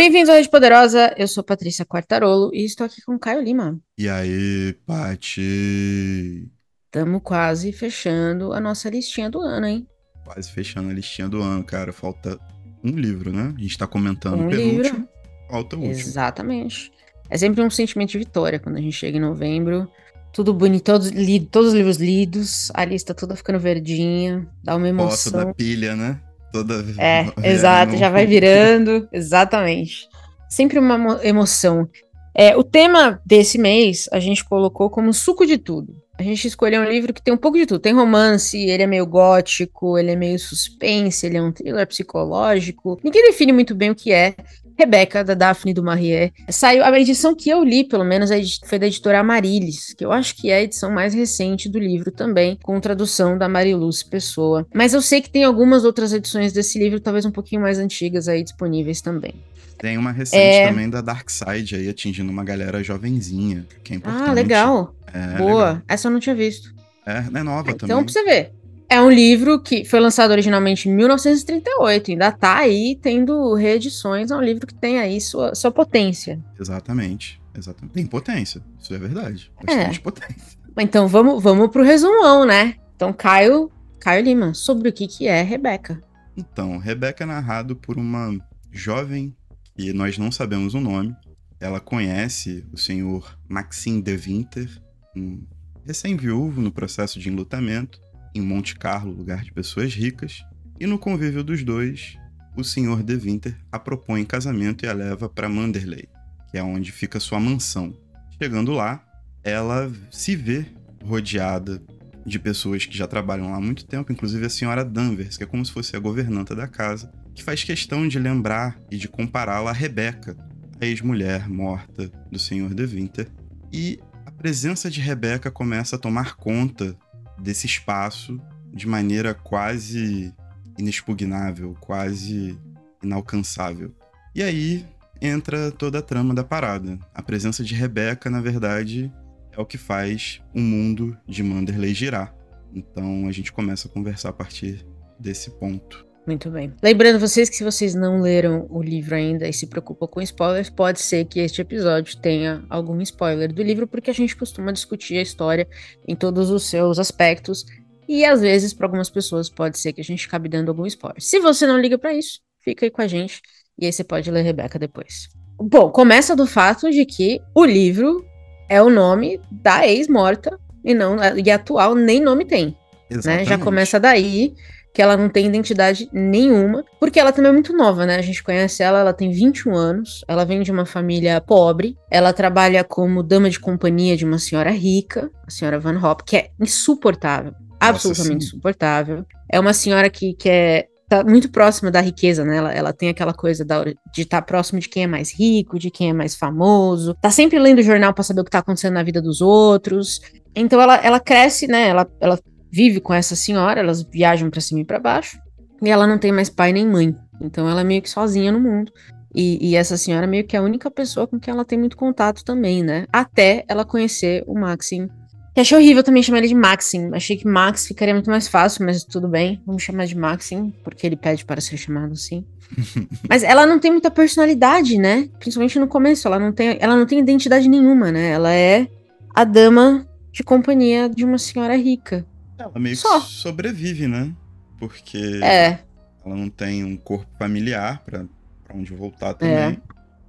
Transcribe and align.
Bem-vindos 0.00 0.30
à 0.30 0.36
Rede 0.36 0.48
Poderosa, 0.48 1.14
eu 1.18 1.28
sou 1.28 1.44
Patrícia 1.44 1.84
Quartarolo 1.84 2.50
e 2.54 2.64
estou 2.64 2.86
aqui 2.86 3.02
com 3.02 3.18
Caio 3.18 3.42
Lima. 3.42 3.78
E 3.98 4.08
aí, 4.08 4.72
Pati? 4.86 6.50
Estamos 6.86 7.20
quase 7.22 7.70
fechando 7.70 8.54
a 8.54 8.60
nossa 8.60 8.88
listinha 8.88 9.28
do 9.28 9.42
ano, 9.42 9.66
hein? 9.66 9.86
Quase 10.24 10.50
fechando 10.50 10.88
a 10.88 10.94
listinha 10.94 11.28
do 11.28 11.42
ano, 11.42 11.62
cara. 11.62 11.92
Falta 11.92 12.40
um 12.82 12.92
livro, 12.92 13.30
né? 13.30 13.52
A 13.54 13.60
gente 13.60 13.76
tá 13.76 13.86
comentando 13.86 14.40
Um 14.40 14.46
o 14.46 14.48
penúltimo, 14.50 14.82
livro. 14.82 15.08
falta 15.50 15.76
o 15.76 15.80
último. 15.80 16.00
Exatamente. 16.00 16.90
É 17.28 17.36
sempre 17.36 17.60
um 17.62 17.68
sentimento 17.68 18.12
de 18.12 18.18
vitória 18.20 18.58
quando 18.58 18.76
a 18.76 18.80
gente 18.80 18.96
chega 18.96 19.18
em 19.18 19.20
novembro. 19.20 19.86
Tudo 20.32 20.54
bonito, 20.54 20.84
todos, 20.84 21.10
lido, 21.10 21.44
todos 21.44 21.68
os 21.68 21.74
livros 21.74 21.98
lidos, 21.98 22.70
a 22.72 22.86
lista 22.86 23.12
toda 23.12 23.36
ficando 23.36 23.58
verdinha, 23.60 24.48
dá 24.64 24.76
uma 24.76 24.86
Foto 24.86 25.30
da 25.30 25.40
emoção. 25.42 25.52
pilha, 25.52 25.94
né? 25.94 26.18
Toda 26.52 26.74
É, 26.98 27.24
virando 27.24 27.46
exato, 27.46 27.96
já 27.96 28.08
vai 28.10 28.26
virando, 28.26 29.08
exatamente. 29.12 30.08
Sempre 30.48 30.78
uma 30.78 30.94
emo- 30.96 31.20
emoção. 31.22 31.88
É, 32.34 32.56
o 32.56 32.62
tema 32.62 33.20
desse 33.24 33.58
mês 33.58 34.08
a 34.12 34.20
gente 34.20 34.44
colocou 34.44 34.88
como 34.90 35.12
suco 35.12 35.46
de 35.46 35.58
tudo. 35.58 35.94
A 36.18 36.22
gente 36.22 36.46
escolheu 36.46 36.82
um 36.82 36.84
livro 36.84 37.14
que 37.14 37.22
tem 37.22 37.32
um 37.32 37.36
pouco 37.36 37.56
de 37.56 37.64
tudo. 37.64 37.80
Tem 37.80 37.94
romance, 37.94 38.56
ele 38.58 38.82
é 38.82 38.86
meio 38.86 39.06
gótico, 39.06 39.96
ele 39.96 40.10
é 40.10 40.16
meio 40.16 40.38
suspense, 40.38 41.24
ele 41.24 41.38
é 41.38 41.42
um 41.42 41.50
thriller 41.50 41.86
psicológico. 41.86 43.00
Ninguém 43.02 43.22
define 43.30 43.52
muito 43.52 43.74
bem 43.74 43.90
o 43.90 43.94
que 43.94 44.12
é. 44.12 44.34
Rebeca, 44.80 45.22
da 45.22 45.34
Daphne 45.34 45.74
do 45.74 45.82
Marie. 45.82 46.32
Saiu, 46.48 46.82
a 46.82 46.98
edição 46.98 47.34
que 47.34 47.50
eu 47.50 47.62
li, 47.62 47.84
pelo 47.84 48.02
menos, 48.04 48.30
edi- 48.30 48.60
foi 48.64 48.78
da 48.78 48.86
editora 48.86 49.20
Amarilis, 49.20 49.92
que 49.92 50.04
eu 50.04 50.10
acho 50.10 50.34
que 50.36 50.50
é 50.50 50.56
a 50.56 50.62
edição 50.62 50.90
mais 50.90 51.12
recente 51.12 51.68
do 51.68 51.78
livro 51.78 52.10
também, 52.10 52.58
com 52.62 52.80
tradução 52.80 53.36
da 53.36 53.46
Mariluz 53.48 54.02
Pessoa. 54.02 54.66
Mas 54.74 54.94
eu 54.94 55.02
sei 55.02 55.20
que 55.20 55.28
tem 55.28 55.44
algumas 55.44 55.84
outras 55.84 56.12
edições 56.14 56.52
desse 56.52 56.78
livro, 56.78 56.98
talvez 56.98 57.26
um 57.26 57.30
pouquinho 57.30 57.60
mais 57.60 57.78
antigas 57.78 58.26
aí 58.26 58.42
disponíveis 58.42 59.02
também. 59.02 59.34
Tem 59.76 59.96
uma 59.98 60.12
recente 60.12 60.42
É. 60.42 60.68
também 60.68 60.88
da 60.88 61.00
Dark 61.00 61.28
Side 61.30 61.76
aí, 61.76 61.88
atingindo 61.88 62.30
uma 62.32 62.44
galera 62.44 62.82
jovenzinha, 62.82 63.66
que 63.84 63.92
é 63.92 63.96
importante. 63.96 64.28
Ah, 64.30 64.32
legal. 64.32 64.94
É, 65.12 65.38
Boa. 65.38 65.66
legal. 65.68 65.82
Essa 65.88 66.08
eu 66.08 66.12
não 66.12 66.20
tinha 66.20 66.34
visto. 66.34 66.72
É, 67.06 67.18
é 67.38 67.42
nova 67.42 67.70
Então, 67.70 67.88
também. 67.88 68.04
pra 68.04 68.12
você 68.12 68.22
ver. 68.24 68.52
É 68.92 69.00
um 69.00 69.08
livro 69.08 69.62
que 69.62 69.84
foi 69.84 70.00
lançado 70.00 70.32
originalmente 70.32 70.88
em 70.88 70.94
1938, 70.96 72.10
ainda 72.10 72.32
tá 72.32 72.56
aí 72.56 72.98
tendo 73.00 73.54
reedições, 73.54 74.32
é 74.32 74.36
um 74.36 74.40
livro 74.40 74.66
que 74.66 74.74
tem 74.74 74.98
aí 74.98 75.20
sua, 75.20 75.54
sua 75.54 75.70
potência. 75.70 76.42
Exatamente. 76.58 77.40
Exatamente. 77.56 77.94
Tem 77.94 78.04
potência. 78.04 78.60
Isso 78.80 78.92
é 78.92 78.98
verdade. 78.98 79.52
É. 79.62 79.76
Bastante 79.76 80.00
potência. 80.00 80.58
Então 80.76 81.06
vamos, 81.06 81.40
vamos 81.40 81.70
pro 81.70 81.84
resumão, 81.84 82.44
né? 82.44 82.76
Então, 82.96 83.12
Caio, 83.12 83.70
Caio 84.00 84.24
Lima, 84.24 84.54
sobre 84.54 84.88
o 84.88 84.92
que, 84.92 85.06
que 85.06 85.28
é 85.28 85.40
Rebeca. 85.42 86.02
Então, 86.36 86.76
Rebeca 86.78 87.22
é 87.22 87.26
narrado 87.26 87.76
por 87.76 87.96
uma 87.96 88.36
jovem 88.72 89.34
que 89.76 89.92
nós 89.92 90.18
não 90.18 90.32
sabemos 90.32 90.74
o 90.74 90.80
nome. 90.80 91.14
Ela 91.60 91.78
conhece 91.78 92.66
o 92.72 92.76
senhor 92.76 93.38
Maxime 93.48 94.02
de 94.02 94.16
Winter, 94.16 94.68
um 95.16 95.44
recém-viúvo 95.86 96.60
no 96.60 96.72
processo 96.72 97.18
de 97.20 97.28
enlutamento, 97.28 98.00
em 98.34 98.40
Monte 98.40 98.76
Carlo, 98.76 99.12
lugar 99.12 99.42
de 99.42 99.52
pessoas 99.52 99.94
ricas. 99.94 100.44
E 100.78 100.86
no 100.86 100.98
convívio 100.98 101.44
dos 101.44 101.62
dois, 101.62 102.16
o 102.56 102.64
senhor 102.64 103.02
de 103.02 103.16
Winter 103.16 103.56
a 103.70 103.78
propõe 103.78 104.22
em 104.22 104.24
casamento 104.24 104.84
e 104.84 104.88
a 104.88 104.92
leva 104.92 105.28
para 105.28 105.48
Manderley, 105.48 106.08
que 106.50 106.58
é 106.58 106.62
onde 106.62 106.90
fica 106.92 107.20
sua 107.20 107.40
mansão. 107.40 107.94
Chegando 108.40 108.72
lá, 108.72 109.04
ela 109.42 109.90
se 110.10 110.34
vê 110.34 110.66
rodeada 111.04 111.82
de 112.24 112.38
pessoas 112.38 112.84
que 112.84 112.96
já 112.96 113.06
trabalham 113.06 113.50
lá 113.50 113.56
há 113.56 113.60
muito 113.60 113.86
tempo, 113.86 114.12
inclusive 114.12 114.44
a 114.46 114.50
senhora 114.50 114.84
Danvers, 114.84 115.36
que 115.36 115.44
é 115.44 115.46
como 115.46 115.64
se 115.64 115.72
fosse 115.72 115.96
a 115.96 116.00
governanta 116.00 116.54
da 116.54 116.68
casa, 116.68 117.10
que 117.34 117.42
faz 117.42 117.64
questão 117.64 118.06
de 118.06 118.18
lembrar 118.18 118.78
e 118.90 118.96
de 118.96 119.08
compará-la 119.08 119.70
a 119.70 119.74
Rebeca, 119.74 120.36
a 120.80 120.86
ex-mulher 120.86 121.48
morta 121.48 122.10
do 122.30 122.38
senhor 122.38 122.74
de 122.74 122.84
Winter. 122.84 123.28
E 123.72 123.98
a 124.26 124.30
presença 124.30 124.90
de 124.90 125.00
Rebeca 125.00 125.50
começa 125.50 125.96
a 125.96 125.98
tomar 125.98 126.36
conta 126.36 126.96
desse 127.40 127.66
espaço 127.66 128.40
de 128.72 128.86
maneira 128.86 129.34
quase 129.34 130.34
inexpugnável, 130.78 131.76
quase 131.80 132.58
inalcançável. 133.02 133.94
E 134.34 134.42
aí 134.42 134.86
entra 135.20 135.70
toda 135.70 135.98
a 135.98 136.02
trama 136.02 136.34
da 136.34 136.44
parada. 136.44 136.98
A 137.14 137.22
presença 137.22 137.64
de 137.64 137.74
Rebeca, 137.74 138.30
na 138.30 138.40
verdade, 138.40 139.12
é 139.52 139.60
o 139.60 139.66
que 139.66 139.76
faz 139.76 140.40
o 140.54 140.60
mundo 140.60 141.16
de 141.26 141.42
Manderley 141.42 141.94
girar. 141.94 142.34
Então 142.72 143.26
a 143.26 143.32
gente 143.32 143.52
começa 143.52 143.88
a 143.88 143.90
conversar 143.90 144.30
a 144.30 144.32
partir 144.32 144.86
desse 145.18 145.50
ponto. 145.50 146.06
Muito 146.26 146.50
bem. 146.50 146.72
Lembrando 146.82 147.18
vocês 147.18 147.48
que 147.48 147.56
se 147.56 147.64
vocês 147.64 147.94
não 147.94 148.20
leram 148.20 148.66
o 148.70 148.82
livro 148.82 149.14
ainda 149.14 149.48
e 149.48 149.52
se 149.52 149.66
preocupam 149.66 150.06
com 150.06 150.20
spoilers, 150.20 150.68
pode 150.68 151.00
ser 151.00 151.24
que 151.24 151.40
este 151.40 151.62
episódio 151.62 152.16
tenha 152.18 152.62
algum 152.68 153.00
spoiler 153.00 153.52
do 153.52 153.62
livro, 153.62 153.86
porque 153.86 154.10
a 154.10 154.14
gente 154.14 154.36
costuma 154.36 154.72
discutir 154.72 155.16
a 155.16 155.22
história 155.22 155.66
em 156.06 156.14
todos 156.14 156.50
os 156.50 156.64
seus 156.64 156.98
aspectos. 156.98 157.64
E 158.06 158.24
às 158.24 158.40
vezes, 158.40 158.74
para 158.74 158.86
algumas 158.86 159.08
pessoas, 159.08 159.48
pode 159.48 159.78
ser 159.78 159.92
que 159.92 160.00
a 160.00 160.04
gente 160.04 160.26
acabe 160.26 160.48
dando 160.48 160.68
algum 160.70 160.86
spoiler. 160.86 161.22
Se 161.22 161.38
você 161.40 161.66
não 161.66 161.78
liga 161.78 161.98
para 161.98 162.12
isso, 162.12 162.40
fica 162.62 162.84
aí 162.84 162.90
com 162.90 163.02
a 163.02 163.06
gente. 163.06 163.40
E 163.78 163.86
aí 163.86 163.92
você 163.92 164.04
pode 164.04 164.30
ler 164.30 164.42
Rebeca 164.42 164.78
depois. 164.78 165.28
Bom, 165.58 165.90
começa 165.90 166.36
do 166.36 166.46
fato 166.46 166.90
de 166.90 167.04
que 167.06 167.40
o 167.54 167.64
livro 167.64 168.24
é 168.68 168.82
o 168.82 168.90
nome 168.90 169.40
da 169.50 169.86
ex-morta 169.86 170.58
e 170.84 170.94
não 170.94 171.16
e 171.36 171.50
atual 171.50 171.94
nem 171.94 172.20
nome 172.20 172.44
tem 172.44 172.76
né? 173.24 173.44
Já 173.44 173.58
começa 173.58 173.98
daí 173.98 174.54
que 174.92 175.00
ela 175.00 175.16
não 175.16 175.28
tem 175.28 175.46
identidade 175.46 176.08
nenhuma, 176.12 176.84
porque 176.98 177.20
ela 177.20 177.32
também 177.32 177.50
é 177.50 177.52
muito 177.52 177.72
nova, 177.72 178.04
né? 178.04 178.16
A 178.16 178.22
gente 178.22 178.42
conhece 178.42 178.82
ela, 178.82 179.00
ela 179.00 179.12
tem 179.12 179.30
21 179.30 179.74
anos, 179.74 180.24
ela 180.26 180.44
vem 180.44 180.62
de 180.62 180.72
uma 180.72 180.84
família 180.84 181.40
pobre, 181.40 181.96
ela 182.10 182.32
trabalha 182.32 182.82
como 182.82 183.22
dama 183.22 183.48
de 183.48 183.60
companhia 183.60 184.16
de 184.16 184.24
uma 184.24 184.38
senhora 184.38 184.70
rica, 184.70 185.30
a 185.46 185.50
senhora 185.50 185.78
Van 185.78 185.98
Hop, 185.98 186.22
que 186.22 186.36
é 186.36 186.50
insuportável, 186.60 187.52
absolutamente 187.78 188.44
sim. 188.44 188.48
insuportável. 188.48 189.24
É 189.50 189.58
uma 189.58 189.72
senhora 189.72 190.10
que, 190.10 190.34
que 190.34 190.48
é 190.48 190.86
tá 191.10 191.24
muito 191.24 191.50
próxima 191.50 191.90
da 191.90 192.00
riqueza, 192.00 192.44
né? 192.44 192.56
Ela, 192.56 192.72
ela 192.72 192.92
tem 192.92 193.08
aquela 193.08 193.34
coisa 193.34 193.64
da, 193.64 193.82
de 193.82 194.22
estar 194.22 194.40
próximo 194.42 194.78
de 194.78 194.88
quem 194.88 195.02
é 195.02 195.06
mais 195.08 195.36
rico, 195.36 195.76
de 195.76 195.90
quem 195.90 196.10
é 196.10 196.12
mais 196.12 196.36
famoso. 196.36 197.16
Tá 197.20 197.32
sempre 197.32 197.58
lendo 197.58 197.80
o 197.80 197.82
jornal 197.82 198.14
pra 198.14 198.22
saber 198.22 198.42
o 198.42 198.44
que 198.44 198.50
tá 198.50 198.60
acontecendo 198.60 198.94
na 198.94 199.02
vida 199.02 199.20
dos 199.20 199.40
outros. 199.40 200.20
Então 200.54 200.80
ela, 200.80 200.94
ela 200.98 201.18
cresce, 201.18 201.66
né? 201.66 201.88
Ela, 201.88 202.08
ela 202.20 202.38
vive 202.70 203.00
com 203.00 203.12
essa 203.12 203.34
senhora, 203.34 203.80
elas 203.80 204.02
viajam 204.02 204.50
pra 204.50 204.60
cima 204.60 204.80
e 204.80 204.84
pra 204.84 204.98
baixo, 204.98 205.38
e 205.82 205.88
ela 205.88 206.06
não 206.06 206.18
tem 206.18 206.32
mais 206.32 206.50
pai 206.50 206.72
nem 206.72 206.86
mãe. 206.86 207.14
Então 207.40 207.68
ela 207.68 207.80
é 207.80 207.84
meio 207.84 208.02
que 208.02 208.10
sozinha 208.10 208.52
no 208.52 208.60
mundo. 208.60 208.92
E, 209.34 209.70
e 209.70 209.76
essa 209.76 209.96
senhora 209.96 210.26
meio 210.26 210.44
que 210.44 210.56
é 210.56 210.58
a 210.58 210.62
única 210.62 210.90
pessoa 210.90 211.26
com 211.26 211.38
quem 211.38 211.52
ela 211.52 211.64
tem 211.64 211.78
muito 211.78 211.96
contato 211.96 212.44
também, 212.44 212.82
né? 212.82 213.06
Até 213.12 213.64
ela 213.68 213.84
conhecer 213.84 214.42
o 214.46 214.58
Maxim. 214.58 215.08
Que 215.54 215.60
achei 215.60 215.76
horrível 215.76 216.02
também 216.02 216.22
chamar 216.22 216.38
ele 216.38 216.48
de 216.48 216.54
Maxim. 216.54 217.10
Achei 217.12 217.36
que 217.36 217.46
Max 217.46 217.86
ficaria 217.86 218.14
muito 218.14 218.30
mais 218.30 218.46
fácil, 218.46 218.84
mas 218.84 219.04
tudo 219.04 219.28
bem. 219.28 219.60
Vamos 219.66 219.82
chamar 219.82 220.06
de 220.06 220.16
Maxim, 220.16 220.72
porque 220.84 221.06
ele 221.06 221.16
pede 221.16 221.44
para 221.44 221.60
ser 221.60 221.76
chamado 221.76 222.12
assim. 222.12 222.44
mas 223.28 223.42
ela 223.42 223.66
não 223.66 223.78
tem 223.78 223.90
muita 223.90 224.10
personalidade, 224.10 224.96
né? 224.96 225.28
Principalmente 225.38 225.78
no 225.78 225.88
começo. 225.88 226.26
Ela 226.28 226.38
não 226.38 226.52
tem, 226.52 226.76
ela 226.80 226.96
não 226.96 227.06
tem 227.06 227.18
identidade 227.18 227.68
nenhuma, 227.68 228.12
né? 228.12 228.30
Ela 228.30 228.52
é 228.52 228.88
a 229.34 229.44
dama 229.44 230.06
de 230.32 230.44
companhia 230.44 231.08
de 231.08 231.24
uma 231.24 231.38
senhora 231.38 231.76
rica. 231.76 232.24
Ela 232.64 232.78
meio 232.78 232.96
Só. 232.96 233.20
que 233.20 233.26
sobrevive, 233.26 234.06
né? 234.08 234.32
Porque 234.78 235.40
É, 235.42 235.80
ela 236.24 236.36
não 236.36 236.48
tem 236.48 236.84
um 236.84 236.96
corpo 236.96 237.28
familiar 237.38 238.02
pra 238.04 238.24
pra 238.64 238.76
onde 238.76 238.94
voltar 238.94 239.34
também. 239.34 239.54
É. 239.56 239.76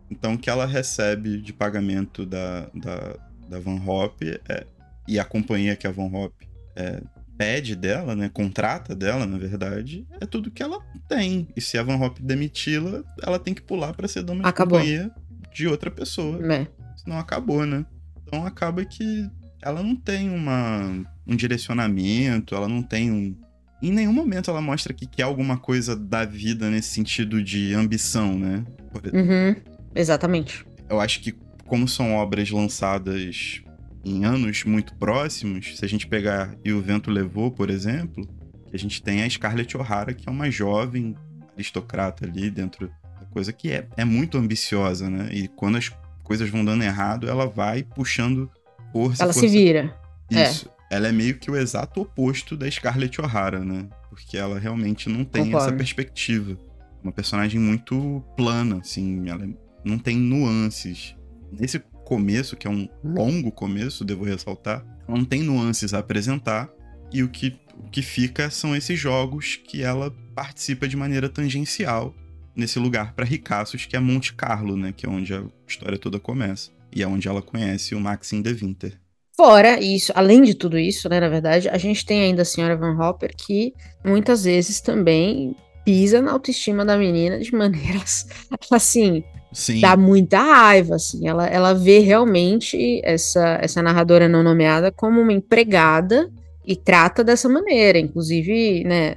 Então 0.09 0.33
o 0.33 0.37
que 0.37 0.49
ela 0.49 0.65
recebe 0.65 1.39
de 1.39 1.53
pagamento 1.53 2.25
da, 2.25 2.67
da, 2.73 3.15
da 3.47 3.59
Van 3.59 3.79
Hop 3.85 4.19
é- 4.23 4.65
e 5.07 5.19
a 5.19 5.23
companhia 5.23 5.75
que 5.75 5.85
a 5.85 5.91
Van 5.91 6.05
Hop 6.11 6.33
é, 6.75 7.01
pede 7.37 7.75
dela, 7.75 8.15
né? 8.15 8.29
Contrata 8.33 8.95
dela, 8.95 9.25
na 9.27 9.37
verdade, 9.37 10.07
é 10.19 10.25
tudo 10.25 10.49
que 10.51 10.63
ela 10.63 10.79
tem. 11.07 11.47
E 11.55 11.61
se 11.61 11.77
a 11.77 11.83
Van 11.83 11.97
Hop 11.97 12.17
demiti-la, 12.19 13.03
ela 13.21 13.37
tem 13.39 13.53
que 13.53 13.61
pular 13.61 13.93
pra 13.93 14.07
ser 14.07 14.23
dona 14.23 14.41
de 14.43 14.49
Acabou. 14.49 14.79
companhia 14.79 15.11
de 15.53 15.67
outra 15.67 15.91
pessoa. 15.91 16.39
é. 16.53 16.67
Senão 16.97 17.17
acabou, 17.19 17.65
né? 17.65 17.85
Então 18.23 18.45
acaba 18.45 18.83
que 18.85 19.29
ela 19.61 19.81
não 19.83 19.95
tem 19.95 20.29
uma, 20.29 21.03
um 21.27 21.35
direcionamento, 21.35 22.55
ela 22.55 22.67
não 22.67 22.81
tem 22.81 23.11
um. 23.11 23.35
Em 23.81 23.91
nenhum 23.91 24.13
momento 24.13 24.49
ela 24.51 24.61
mostra 24.61 24.93
que 24.93 25.07
quer 25.07 25.23
alguma 25.23 25.57
coisa 25.57 25.95
da 25.95 26.23
vida 26.23 26.69
nesse 26.69 26.89
sentido 26.89 27.41
de 27.43 27.73
ambição, 27.73 28.37
né? 28.37 28.63
Por- 28.91 29.07
Uhum, 29.13 29.55
exatamente. 29.95 30.65
Eu 30.89 30.99
acho 30.99 31.19
que, 31.21 31.33
como 31.65 31.87
são 31.87 32.13
obras 32.15 32.49
lançadas 32.51 33.61
em 34.03 34.25
anos 34.25 34.63
muito 34.65 34.95
próximos, 34.95 35.77
se 35.77 35.85
a 35.85 35.87
gente 35.87 36.05
pegar 36.07 36.55
E 36.65 36.71
o 36.71 36.81
Vento 36.81 37.09
Levou, 37.09 37.49
por 37.51 37.69
exemplo, 37.69 38.27
a 38.73 38.77
gente 38.77 39.01
tem 39.01 39.23
a 39.23 39.29
Scarlett 39.29 39.75
O'Hara, 39.77 40.13
que 40.13 40.27
é 40.27 40.31
uma 40.31 40.49
jovem 40.51 41.15
aristocrata 41.55 42.25
ali 42.25 42.49
dentro 42.49 42.87
da 43.19 43.25
coisa 43.27 43.51
que 43.53 43.71
é, 43.71 43.87
é 43.97 44.05
muito 44.05 44.37
ambiciosa, 44.37 45.09
né? 45.09 45.29
E 45.31 45.47
quando 45.47 45.77
as 45.77 45.91
coisas 46.23 46.49
vão 46.49 46.63
dando 46.63 46.83
errado, 46.83 47.27
ela 47.29 47.47
vai 47.47 47.83
puxando 47.83 48.49
força. 48.91 49.23
Ela 49.23 49.33
se 49.33 49.39
força. 49.41 49.53
vira. 49.55 49.95
É. 50.31 50.51
Ela 50.91 51.07
é 51.07 51.11
meio 51.13 51.39
que 51.39 51.49
o 51.49 51.55
exato 51.55 52.01
oposto 52.01 52.57
da 52.57 52.69
Scarlett 52.69 53.21
O'Hara, 53.21 53.63
né? 53.63 53.87
Porque 54.09 54.37
ela 54.37 54.59
realmente 54.59 55.07
não 55.07 55.23
tem 55.23 55.45
Concordo. 55.45 55.67
essa 55.67 55.75
perspectiva. 55.75 56.57
Uma 57.01 57.13
personagem 57.13 57.61
muito 57.61 58.21
plana, 58.35 58.79
assim, 58.79 59.29
ela 59.29 59.47
não 59.85 59.97
tem 59.97 60.17
nuances. 60.17 61.15
Nesse 61.49 61.79
começo, 62.03 62.57
que 62.57 62.67
é 62.67 62.69
um 62.69 62.89
longo 63.01 63.53
começo, 63.53 64.03
devo 64.03 64.25
ressaltar, 64.25 64.85
ela 65.07 65.17
não 65.17 65.23
tem 65.23 65.41
nuances 65.41 65.93
a 65.93 65.99
apresentar, 65.99 66.69
e 67.09 67.23
o 67.23 67.29
que, 67.29 67.57
o 67.77 67.89
que 67.89 68.01
fica 68.01 68.49
são 68.49 68.75
esses 68.75 68.99
jogos 68.99 69.55
que 69.55 69.81
ela 69.81 70.13
participa 70.35 70.89
de 70.89 70.97
maneira 70.97 71.29
tangencial 71.29 72.13
nesse 72.53 72.79
lugar 72.79 73.13
para 73.13 73.23
ricaços, 73.23 73.85
que 73.85 73.95
é 73.95 73.99
Monte 74.01 74.33
Carlo, 74.33 74.75
né? 74.75 74.91
Que 74.91 75.05
é 75.05 75.09
onde 75.09 75.33
a 75.33 75.41
história 75.65 75.97
toda 75.97 76.19
começa. 76.19 76.69
E 76.93 77.01
é 77.01 77.07
onde 77.07 77.29
ela 77.29 77.41
conhece 77.41 77.95
o 77.95 77.99
Maxim 78.01 78.41
de 78.41 78.51
Winter. 78.53 78.99
Fora 79.41 79.79
isso, 79.79 80.11
além 80.13 80.43
de 80.43 80.53
tudo 80.53 80.77
isso, 80.77 81.09
né, 81.09 81.19
na 81.19 81.27
verdade, 81.27 81.67
a 81.67 81.75
gente 81.75 82.05
tem 82.05 82.21
ainda 82.21 82.43
a 82.43 82.45
senhora 82.45 82.77
Van 82.77 82.95
Hopper 82.95 83.33
que 83.35 83.73
muitas 84.05 84.43
vezes 84.43 84.79
também 84.79 85.55
pisa 85.83 86.21
na 86.21 86.31
autoestima 86.31 86.85
da 86.85 86.95
menina 86.95 87.39
de 87.39 87.49
maneiras 87.57 88.27
assim, 88.69 89.23
Sim. 89.51 89.81
dá 89.81 89.97
muita 89.97 90.37
raiva, 90.37 90.93
assim. 90.93 91.27
Ela, 91.27 91.47
ela 91.47 91.73
vê 91.73 91.97
realmente 91.97 93.01
essa, 93.03 93.57
essa 93.59 93.81
narradora 93.81 94.29
não 94.29 94.43
nomeada 94.43 94.91
como 94.91 95.19
uma 95.19 95.33
empregada 95.33 96.29
e 96.63 96.75
trata 96.75 97.23
dessa 97.23 97.49
maneira. 97.49 97.97
Inclusive, 97.97 98.83
né, 98.83 99.15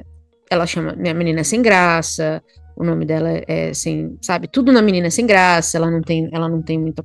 ela 0.48 0.66
chama 0.66 0.94
minha 0.96 1.12
menina 1.12 1.44
sem 1.44 1.60
graça, 1.60 2.42
o 2.76 2.84
nome 2.84 3.04
dela 3.04 3.30
é 3.46 3.72
sem, 3.72 4.18
sabe, 4.20 4.48
tudo 4.48 4.72
na 4.72 4.82
menina 4.82 5.06
é 5.06 5.10
sem 5.10 5.26
graça, 5.26 5.76
ela 5.76 5.90
não 5.90 6.00
tem, 6.00 6.28
ela 6.32 6.48
não 6.48 6.62
tem 6.62 6.78
muita 6.78 7.04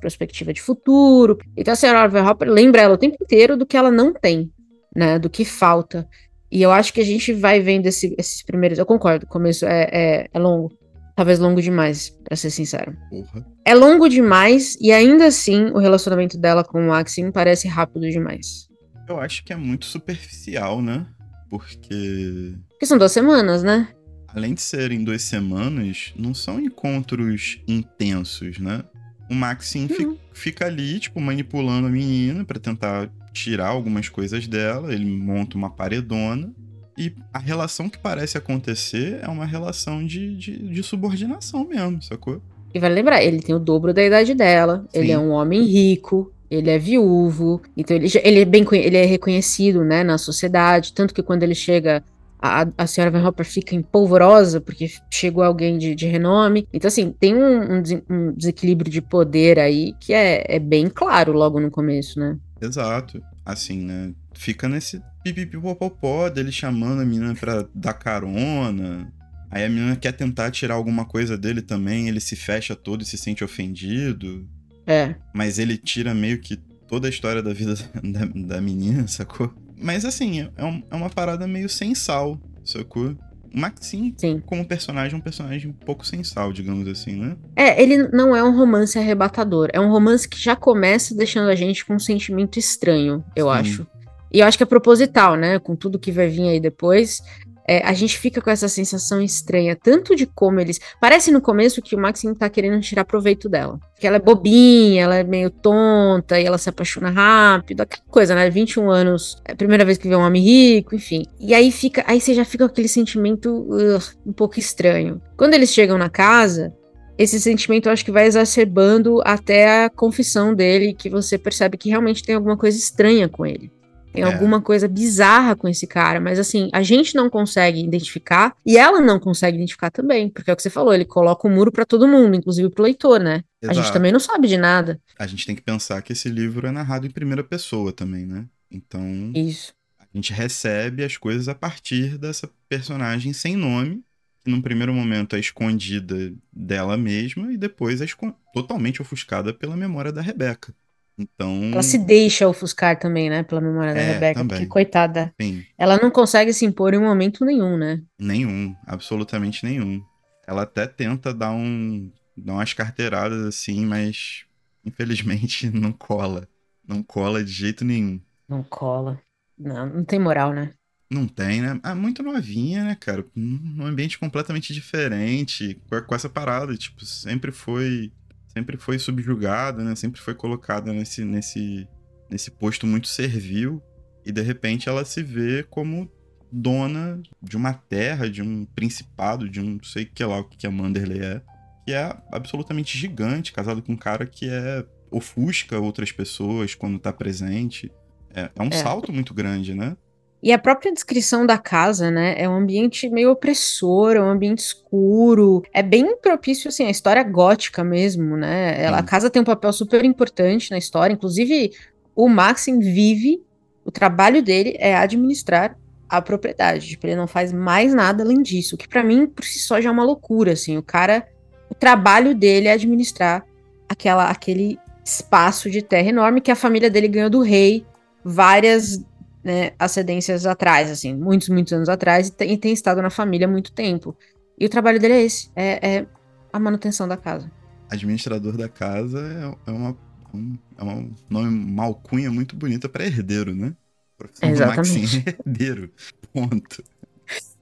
perspectiva 0.00 0.52
de 0.52 0.62
futuro. 0.62 1.38
Então 1.56 1.72
a 1.72 1.76
senhora 1.76 2.30
Hopper 2.30 2.48
lembra 2.48 2.82
ela 2.82 2.94
o 2.94 2.98
tempo 2.98 3.16
inteiro 3.20 3.56
do 3.56 3.66
que 3.66 3.76
ela 3.76 3.90
não 3.90 4.12
tem, 4.12 4.50
né, 4.94 5.18
do 5.18 5.28
que 5.28 5.44
falta. 5.44 6.08
E 6.50 6.62
eu 6.62 6.70
acho 6.70 6.92
que 6.92 7.00
a 7.00 7.04
gente 7.04 7.32
vai 7.32 7.60
vendo 7.60 7.86
esse, 7.86 8.14
esses 8.18 8.42
primeiros, 8.42 8.78
eu 8.78 8.86
concordo, 8.86 9.24
o 9.24 9.28
começo 9.28 9.64
é, 9.66 9.88
é, 9.92 10.28
é 10.32 10.38
longo, 10.38 10.72
talvez 11.14 11.38
longo 11.38 11.60
demais, 11.60 12.10
para 12.24 12.36
ser 12.36 12.50
sincero. 12.50 12.96
Porra. 13.10 13.46
É 13.64 13.74
longo 13.74 14.08
demais 14.08 14.76
e 14.80 14.92
ainda 14.92 15.26
assim 15.26 15.66
o 15.66 15.78
relacionamento 15.78 16.38
dela 16.38 16.64
com 16.64 16.78
o 16.78 16.88
Maxim 16.88 17.30
parece 17.30 17.68
rápido 17.68 18.08
demais. 18.08 18.68
Eu 19.08 19.20
acho 19.20 19.44
que 19.44 19.52
é 19.52 19.56
muito 19.56 19.84
superficial, 19.84 20.80
né? 20.80 21.06
Porque. 21.50 22.54
Porque 22.70 22.86
são 22.86 22.96
duas 22.96 23.12
semanas, 23.12 23.62
né? 23.62 23.88
Além 24.34 24.54
de 24.54 24.62
serem 24.62 25.04
duas 25.04 25.22
semanas, 25.22 26.12
não 26.16 26.34
são 26.34 26.60
encontros 26.60 27.60
intensos, 27.66 28.58
né? 28.58 28.82
O 29.30 29.34
Maxim 29.34 29.88
uhum. 29.98 30.16
fica 30.32 30.66
ali, 30.66 30.98
tipo, 30.98 31.20
manipulando 31.20 31.86
a 31.86 31.90
menina 31.90 32.44
para 32.44 32.58
tentar 32.58 33.10
tirar 33.32 33.68
algumas 33.68 34.08
coisas 34.08 34.46
dela. 34.46 34.92
Ele 34.92 35.04
monta 35.04 35.56
uma 35.56 35.70
paredona. 35.70 36.52
E 36.96 37.14
a 37.32 37.38
relação 37.38 37.88
que 37.88 37.96
parece 37.96 38.36
acontecer 38.36 39.20
é 39.22 39.28
uma 39.28 39.46
relação 39.46 40.04
de, 40.06 40.36
de, 40.36 40.58
de 40.58 40.82
subordinação 40.82 41.66
mesmo, 41.66 42.02
sacou? 42.02 42.42
E 42.74 42.78
vai 42.78 42.90
lembrar, 42.90 43.22
ele 43.22 43.40
tem 43.40 43.54
o 43.54 43.58
dobro 43.58 43.94
da 43.94 44.02
idade 44.04 44.34
dela, 44.34 44.86
Sim. 44.90 44.98
ele 44.98 45.12
é 45.12 45.18
um 45.18 45.30
homem 45.30 45.62
rico, 45.64 46.32
ele 46.50 46.70
é 46.70 46.78
viúvo, 46.78 47.62
então 47.74 47.96
ele, 47.96 48.08
ele, 48.22 48.40
é 48.40 48.44
bem 48.44 48.66
ele 48.72 48.96
é 48.96 49.04
reconhecido 49.04 49.84
né, 49.84 50.02
na 50.04 50.18
sociedade, 50.18 50.92
tanto 50.92 51.14
que 51.14 51.22
quando 51.22 51.42
ele 51.42 51.54
chega 51.54 52.04
a, 52.42 52.66
a 52.76 52.86
senhora 52.88 53.10
Van 53.12 53.24
Hopper 53.24 53.46
fica 53.46 53.76
empolvorosa 53.76 54.60
porque 54.60 54.90
chegou 55.08 55.44
alguém 55.44 55.78
de, 55.78 55.94
de 55.94 56.06
renome. 56.06 56.66
Então, 56.72 56.88
assim, 56.88 57.12
tem 57.12 57.36
um, 57.36 57.76
um, 57.76 57.82
um, 58.10 58.32
desequilíbrio 58.32 58.90
de 58.90 59.00
poder 59.00 59.60
aí 59.60 59.94
que 60.00 60.12
é, 60.12 60.44
é 60.48 60.58
bem 60.58 60.88
claro 60.88 61.32
logo 61.32 61.60
no 61.60 61.70
começo, 61.70 62.18
né? 62.18 62.36
Exato. 62.60 63.22
Assim, 63.46 63.84
né? 63.84 64.12
Fica 64.34 64.68
nesse 64.68 65.00
pipipipopopó 65.22 66.28
dele 66.28 66.50
chamando 66.50 67.02
a 67.02 67.04
menina 67.04 67.32
pra 67.36 67.64
dar 67.72 67.94
carona. 67.94 69.12
Aí 69.48 69.64
a 69.64 69.68
menina 69.68 69.94
quer 69.94 70.12
tentar 70.12 70.50
tirar 70.50 70.74
alguma 70.74 71.04
coisa 71.04 71.38
dele 71.38 71.62
também, 71.62 72.08
ele 72.08 72.20
se 72.20 72.34
fecha 72.34 72.74
todo 72.74 73.02
e 73.02 73.04
se 73.04 73.16
sente 73.16 73.44
ofendido. 73.44 74.48
É. 74.84 75.14
Mas 75.32 75.60
ele 75.60 75.76
tira 75.76 76.12
meio 76.12 76.40
que 76.40 76.56
toda 76.88 77.06
a 77.06 77.10
história 77.10 77.40
da 77.42 77.52
vida 77.52 77.74
da, 78.02 78.56
da 78.56 78.60
menina, 78.60 79.06
sacou? 79.06 79.54
Mas 79.82 80.04
assim, 80.04 80.48
é, 80.56 80.64
um, 80.64 80.82
é 80.90 80.94
uma 80.94 81.10
parada 81.10 81.46
meio 81.46 81.68
sem 81.68 81.94
sal, 81.94 82.38
sacou? 82.64 83.16
O 83.54 83.60
Maxim, 83.60 84.14
Sim. 84.16 84.42
como 84.46 84.64
personagem, 84.64 85.14
é 85.14 85.18
um 85.18 85.20
personagem 85.20 85.70
um 85.70 85.74
pouco 85.74 86.06
sem 86.06 86.24
sal, 86.24 86.52
digamos 86.52 86.88
assim, 86.88 87.16
né? 87.16 87.36
É, 87.54 87.82
ele 87.82 88.08
não 88.08 88.34
é 88.34 88.42
um 88.42 88.56
romance 88.56 88.98
arrebatador. 88.98 89.68
É 89.74 89.80
um 89.80 89.90
romance 89.90 90.26
que 90.26 90.42
já 90.42 90.56
começa 90.56 91.14
deixando 91.14 91.50
a 91.50 91.54
gente 91.54 91.84
com 91.84 91.94
um 91.94 91.98
sentimento 91.98 92.58
estranho, 92.58 93.22
eu 93.36 93.46
Sim. 93.46 93.52
acho. 93.52 93.86
E 94.32 94.40
eu 94.40 94.46
acho 94.46 94.56
que 94.56 94.62
é 94.62 94.66
proposital, 94.66 95.36
né? 95.36 95.58
Com 95.58 95.76
tudo 95.76 95.98
que 95.98 96.10
vai 96.10 96.28
vir 96.28 96.48
aí 96.48 96.60
depois 96.60 97.20
é, 97.66 97.84
a 97.86 97.92
gente 97.92 98.18
fica 98.18 98.40
com 98.40 98.50
essa 98.50 98.68
sensação 98.68 99.20
estranha, 99.20 99.76
tanto 99.80 100.16
de 100.16 100.26
como 100.26 100.60
eles. 100.60 100.80
Parece 101.00 101.30
no 101.30 101.40
começo 101.40 101.82
que 101.82 101.94
o 101.94 101.98
Maxim 101.98 102.34
tá 102.34 102.48
querendo 102.48 102.80
tirar 102.80 103.04
proveito 103.04 103.48
dela. 103.48 103.78
Que 103.98 104.06
ela 104.06 104.16
é 104.16 104.20
bobinha, 104.20 105.02
ela 105.04 105.16
é 105.16 105.22
meio 105.22 105.50
tonta 105.50 106.40
e 106.40 106.44
ela 106.44 106.58
se 106.58 106.68
apaixona 106.68 107.10
rápido, 107.10 107.82
aquela 107.82 108.02
coisa, 108.08 108.34
né? 108.34 108.50
21 108.50 108.90
anos, 108.90 109.40
é 109.44 109.52
a 109.52 109.56
primeira 109.56 109.84
vez 109.84 109.96
que 109.96 110.08
vê 110.08 110.16
um 110.16 110.22
homem 110.22 110.42
rico, 110.42 110.94
enfim. 110.94 111.24
E 111.38 111.54
aí 111.54 111.70
fica. 111.70 112.04
Aí 112.06 112.20
você 112.20 112.34
já 112.34 112.44
fica 112.44 112.66
com 112.66 112.72
aquele 112.72 112.88
sentimento 112.88 113.48
uh, 113.48 114.00
um 114.26 114.32
pouco 114.32 114.58
estranho. 114.58 115.20
Quando 115.36 115.54
eles 115.54 115.70
chegam 115.70 115.96
na 115.96 116.08
casa, 116.08 116.74
esse 117.16 117.40
sentimento 117.40 117.88
eu 117.88 117.92
acho 117.92 118.04
que 118.04 118.10
vai 118.10 118.26
exacerbando 118.26 119.20
até 119.24 119.84
a 119.84 119.90
confissão 119.90 120.54
dele, 120.54 120.94
que 120.94 121.08
você 121.08 121.38
percebe 121.38 121.76
que 121.76 121.88
realmente 121.88 122.24
tem 122.24 122.34
alguma 122.34 122.56
coisa 122.56 122.76
estranha 122.76 123.28
com 123.28 123.46
ele. 123.46 123.70
Tem 124.12 124.22
é. 124.22 124.26
alguma 124.26 124.60
coisa 124.60 124.86
bizarra 124.86 125.56
com 125.56 125.66
esse 125.66 125.86
cara, 125.86 126.20
mas 126.20 126.38
assim, 126.38 126.68
a 126.72 126.82
gente 126.82 127.14
não 127.14 127.30
consegue 127.30 127.82
identificar 127.82 128.54
e 128.64 128.76
ela 128.76 129.00
não 129.00 129.18
consegue 129.18 129.56
identificar 129.56 129.90
também, 129.90 130.28
porque 130.28 130.50
é 130.50 130.52
o 130.52 130.56
que 130.56 130.62
você 130.62 130.70
falou, 130.70 130.92
ele 130.92 131.04
coloca 131.04 131.48
o 131.48 131.50
um 131.50 131.54
muro 131.54 131.72
para 131.72 131.86
todo 131.86 132.06
mundo, 132.06 132.36
inclusive 132.36 132.68
pro 132.68 132.84
leitor, 132.84 133.18
né? 133.18 133.42
Exato. 133.62 133.78
A 133.78 133.82
gente 133.82 133.92
também 133.92 134.12
não 134.12 134.20
sabe 134.20 134.48
de 134.48 134.56
nada. 134.56 135.00
A 135.18 135.26
gente 135.26 135.46
tem 135.46 135.56
que 135.56 135.62
pensar 135.62 136.02
que 136.02 136.12
esse 136.12 136.28
livro 136.28 136.66
é 136.66 136.70
narrado 136.70 137.06
em 137.06 137.10
primeira 137.10 137.42
pessoa 137.42 137.92
também, 137.92 138.26
né? 138.26 138.44
Então, 138.70 139.32
Isso. 139.34 139.72
a 139.98 140.04
gente 140.14 140.32
recebe 140.32 141.04
as 141.04 141.16
coisas 141.16 141.48
a 141.48 141.54
partir 141.54 142.18
dessa 142.18 142.50
personagem 142.68 143.32
sem 143.32 143.56
nome, 143.56 144.02
que 144.44 144.50
num 144.50 144.60
primeiro 144.60 144.92
momento 144.92 145.36
é 145.36 145.38
escondida 145.38 146.34
dela 146.52 146.96
mesma 146.96 147.52
e 147.52 147.56
depois 147.56 148.00
é 148.00 148.06
totalmente 148.52 149.00
ofuscada 149.00 149.54
pela 149.54 149.76
memória 149.76 150.12
da 150.12 150.20
Rebeca. 150.20 150.74
Então. 151.18 151.70
Ela 151.72 151.82
se 151.82 151.98
deixa 151.98 152.48
ofuscar 152.48 152.98
também, 152.98 153.28
né? 153.28 153.42
Pela 153.42 153.60
memória 153.60 153.94
da 153.94 154.00
é, 154.00 154.12
Rebeca, 154.12 154.40
também. 154.40 154.58
porque, 154.58 154.66
coitada. 154.66 155.32
Sim. 155.40 155.64
Ela 155.76 155.98
não 155.98 156.10
consegue 156.10 156.52
se 156.52 156.64
impor 156.64 156.94
em 156.94 157.00
momento 157.00 157.44
nenhum, 157.44 157.76
né? 157.76 158.02
Nenhum, 158.18 158.74
absolutamente 158.86 159.64
nenhum. 159.64 160.02
Ela 160.46 160.62
até 160.62 160.86
tenta 160.86 161.32
dar 161.32 161.52
um. 161.52 162.10
dar 162.36 162.54
umas 162.54 162.72
carteiradas 162.72 163.46
assim, 163.46 163.84
mas 163.84 164.44
infelizmente 164.84 165.70
não 165.70 165.92
cola. 165.92 166.48
Não 166.86 167.02
cola 167.02 167.44
de 167.44 167.52
jeito 167.52 167.84
nenhum. 167.84 168.20
Não 168.48 168.62
cola. 168.62 169.20
Não, 169.58 169.86
não 169.86 170.04
tem 170.04 170.18
moral, 170.18 170.52
né? 170.52 170.72
Não 171.10 171.28
tem, 171.28 171.60
né? 171.60 171.78
Ah, 171.82 171.94
muito 171.94 172.22
novinha, 172.22 172.84
né, 172.84 172.96
cara? 172.98 173.24
Num 173.36 173.84
ambiente 173.84 174.18
completamente 174.18 174.72
diferente, 174.72 175.78
com 176.06 176.14
essa 176.14 176.28
parada, 176.28 176.74
tipo, 176.74 177.04
sempre 177.04 177.52
foi 177.52 178.10
sempre 178.52 178.76
foi 178.76 178.98
subjugada, 178.98 179.82
né? 179.82 179.94
Sempre 179.94 180.20
foi 180.20 180.34
colocada 180.34 180.92
nesse, 180.92 181.24
nesse, 181.24 181.88
nesse 182.30 182.50
posto 182.50 182.86
muito 182.86 183.08
servil. 183.08 183.82
E 184.24 184.30
de 184.30 184.42
repente 184.42 184.88
ela 184.88 185.04
se 185.04 185.22
vê 185.22 185.64
como 185.64 186.10
dona 186.50 187.20
de 187.42 187.56
uma 187.56 187.72
terra, 187.72 188.30
de 188.30 188.42
um 188.42 188.64
principado, 188.66 189.48
de 189.48 189.60
um 189.60 189.76
não 189.76 189.84
sei 189.84 190.04
que 190.04 190.22
lá 190.22 190.38
o 190.38 190.44
que 190.44 190.66
a 190.66 190.70
Manderley 190.70 191.20
é. 191.20 191.42
Que 191.86 191.92
é 191.92 192.16
absolutamente 192.30 192.96
gigante, 192.96 193.52
casado 193.52 193.82
com 193.82 193.92
um 193.92 193.96
cara 193.96 194.26
que 194.26 194.48
é 194.48 194.84
ofusca 195.10 195.78
outras 195.78 196.12
pessoas 196.12 196.74
quando 196.74 196.98
tá 196.98 197.12
presente. 197.12 197.90
É, 198.34 198.50
é 198.54 198.62
um 198.62 198.68
é. 198.68 198.82
salto 198.82 199.12
muito 199.12 199.34
grande, 199.34 199.74
né? 199.74 199.96
E 200.42 200.52
a 200.52 200.58
própria 200.58 200.92
descrição 200.92 201.46
da 201.46 201.56
casa, 201.56 202.10
né, 202.10 202.34
é 202.36 202.48
um 202.48 202.56
ambiente 202.56 203.08
meio 203.08 203.30
opressor, 203.30 204.16
é 204.16 204.20
um 204.20 204.28
ambiente 204.28 204.58
escuro, 204.58 205.62
é 205.72 205.82
bem 205.82 206.16
propício, 206.16 206.68
assim, 206.68 206.84
a 206.84 206.90
história 206.90 207.22
gótica 207.22 207.84
mesmo, 207.84 208.36
né, 208.36 208.82
Ela, 208.82 208.98
a 208.98 209.02
casa 209.04 209.30
tem 209.30 209.40
um 209.40 209.44
papel 209.44 209.72
super 209.72 210.04
importante 210.04 210.72
na 210.72 210.78
história, 210.78 211.14
inclusive 211.14 211.70
o 212.16 212.28
Maxim 212.28 212.80
vive, 212.80 213.40
o 213.84 213.92
trabalho 213.92 214.42
dele 214.42 214.74
é 214.80 214.96
administrar 214.96 215.78
a 216.08 216.20
propriedade, 216.20 216.88
tipo, 216.88 217.06
ele 217.06 217.16
não 217.16 217.28
faz 217.28 217.52
mais 217.52 217.94
nada 217.94 218.24
além 218.24 218.42
disso, 218.42 218.74
o 218.74 218.78
que 218.78 218.88
para 218.88 219.04
mim, 219.04 219.28
por 219.28 219.44
si 219.44 219.60
só, 219.60 219.80
já 219.80 219.90
é 219.90 219.92
uma 219.92 220.04
loucura, 220.04 220.54
assim, 220.54 220.76
o 220.76 220.82
cara, 220.82 221.24
o 221.70 221.74
trabalho 221.74 222.34
dele 222.34 222.66
é 222.66 222.72
administrar 222.72 223.46
aquela, 223.88 224.28
aquele 224.28 224.76
espaço 225.04 225.70
de 225.70 225.82
terra 225.82 226.08
enorme 226.08 226.40
que 226.40 226.50
a 226.50 226.56
família 226.56 226.90
dele 226.90 227.06
ganhou 227.06 227.30
do 227.30 227.42
rei 227.42 227.86
várias 228.24 229.04
né, 229.42 229.72
ascendências 229.78 230.46
atrás, 230.46 230.90
assim, 230.90 231.14
muitos, 231.14 231.48
muitos 231.48 231.72
anos 231.72 231.88
atrás, 231.88 232.28
e 232.28 232.32
tem, 232.32 232.52
e 232.52 232.56
tem, 232.56 232.72
estado 232.72 233.02
na 233.02 233.10
família 233.10 233.46
há 233.46 233.50
muito 233.50 233.72
tempo. 233.72 234.16
E 234.58 234.66
o 234.66 234.68
trabalho 234.68 235.00
dele 235.00 235.14
é 235.14 235.22
esse, 235.22 235.50
é, 235.56 235.96
é 235.96 236.06
a 236.52 236.58
manutenção 236.58 237.08
da 237.08 237.16
casa. 237.16 237.50
Administrador 237.90 238.56
da 238.56 238.68
casa 238.68 239.18
é, 239.66 239.70
é 239.70 239.72
uma, 239.72 239.96
um, 240.32 240.56
é 240.78 240.84
um 240.84 241.12
nome, 241.28 241.48
uma 241.48 241.84
alcunha 241.84 242.30
muito 242.30 242.56
bonita 242.56 242.88
para 242.88 243.04
herdeiro, 243.04 243.54
né? 243.54 243.74
Profissão 244.16 244.48
Exatamente. 244.48 245.24
herdeiro, 245.26 245.90
ponto. 246.32 246.84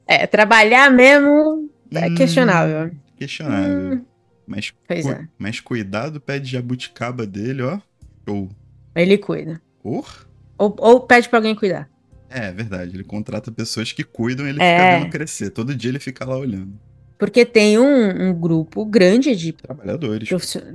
É, 0.07 0.27
trabalhar 0.27 0.91
mesmo 0.91 1.71
é 1.93 2.07
hum, 2.07 2.15
questionável. 2.15 2.91
Questionável. 3.17 3.95
Hum, 3.95 4.05
mas, 4.47 4.73
pois 4.87 5.05
cu 5.05 5.13
é. 5.13 5.29
mas 5.39 5.61
cuidado 5.61 6.15
do 6.15 6.21
pé 6.21 6.39
de 6.39 6.51
jabuticaba 6.51 7.27
dele, 7.27 7.63
ó. 7.63 7.81
Ou. 8.27 8.49
Ele 8.95 9.17
cuida. 9.19 9.61
Or? 9.83 10.29
Ou, 10.61 10.76
ou 10.79 11.00
pede 11.00 11.26
pra 11.26 11.38
alguém 11.38 11.55
cuidar. 11.55 11.88
É, 12.29 12.52
verdade. 12.52 12.95
Ele 12.95 13.02
contrata 13.02 13.50
pessoas 13.50 13.93
que 13.93 14.05
cuidam 14.05 14.47
e 14.47 14.50
ele 14.50 14.62
é. 14.62 14.76
fica 14.76 14.99
vendo 14.99 15.11
crescer. 15.11 15.50
Todo 15.50 15.75
dia 15.75 15.90
ele 15.90 15.99
fica 15.99 16.23
lá 16.26 16.37
olhando. 16.37 16.79
Porque 17.19 17.47
tem 17.47 17.79
um, 17.79 18.29
um 18.29 18.35
grupo 18.35 18.85
grande 18.85 19.35
de 19.35 19.52
trabalhadores, 19.52 20.29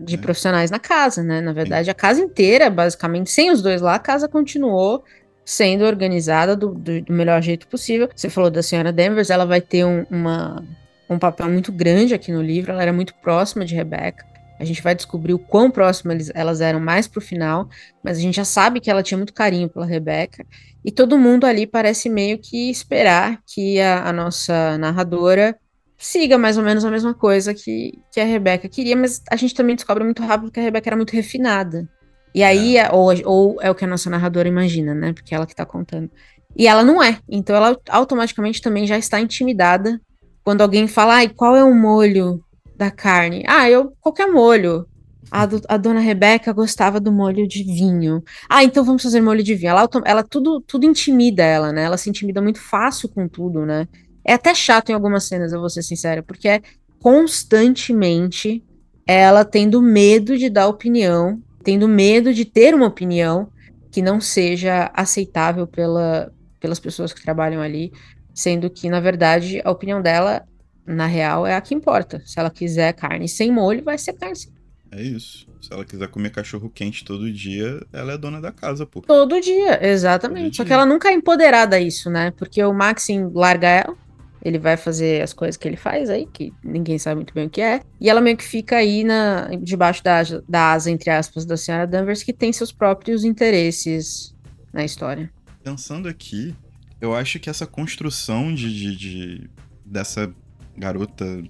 de 0.03 0.17
né? 0.17 0.21
profissionais 0.21 0.71
na 0.71 0.79
casa, 0.79 1.23
né? 1.23 1.39
Na 1.39 1.53
verdade, 1.53 1.85
Sim. 1.85 1.91
a 1.91 1.93
casa 1.93 2.21
inteira, 2.21 2.69
basicamente, 2.69 3.31
sem 3.31 3.51
os 3.51 3.61
dois 3.61 3.79
lá, 3.79 3.95
a 3.95 3.99
casa 3.99 4.27
continuou 4.27 5.03
sendo 5.43 5.85
organizada 5.85 6.55
do, 6.55 6.73
do, 6.73 7.01
do 7.01 7.13
melhor 7.13 7.41
jeito 7.41 7.67
possível. 7.67 8.09
Você 8.15 8.29
falou 8.29 8.49
da 8.49 8.63
senhora 8.63 8.91
Danvers, 8.91 9.29
ela 9.29 9.45
vai 9.45 9.61
ter 9.61 9.85
um, 9.85 10.03
uma, 10.09 10.63
um 11.07 11.19
papel 11.19 11.47
muito 11.49 11.71
grande 11.71 12.13
aqui 12.13 12.31
no 12.31 12.41
livro, 12.41 12.71
ela 12.71 12.81
era 12.81 12.93
muito 12.93 13.13
próxima 13.15 13.63
de 13.63 13.75
Rebecca. 13.75 14.25
A 14.59 14.65
gente 14.65 14.81
vai 14.81 14.95
descobrir 14.95 15.33
o 15.33 15.39
quão 15.39 15.69
próximas 15.69 16.31
elas 16.33 16.61
eram 16.61 16.79
mais 16.79 17.07
pro 17.07 17.19
final, 17.19 17.67
mas 18.03 18.17
a 18.17 18.21
gente 18.21 18.35
já 18.35 18.45
sabe 18.45 18.79
que 18.79 18.89
ela 18.89 19.03
tinha 19.03 19.17
muito 19.17 19.33
carinho 19.33 19.69
pela 19.69 19.85
Rebecca. 19.85 20.45
E 20.83 20.91
todo 20.91 21.17
mundo 21.17 21.45
ali 21.45 21.67
parece 21.67 22.09
meio 22.09 22.37
que 22.37 22.69
esperar 22.69 23.41
que 23.45 23.79
a, 23.81 24.07
a 24.07 24.13
nossa 24.13 24.77
narradora 24.77 25.57
siga 25.97 26.37
mais 26.37 26.57
ou 26.57 26.63
menos 26.63 26.85
a 26.85 26.91
mesma 26.91 27.13
coisa 27.13 27.53
que, 27.53 27.99
que 28.11 28.19
a 28.19 28.25
Rebecca 28.25 28.69
queria, 28.69 28.95
mas 28.95 29.21
a 29.29 29.35
gente 29.35 29.53
também 29.53 29.75
descobre 29.75 30.03
muito 30.03 30.21
rápido 30.23 30.51
que 30.51 30.59
a 30.59 30.63
Rebecca 30.63 30.89
era 30.89 30.95
muito 30.95 31.13
refinada. 31.13 31.89
E 32.33 32.43
aí, 32.43 32.77
é. 32.77 32.91
ou, 32.91 33.11
ou 33.25 33.61
é 33.61 33.71
o 33.71 33.75
que 33.75 33.85
a 33.85 33.87
nossa 33.87 34.09
narradora 34.09 34.47
imagina, 34.47 34.93
né? 34.93 35.13
Porque 35.13 35.33
é 35.33 35.37
ela 35.37 35.45
que 35.45 35.55
tá 35.55 35.65
contando. 35.65 36.11
E 36.55 36.67
ela 36.67 36.83
não 36.83 37.01
é. 37.01 37.17
Então 37.29 37.55
ela 37.55 37.77
automaticamente 37.89 38.61
também 38.61 38.85
já 38.85 38.97
está 38.97 39.19
intimidada 39.19 39.99
quando 40.43 40.61
alguém 40.61 40.87
fala, 40.87 41.15
ai, 41.15 41.29
qual 41.29 41.55
é 41.55 41.63
o 41.63 41.73
molho 41.73 42.43
da 42.77 42.91
carne? 42.91 43.43
Ah, 43.47 43.69
eu, 43.69 43.93
qualquer 44.01 44.27
molho. 44.27 44.85
A, 45.31 45.45
do, 45.45 45.59
a, 45.67 45.75
dona 45.75 45.99
Rebeca 45.99 46.53
gostava 46.53 46.99
do 46.99 47.11
molho 47.11 47.47
de 47.47 47.63
vinho. 47.63 48.23
Ah, 48.47 48.63
então 48.63 48.83
vamos 48.83 49.01
fazer 49.01 49.21
molho 49.21 49.43
de 49.43 49.55
vinho. 49.55 49.71
Ela, 49.71 49.89
ela 50.05 50.23
tudo, 50.23 50.61
tudo 50.61 50.85
intimida 50.85 51.43
ela, 51.43 51.71
né? 51.71 51.83
Ela 51.83 51.97
se 51.97 52.09
intimida 52.09 52.41
muito 52.41 52.59
fácil 52.59 53.09
com 53.09 53.27
tudo, 53.27 53.65
né? 53.65 53.87
É 54.23 54.33
até 54.33 54.53
chato 54.53 54.89
em 54.89 54.93
algumas 54.93 55.23
cenas, 55.27 55.51
eu 55.51 55.59
vou 55.59 55.69
ser 55.69 55.83
sincera, 55.83 56.21
porque 56.21 56.47
é 56.47 56.61
constantemente 56.99 58.63
ela 59.05 59.45
tendo 59.45 59.81
medo 59.81 60.37
de 60.37 60.49
dar 60.49 60.67
opinião, 60.67 61.41
tendo 61.63 61.87
medo 61.87 62.33
de 62.33 62.45
ter 62.45 62.73
uma 62.73 62.87
opinião 62.87 63.49
que 63.91 64.01
não 64.01 64.19
seja 64.19 64.91
aceitável 64.93 65.67
pela, 65.67 66.31
pelas 66.59 66.79
pessoas 66.79 67.13
que 67.13 67.21
trabalham 67.21 67.61
ali, 67.61 67.91
sendo 68.33 68.69
que, 68.69 68.89
na 68.89 68.99
verdade, 68.99 69.61
a 69.63 69.71
opinião 69.71 70.01
dela, 70.01 70.43
na 70.85 71.05
real, 71.07 71.45
é 71.45 71.55
a 71.55 71.61
que 71.61 71.73
importa. 71.73 72.21
Se 72.25 72.39
ela 72.39 72.49
quiser 72.49 72.93
carne 72.93 73.27
sem 73.27 73.51
molho, 73.51 73.83
vai 73.83 73.97
ser 73.97 74.13
carne 74.13 74.35
sem 74.35 74.55
é 74.95 75.01
isso. 75.01 75.45
Se 75.61 75.73
ela 75.73 75.83
quiser 75.83 76.07
comer 76.07 76.29
cachorro 76.29 76.69
quente 76.69 77.03
todo 77.03 77.31
dia, 77.31 77.85
ela 77.91 78.13
é 78.13 78.17
dona 78.17 78.39
da 78.39 78.51
casa, 78.51 78.85
pô. 78.85 79.01
Todo 79.01 79.41
dia, 79.41 79.85
exatamente. 79.85 80.43
Todo 80.43 80.55
Só 80.55 80.63
dia. 80.63 80.67
que 80.67 80.73
ela 80.73 80.85
nunca 80.85 81.09
é 81.09 81.13
empoderada 81.13 81.75
a 81.75 81.79
isso, 81.79 82.09
né? 82.09 82.31
Porque 82.31 82.63
o 82.63 82.73
Maxim 82.73 83.29
larga 83.33 83.67
ela, 83.67 83.97
ele 84.41 84.57
vai 84.57 84.77
fazer 84.77 85.21
as 85.21 85.33
coisas 85.33 85.57
que 85.57 85.67
ele 85.67 85.75
faz 85.75 86.09
aí, 86.09 86.25
que 86.27 86.53
ninguém 86.63 86.97
sabe 86.97 87.15
muito 87.15 87.33
bem 87.33 87.47
o 87.47 87.49
que 87.49 87.61
é. 87.61 87.81
E 87.99 88.09
ela 88.09 88.21
meio 88.21 88.37
que 88.37 88.43
fica 88.43 88.77
aí 88.77 89.03
na, 89.03 89.49
debaixo 89.61 90.03
da, 90.03 90.21
da 90.47 90.71
asa, 90.71 90.89
entre 90.89 91.09
aspas, 91.09 91.45
da 91.45 91.57
senhora 91.57 91.85
Danvers, 91.85 92.23
que 92.23 92.31
tem 92.31 92.53
seus 92.53 92.71
próprios 92.71 93.25
interesses 93.25 94.33
na 94.71 94.85
história. 94.85 95.29
Pensando 95.61 96.07
aqui, 96.07 96.55
eu 97.01 97.13
acho 97.13 97.39
que 97.39 97.49
essa 97.49 97.65
construção 97.65 98.53
de, 98.53 98.73
de, 98.73 98.95
de 98.95 99.49
dessa 99.83 100.33
garota, 100.77 101.43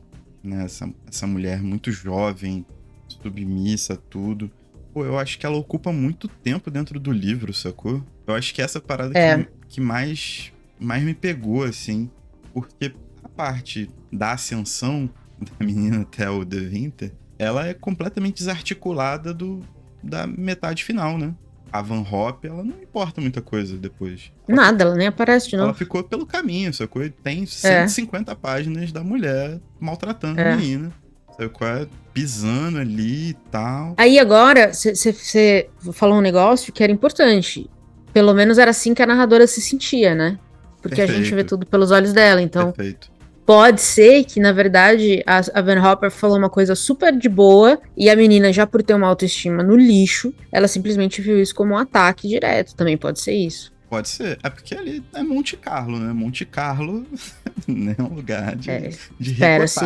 né, 0.43 0.65
essa, 0.65 0.91
essa 1.07 1.27
mulher 1.27 1.61
muito 1.61 1.91
jovem, 1.91 2.65
submissa, 3.07 3.97
tudo. 3.97 4.51
Pô, 4.93 5.05
eu 5.05 5.17
acho 5.19 5.37
que 5.37 5.45
ela 5.45 5.57
ocupa 5.57 5.91
muito 5.91 6.27
tempo 6.27 6.71
dentro 6.71 6.99
do 6.99 7.11
livro, 7.11 7.53
sacou? 7.53 8.03
Eu 8.25 8.33
acho 8.33 8.53
que 8.53 8.61
essa 8.61 8.79
parada 8.79 9.17
é. 9.17 9.43
que, 9.43 9.49
que 9.69 9.81
mais, 9.81 10.51
mais 10.79 11.03
me 11.03 11.13
pegou, 11.13 11.63
assim. 11.63 12.09
Porque 12.53 12.93
a 13.23 13.29
parte 13.29 13.89
da 14.11 14.33
ascensão 14.33 15.09
da 15.37 15.65
menina 15.65 16.01
até 16.01 16.29
o 16.29 16.45
The 16.45 16.57
Winter, 16.57 17.11
ela 17.37 17.67
é 17.67 17.73
completamente 17.73 18.37
desarticulada 18.37 19.33
do, 19.33 19.61
da 20.01 20.25
metade 20.25 20.83
final, 20.83 21.17
né? 21.17 21.35
A 21.75 21.81
Van 21.81 22.05
Hop, 22.09 22.45
ela 22.45 22.63
não 22.63 22.81
importa 22.81 23.19
muita 23.19 23.41
coisa 23.41 23.75
depois. 23.77 24.31
Ela 24.47 24.55
Nada, 24.55 24.83
ela 24.83 24.95
nem 24.95 25.07
aparece 25.07 25.49
de 25.49 25.57
novo. 25.57 25.69
Ela 25.69 25.77
ficou 25.77 26.03
pelo 26.03 26.25
caminho, 26.25 26.73
sacou? 26.73 27.07
Tem 27.21 27.45
150 27.45 28.31
é. 28.31 28.35
páginas 28.35 28.91
da 28.91 29.03
mulher 29.03 29.59
maltratando 29.79 30.39
é. 30.39 30.53
a 30.53 30.55
menina. 30.55 30.91
Sabe 31.35 31.49
qual 31.49 31.69
é? 31.69 31.87
Pisando 32.13 32.77
ali 32.77 33.31
e 33.31 33.33
tal. 33.51 33.93
Aí 33.97 34.17
agora, 34.17 34.71
você 34.73 35.69
falou 35.91 36.17
um 36.17 36.21
negócio 36.21 36.71
que 36.71 36.81
era 36.81 36.91
importante. 36.91 37.69
Pelo 38.13 38.33
menos 38.33 38.57
era 38.57 38.71
assim 38.71 38.93
que 38.93 39.03
a 39.03 39.05
narradora 39.05 39.45
se 39.45 39.59
sentia, 39.59 40.15
né? 40.15 40.39
Porque 40.81 40.95
Perfeito. 40.95 41.19
a 41.19 41.23
gente 41.23 41.35
vê 41.35 41.43
tudo 41.43 41.65
pelos 41.65 41.91
olhos 41.91 42.13
dela, 42.13 42.41
então. 42.41 42.71
Perfeito. 42.71 43.11
Pode 43.45 43.79
ser 43.79 44.23
que, 44.23 44.39
na 44.39 44.51
verdade, 44.51 45.23
a, 45.25 45.37
a 45.37 45.61
Van 45.61 45.79
Hopper 45.79 46.09
falou 46.09 46.37
uma 46.37 46.49
coisa 46.49 46.73
super 46.73 47.15
de 47.15 47.29
boa 47.29 47.79
e 47.95 48.09
a 48.09 48.15
menina, 48.15 48.51
já 48.51 48.65
por 48.65 48.81
ter 48.81 48.95
uma 48.95 49.07
autoestima 49.07 49.61
no 49.61 49.75
lixo, 49.75 50.33
ela 50.51 50.67
simplesmente 50.67 51.21
viu 51.21 51.39
isso 51.39 51.53
como 51.53 51.73
um 51.73 51.77
ataque 51.77 52.27
direto. 52.27 52.75
Também 52.75 52.97
pode 52.97 53.19
ser 53.19 53.33
isso. 53.33 53.71
Pode 53.87 54.09
ser. 54.09 54.39
É 54.41 54.49
porque 54.49 54.73
ali 54.73 55.03
é 55.13 55.21
Monte 55.21 55.55
Carlo, 55.57 55.99
né? 55.99 56.11
Monte 56.11 56.43
Carlo 56.43 57.05
é 57.69 58.01
um 58.01 58.15
lugar 58.15 58.55
de, 58.55 58.71
é, 58.71 58.89
de 59.19 59.31
Espera-se 59.33 59.85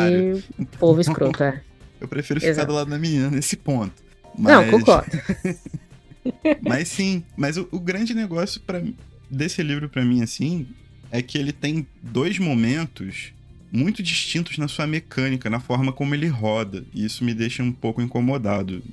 então, 0.57 0.79
povo 0.79 1.01
escroto, 1.01 1.43
é. 1.43 1.61
Eu 1.99 2.07
prefiro 2.07 2.39
Exato. 2.39 2.53
ficar 2.53 2.65
do 2.65 2.73
lado 2.73 2.89
da 2.89 2.97
menina 2.97 3.29
nesse 3.29 3.57
ponto. 3.57 3.93
Mas... 4.37 4.53
Não, 4.53 4.71
concordo. 4.71 5.11
mas 6.65 6.87
sim, 6.87 7.25
mas 7.35 7.57
o, 7.57 7.67
o 7.71 7.79
grande 7.79 8.13
negócio 8.13 8.61
para 8.61 8.81
desse 9.29 9.61
livro 9.61 9.89
para 9.89 10.03
mim, 10.05 10.23
assim, 10.23 10.65
é 11.11 11.21
que 11.21 11.37
ele 11.37 11.51
tem 11.51 11.85
dois 12.01 12.39
momentos 12.39 13.33
muito 13.71 14.01
distintos 14.01 14.57
na 14.57 14.67
sua 14.67 14.87
mecânica, 14.87 15.49
na 15.49 15.59
forma 15.59 15.91
como 15.91 16.15
ele 16.15 16.27
roda. 16.27 16.83
E 16.93 17.05
isso 17.05 17.23
me 17.23 17.33
deixa 17.33 17.63
um 17.63 17.71
pouco 17.71 18.01
incomodado. 18.01 18.83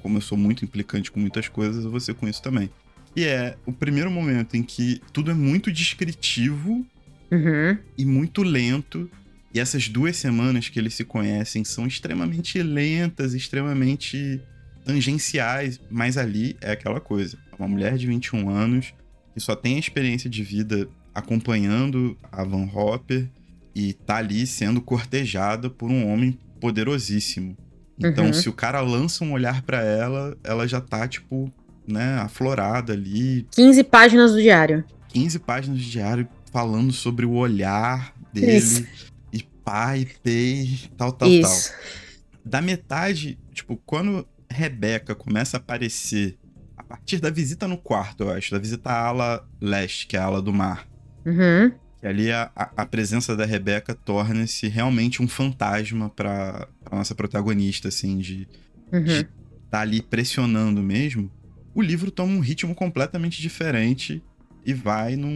Como 0.00 0.18
eu 0.18 0.20
sou 0.20 0.36
muito 0.36 0.64
implicante 0.64 1.10
com 1.10 1.20
muitas 1.20 1.48
coisas, 1.48 1.84
você 1.84 2.12
com 2.12 2.28
isso 2.28 2.42
também. 2.42 2.70
E 3.16 3.24
é 3.24 3.56
o 3.64 3.72
primeiro 3.72 4.10
momento 4.10 4.56
em 4.56 4.62
que 4.62 5.00
tudo 5.12 5.30
é 5.30 5.34
muito 5.34 5.70
descritivo 5.70 6.84
uhum. 7.30 7.78
e 7.96 8.04
muito 8.04 8.42
lento. 8.42 9.10
E 9.52 9.60
essas 9.60 9.88
duas 9.88 10.16
semanas 10.16 10.68
que 10.68 10.78
eles 10.78 10.94
se 10.94 11.04
conhecem 11.04 11.62
são 11.64 11.86
extremamente 11.86 12.60
lentas, 12.60 13.34
extremamente 13.34 14.40
tangenciais. 14.84 15.80
Mas 15.90 16.18
ali 16.18 16.56
é 16.60 16.72
aquela 16.72 17.00
coisa. 17.00 17.38
É 17.52 17.56
uma 17.56 17.68
mulher 17.68 17.96
de 17.96 18.06
21 18.06 18.50
anos 18.50 18.92
que 19.32 19.40
só 19.40 19.54
tem 19.54 19.76
a 19.76 19.80
experiência 19.80 20.28
de 20.28 20.42
vida 20.42 20.88
acompanhando 21.14 22.18
a 22.30 22.42
Van 22.44 22.68
Hopper 22.72 23.28
e 23.74 23.92
tá 23.92 24.16
ali 24.16 24.46
sendo 24.46 24.80
cortejada 24.80 25.68
por 25.68 25.90
um 25.90 26.10
homem 26.10 26.38
poderosíssimo. 26.60 27.56
Então, 27.98 28.26
uhum. 28.26 28.32
se 28.32 28.48
o 28.48 28.52
cara 28.52 28.80
lança 28.80 29.24
um 29.24 29.32
olhar 29.32 29.62
para 29.62 29.82
ela, 29.82 30.36
ela 30.42 30.66
já 30.66 30.80
tá, 30.80 31.06
tipo, 31.06 31.52
né, 31.86 32.18
aflorada 32.18 32.92
ali. 32.92 33.46
15 33.52 33.84
páginas 33.84 34.32
do 34.32 34.40
diário. 34.40 34.84
15 35.08 35.38
páginas 35.40 35.78
do 35.78 35.84
diário 35.84 36.28
falando 36.50 36.92
sobre 36.92 37.24
o 37.24 37.32
olhar 37.32 38.14
dele. 38.32 38.56
Isso. 38.56 38.86
E 39.32 39.42
pai, 39.64 40.06
pei, 40.22 40.78
tal, 40.96 41.12
tal, 41.12 41.28
Isso. 41.28 41.70
tal. 41.70 41.80
Da 42.44 42.60
metade, 42.60 43.38
tipo, 43.52 43.76
quando 43.84 44.26
Rebeca 44.50 45.14
começa 45.14 45.56
a 45.56 45.60
aparecer 45.60 46.36
a 46.76 46.82
partir 46.82 47.18
da 47.18 47.30
visita 47.30 47.66
no 47.66 47.78
quarto, 47.78 48.24
eu 48.24 48.30
acho, 48.30 48.52
da 48.52 48.58
visita 48.58 48.90
à 48.90 49.06
ala 49.06 49.48
leste, 49.60 50.06
que 50.06 50.16
é 50.16 50.20
a 50.20 50.24
ala 50.24 50.42
do 50.42 50.52
mar. 50.52 50.86
Uhum. 51.24 51.72
E 52.04 52.06
ali 52.06 52.30
a, 52.30 52.50
a 52.54 52.86
presença 52.86 53.34
da 53.34 53.44
Rebeca 53.44 53.94
torna-se 53.94 54.68
realmente 54.68 55.22
um 55.22 55.26
fantasma 55.26 56.10
pra 56.10 56.68
nossa 56.92 57.14
protagonista, 57.14 57.88
assim, 57.88 58.18
de 58.18 58.46
uhum. 58.92 59.04
estar 59.04 59.28
tá 59.70 59.80
ali 59.80 60.02
pressionando 60.02 60.82
mesmo 60.82 61.30
o 61.74 61.82
livro 61.82 62.10
toma 62.10 62.32
um 62.32 62.40
ritmo 62.40 62.74
completamente 62.74 63.42
diferente 63.42 64.22
e 64.64 64.72
vai 64.72 65.16
num, 65.16 65.30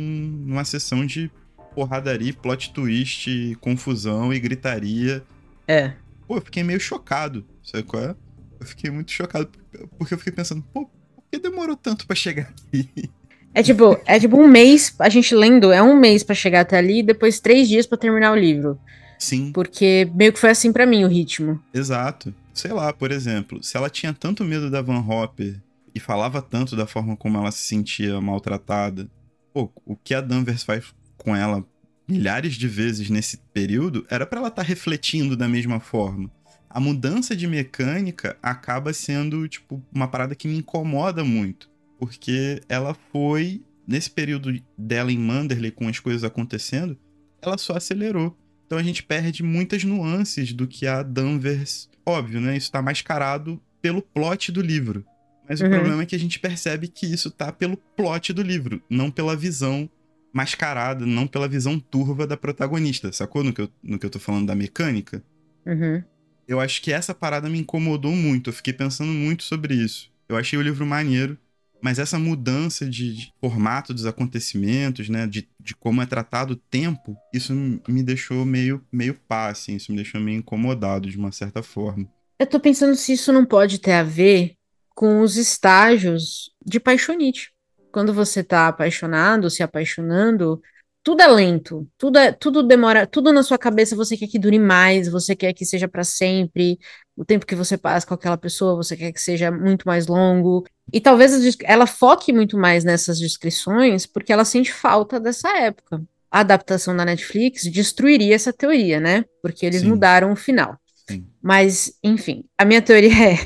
numa 0.47 0.65
sessão 0.65 1.05
de 1.05 1.31
porradaria, 1.75 2.33
plot 2.33 2.73
twist, 2.73 3.57
confusão 3.61 4.33
e 4.33 4.39
gritaria. 4.39 5.23
É. 5.67 5.93
Pô, 6.27 6.37
eu 6.37 6.41
fiquei 6.41 6.63
meio 6.63 6.79
chocado, 6.79 7.45
sabe 7.63 7.83
qual 7.83 8.03
é? 8.03 8.17
Eu 8.61 8.67
fiquei 8.67 8.91
muito 8.91 9.11
chocado, 9.11 9.51
porque 9.99 10.15
eu 10.15 10.19
fiquei 10.19 10.33
pensando, 10.33 10.63
pô, 10.73 10.87
por 10.87 11.25
que 11.31 11.39
demorou 11.39 11.77
tanto 11.77 12.07
para 12.07 12.17
chegar 12.17 12.55
aqui? 12.69 13.11
É 13.55 13.63
tipo, 13.63 13.99
é 14.07 14.19
tipo 14.19 14.37
um 14.37 14.47
mês, 14.47 14.95
a 14.99 15.09
gente 15.09 15.35
lendo, 15.35 15.73
é 15.73 15.83
um 15.83 15.97
mês 15.97 16.23
para 16.23 16.35
chegar 16.35 16.61
até 16.61 16.79
ali 16.79 17.01
e 17.01 17.03
depois 17.03 17.41
três 17.41 17.69
dias 17.69 17.87
para 17.87 17.99
terminar 17.99 18.33
o 18.33 18.37
livro. 18.37 18.79
Sim. 19.19 19.51
Porque 19.53 20.09
meio 20.15 20.33
que 20.33 20.39
foi 20.39 20.51
assim 20.51 20.73
para 20.73 20.87
mim 20.87 21.05
o 21.05 21.09
ritmo. 21.09 21.61
Exato. 21.75 22.33
Sei 22.55 22.73
lá, 22.73 22.93
por 22.93 23.11
exemplo, 23.11 23.63
se 23.63 23.77
ela 23.77 23.91
tinha 23.91 24.13
tanto 24.13 24.45
medo 24.45 24.71
da 24.71 24.81
Van 24.81 25.01
Hopper 25.01 25.57
e 25.95 26.01
falava 26.01 26.41
tanto 26.41 26.77
da 26.77 26.87
forma 26.87 27.17
como 27.17 27.39
ela 27.39 27.51
se 27.51 27.63
sentia 27.63 28.21
maltratada. 28.21 29.09
Pô, 29.53 29.71
o 29.85 29.97
que 29.97 30.15
a 30.15 30.21
Danvers 30.21 30.63
faz 30.63 30.85
com 31.17 31.35
ela 31.35 31.65
milhares 32.09 32.55
de 32.55 32.67
vezes 32.67 33.11
nesse 33.11 33.37
período, 33.53 34.07
era 34.09 34.25
para 34.25 34.39
ela 34.39 34.49
estar 34.49 34.63
tá 34.63 34.69
refletindo 34.69 35.37
da 35.37 35.47
mesma 35.47 35.79
forma. 35.79 36.31
A 36.71 36.81
mudança 36.81 37.37
de 37.37 37.47
mecânica 37.47 38.37
acaba 38.43 38.93
sendo, 38.93 39.47
tipo, 39.49 39.83
uma 39.93 40.09
parada 40.09 40.35
que 40.35 40.49
me 40.49 40.57
incomoda 40.57 41.25
muito. 41.25 41.69
Porque 41.99 42.61
ela 42.69 42.97
foi, 43.13 43.63
nesse 43.87 44.11
período 44.11 44.59
dela 44.77 45.13
em 45.13 45.19
Manderley, 45.19 45.71
com 45.71 45.89
as 45.89 45.99
coisas 45.99 46.25
acontecendo, 46.25 46.97
ela 47.43 47.59
só 47.59 47.77
acelerou. 47.77 48.37
Então 48.67 48.79
a 48.79 48.83
gente 48.83 49.03
perde 49.03 49.43
muitas 49.43 49.83
nuances 49.85 50.53
do 50.53 50.67
que 50.67 50.87
a 50.87 51.03
Danvers. 51.03 51.89
Óbvio, 52.05 52.41
né? 52.41 52.57
Isso 52.57 52.71
tá 52.71 52.83
mascarado 52.83 53.61
pelo 53.81 54.03
plot 54.03 54.53
do 54.53 54.61
livro. 54.61 55.05
Mas 55.49 55.61
uhum. 55.61 55.69
o 55.69 55.71
problema 55.71 56.03
é 56.03 56.07
que 56.07 56.15
a 56.15 56.19
gente 56.19 56.39
percebe 56.39 56.89
que 56.89 57.07
isso 57.07 57.31
tá 57.31 57.51
pelo 57.51 57.77
plot 57.77 58.33
do 58.33 58.43
livro, 58.43 58.83
não 58.91 59.11
pela 59.11 59.35
visão 59.35 59.89
mascarada, 60.33 61.07
não 61.07 61.27
pela 61.27 61.49
visão 61.49 61.81
turva 61.81 62.27
da 62.27 62.37
protagonista, 62.37 63.11
sacou? 63.11 63.43
No 63.43 63.53
que 63.53 63.63
eu, 63.63 63.71
no 63.83 63.99
que 63.99 64.05
eu 64.05 64.11
tô 64.11 64.19
falando 64.19 64.47
da 64.47 64.55
mecânica. 64.55 65.23
Uhum. 65.65 66.03
Eu 66.47 66.61
acho 66.61 66.83
que 66.83 66.93
essa 66.93 67.15
parada 67.15 67.49
me 67.49 67.59
incomodou 67.59 68.13
muito, 68.13 68.51
eu 68.51 68.55
fiquei 68.55 68.73
pensando 68.73 69.11
muito 69.11 69.43
sobre 69.43 69.75
isso. 69.75 70.11
Eu 70.29 70.37
achei 70.37 70.59
o 70.59 70.63
livro 70.63 70.85
maneiro, 70.85 71.39
mas 71.81 71.99
essa 71.99 72.19
mudança 72.19 72.89
de, 72.89 73.15
de 73.15 73.33
formato 73.41 73.95
dos 73.95 74.07
acontecimentos, 74.07 75.09
né, 75.09 75.27
de, 75.27 75.49
de 75.61 75.75
como 75.75 76.03
é 76.03 76.07
tratado 76.07 76.55
o 76.55 76.57
tempo, 76.57 77.17
isso 77.33 77.53
me 77.89 78.03
deixou 78.03 78.45
meio, 78.45 78.85
meio 78.93 79.15
pá, 79.15 79.49
assim, 79.49 79.77
isso 79.77 79.91
me 79.93 79.97
deixou 79.97 80.21
meio 80.21 80.39
incomodado 80.39 81.09
de 81.09 81.17
uma 81.17 81.33
certa 81.33 81.63
forma. 81.63 82.09
Eu 82.39 82.47
tô 82.47 82.61
pensando 82.61 82.95
se 82.95 83.13
isso 83.13 83.33
não 83.33 83.45
pode 83.45 83.79
ter 83.79 83.93
a 83.93 84.03
ver 84.03 84.55
com 84.95 85.21
os 85.21 85.37
estágios 85.37 86.51
de 86.65 86.81
paixonite. 86.81 87.53
Quando 87.93 88.13
você 88.13 88.45
tá 88.45 88.69
apaixonado, 88.69 89.51
se 89.51 89.63
apaixonando, 89.63 90.61
tudo 91.03 91.23
é 91.23 91.27
lento, 91.27 91.87
tudo 91.97 92.19
é, 92.19 92.33
tudo 92.33 92.63
demora, 92.63 93.07
tudo 93.07 93.33
na 93.33 93.43
sua 93.43 93.59
cabeça 93.59 93.97
você 93.97 94.17
quer 94.17 94.27
que 94.27 94.39
dure 94.39 94.59
mais, 94.59 95.09
você 95.09 95.35
quer 95.35 95.53
que 95.53 95.65
seja 95.65 95.89
para 95.89 96.05
sempre. 96.05 96.79
O 97.17 97.25
tempo 97.25 97.47
que 97.47 97.55
você 97.55 97.77
passa 97.77 98.07
com 98.07 98.15
aquela 98.15 98.37
pessoa, 98.37 98.77
você 98.77 98.97
quer 98.97 99.13
que 99.13 99.21
seja 99.21 99.51
muito 99.51 99.87
mais 99.87 100.07
longo. 100.07 100.65
E 100.93 101.01
talvez 101.01 101.57
ela 101.65 101.87
foque 101.87 102.33
muito 102.33 102.57
mais 102.57 102.85
nessas 102.85 103.19
descrições 103.19 104.07
porque 104.07 104.33
ela 104.33 104.45
sente 104.45 104.73
falta 104.73 105.19
dessa 105.19 105.49
época. 105.59 106.03
A 106.31 106.41
adaptação 106.41 106.95
da 106.95 107.05
Netflix 107.05 107.65
destruiria 107.65 108.35
essa 108.35 108.53
teoria, 108.53 109.01
né? 109.01 109.25
Porque 109.43 109.65
eles 109.65 109.81
Sim. 109.81 109.89
mudaram 109.89 110.33
o 110.33 110.37
final. 110.37 110.77
Sim. 111.09 111.27
Mas, 111.43 111.95
enfim, 112.05 112.45
a 112.57 112.65
minha 112.65 112.83
teoria 112.83 113.11
é 113.33 113.39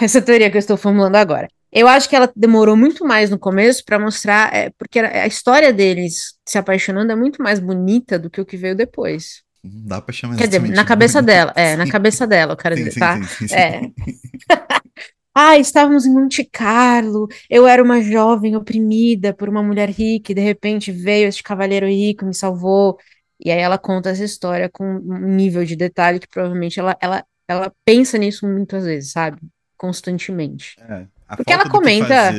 essa 0.00 0.22
teoria 0.22 0.50
que 0.50 0.56
eu 0.56 0.60
estou 0.60 0.76
formulando 0.76 1.16
agora. 1.16 1.48
Eu 1.74 1.88
acho 1.88 2.08
que 2.08 2.14
ela 2.14 2.32
demorou 2.36 2.76
muito 2.76 3.04
mais 3.04 3.30
no 3.30 3.38
começo 3.38 3.84
para 3.84 3.98
mostrar, 3.98 4.54
é, 4.54 4.70
porque 4.78 5.00
a 5.00 5.26
história 5.26 5.72
deles 5.72 6.34
se 6.46 6.56
apaixonando 6.56 7.10
é 7.10 7.16
muito 7.16 7.42
mais 7.42 7.58
bonita 7.58 8.16
do 8.16 8.30
que 8.30 8.40
o 8.40 8.46
que 8.46 8.56
veio 8.56 8.76
depois. 8.76 9.42
Não 9.62 9.86
dá 9.86 10.00
pra 10.00 10.14
chamar 10.14 10.36
Quer 10.36 10.46
dizer, 10.46 10.62
na 10.68 10.84
cabeça 10.84 11.20
dela, 11.20 11.52
é, 11.56 11.74
na 11.74 11.88
cabeça 11.88 12.26
dela, 12.26 12.52
eu 12.52 12.56
quero 12.56 12.76
sim, 12.76 12.84
dizer, 12.84 12.92
sim, 12.92 13.00
tá? 13.00 13.22
Sim, 13.22 13.48
sim, 13.48 13.54
é. 13.54 13.80
ah, 15.34 15.58
estávamos 15.58 16.06
em 16.06 16.14
Monte 16.14 16.44
Carlo, 16.44 17.26
eu 17.50 17.66
era 17.66 17.82
uma 17.82 18.00
jovem 18.00 18.54
oprimida 18.54 19.34
por 19.34 19.48
uma 19.48 19.62
mulher 19.62 19.90
rica 19.90 20.30
e 20.30 20.34
de 20.34 20.42
repente 20.42 20.92
veio 20.92 21.26
este 21.26 21.42
cavaleiro 21.42 21.86
rico 21.86 22.24
me 22.24 22.34
salvou. 22.34 22.98
E 23.44 23.50
aí 23.50 23.58
ela 23.58 23.78
conta 23.78 24.10
essa 24.10 24.24
história 24.24 24.70
com 24.72 24.84
um 24.84 25.34
nível 25.34 25.64
de 25.64 25.74
detalhe 25.74 26.20
que 26.20 26.28
provavelmente 26.28 26.78
ela, 26.78 26.96
ela 27.00 27.24
ela 27.48 27.72
pensa 27.84 28.16
nisso 28.18 28.46
muitas 28.46 28.84
vezes, 28.84 29.12
sabe? 29.12 29.38
Constantemente. 29.76 30.76
É, 30.80 31.06
Porque 31.36 31.52
ela 31.52 31.68
comenta. 31.68 32.32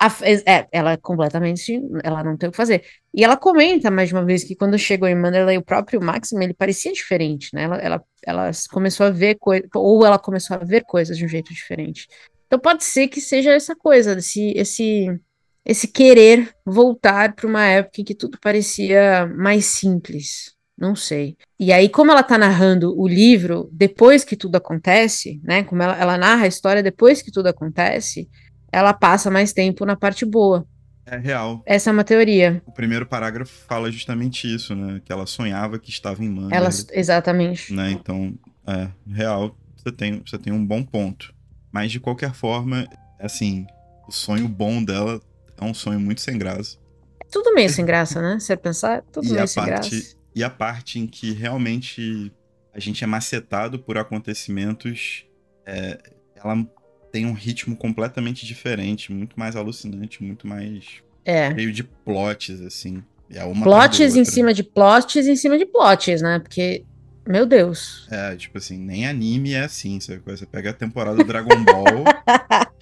A, 0.00 0.08
é, 0.22 0.66
ela 0.72 0.96
completamente. 0.96 1.80
Ela 2.02 2.24
não 2.24 2.36
tem 2.36 2.48
o 2.48 2.52
que 2.52 2.56
fazer. 2.56 2.84
E 3.14 3.22
ela 3.24 3.36
comenta 3.36 3.90
mais 3.90 4.08
de 4.08 4.14
uma 4.14 4.24
vez 4.24 4.42
que 4.42 4.56
quando 4.56 4.78
chegou 4.78 5.08
em 5.08 5.14
Manderley, 5.14 5.58
o 5.58 5.64
próprio 5.64 6.02
Maxim, 6.02 6.42
ele 6.42 6.54
parecia 6.54 6.92
diferente, 6.92 7.50
né? 7.54 7.64
Ela, 7.64 7.76
ela, 7.76 8.04
ela 8.26 8.50
começou 8.70 9.06
a 9.06 9.10
ver 9.10 9.36
coisas. 9.36 9.68
Ou 9.74 10.04
ela 10.04 10.18
começou 10.18 10.56
a 10.56 10.64
ver 10.64 10.84
coisas 10.84 11.16
de 11.16 11.24
um 11.24 11.28
jeito 11.28 11.52
diferente. 11.52 12.08
Então 12.46 12.58
pode 12.58 12.84
ser 12.84 13.08
que 13.08 13.20
seja 13.20 13.52
essa 13.52 13.74
coisa, 13.74 14.18
esse, 14.18 14.52
esse, 14.54 15.06
esse 15.64 15.88
querer 15.88 16.54
voltar 16.66 17.34
para 17.34 17.46
uma 17.46 17.64
época 17.64 18.00
em 18.00 18.04
que 18.04 18.14
tudo 18.14 18.38
parecia 18.38 19.26
mais 19.26 19.64
simples. 19.66 20.54
Não 20.82 20.96
sei. 20.96 21.36
E 21.60 21.72
aí, 21.72 21.88
como 21.88 22.10
ela 22.10 22.24
tá 22.24 22.36
narrando 22.36 22.92
o 23.00 23.06
livro 23.06 23.70
depois 23.70 24.24
que 24.24 24.34
tudo 24.34 24.56
acontece, 24.56 25.40
né? 25.44 25.62
Como 25.62 25.80
ela, 25.80 25.96
ela 25.96 26.18
narra 26.18 26.42
a 26.42 26.48
história 26.48 26.82
depois 26.82 27.22
que 27.22 27.30
tudo 27.30 27.46
acontece, 27.46 28.28
ela 28.72 28.92
passa 28.92 29.30
mais 29.30 29.52
tempo 29.52 29.86
na 29.86 29.94
parte 29.94 30.24
boa. 30.24 30.66
É 31.06 31.16
real. 31.16 31.62
Essa 31.64 31.90
é 31.90 31.92
uma 31.92 32.02
teoria. 32.02 32.60
O 32.66 32.72
primeiro 32.72 33.06
parágrafo 33.06 33.52
fala 33.68 33.92
justamente 33.92 34.52
isso, 34.52 34.74
né? 34.74 35.00
Que 35.04 35.12
ela 35.12 35.24
sonhava 35.24 35.78
que 35.78 35.88
estava 35.88 36.24
em 36.24 36.28
Mandalay. 36.28 36.58
Ela, 36.58 36.70
exatamente. 36.90 37.72
Né? 37.72 37.92
Então, 37.92 38.34
é 38.66 38.88
real. 39.06 39.56
Você 39.76 39.92
tem, 39.92 40.20
você 40.26 40.36
tem 40.36 40.52
um 40.52 40.66
bom 40.66 40.82
ponto. 40.82 41.32
Mas 41.70 41.92
de 41.92 42.00
qualquer 42.00 42.34
forma, 42.34 42.88
assim, 43.20 43.68
o 44.08 44.10
sonho 44.10 44.48
bom 44.48 44.82
dela 44.82 45.20
é 45.60 45.64
um 45.64 45.74
sonho 45.74 46.00
muito 46.00 46.20
sem 46.20 46.36
graça. 46.36 46.76
Tudo 47.30 47.54
meio 47.54 47.70
sem 47.70 47.86
graça, 47.86 48.20
né? 48.20 48.40
Se 48.40 48.46
você 48.46 48.56
pensar, 48.56 49.02
tudo 49.12 49.28
e 49.28 49.32
meio 49.32 49.46
sem 49.46 49.62
parte, 49.62 49.90
graça 49.90 50.21
e 50.34 50.42
a 50.42 50.50
parte 50.50 50.98
em 50.98 51.06
que 51.06 51.32
realmente 51.32 52.32
a 52.74 52.80
gente 52.80 53.04
é 53.04 53.06
macetado 53.06 53.78
por 53.78 53.98
acontecimentos, 53.98 55.26
é, 55.66 55.98
ela 56.34 56.66
tem 57.10 57.26
um 57.26 57.34
ritmo 57.34 57.76
completamente 57.76 58.46
diferente, 58.46 59.12
muito 59.12 59.38
mais 59.38 59.54
alucinante, 59.54 60.22
muito 60.22 60.46
mais 60.46 61.02
é. 61.24 61.54
cheio 61.54 61.70
de 61.70 61.84
plots, 61.84 62.60
assim. 62.62 63.02
É 63.30 63.44
uma 63.44 63.62
plots 63.62 64.16
em 64.16 64.24
cima 64.24 64.52
de 64.52 64.62
plots 64.62 65.16
em 65.16 65.36
cima 65.36 65.58
de 65.58 65.66
plots, 65.66 66.22
né? 66.22 66.38
Porque, 66.38 66.84
meu 67.26 67.44
Deus. 67.44 68.06
É, 68.10 68.34
tipo 68.36 68.56
assim, 68.58 68.78
nem 68.78 69.06
anime 69.06 69.52
é 69.52 69.60
assim, 69.60 70.00
sabe? 70.00 70.22
Você 70.24 70.46
pega 70.46 70.70
a 70.70 70.74
temporada 70.74 71.16
do 71.16 71.24
Dragon 71.24 71.62
Ball 71.64 72.04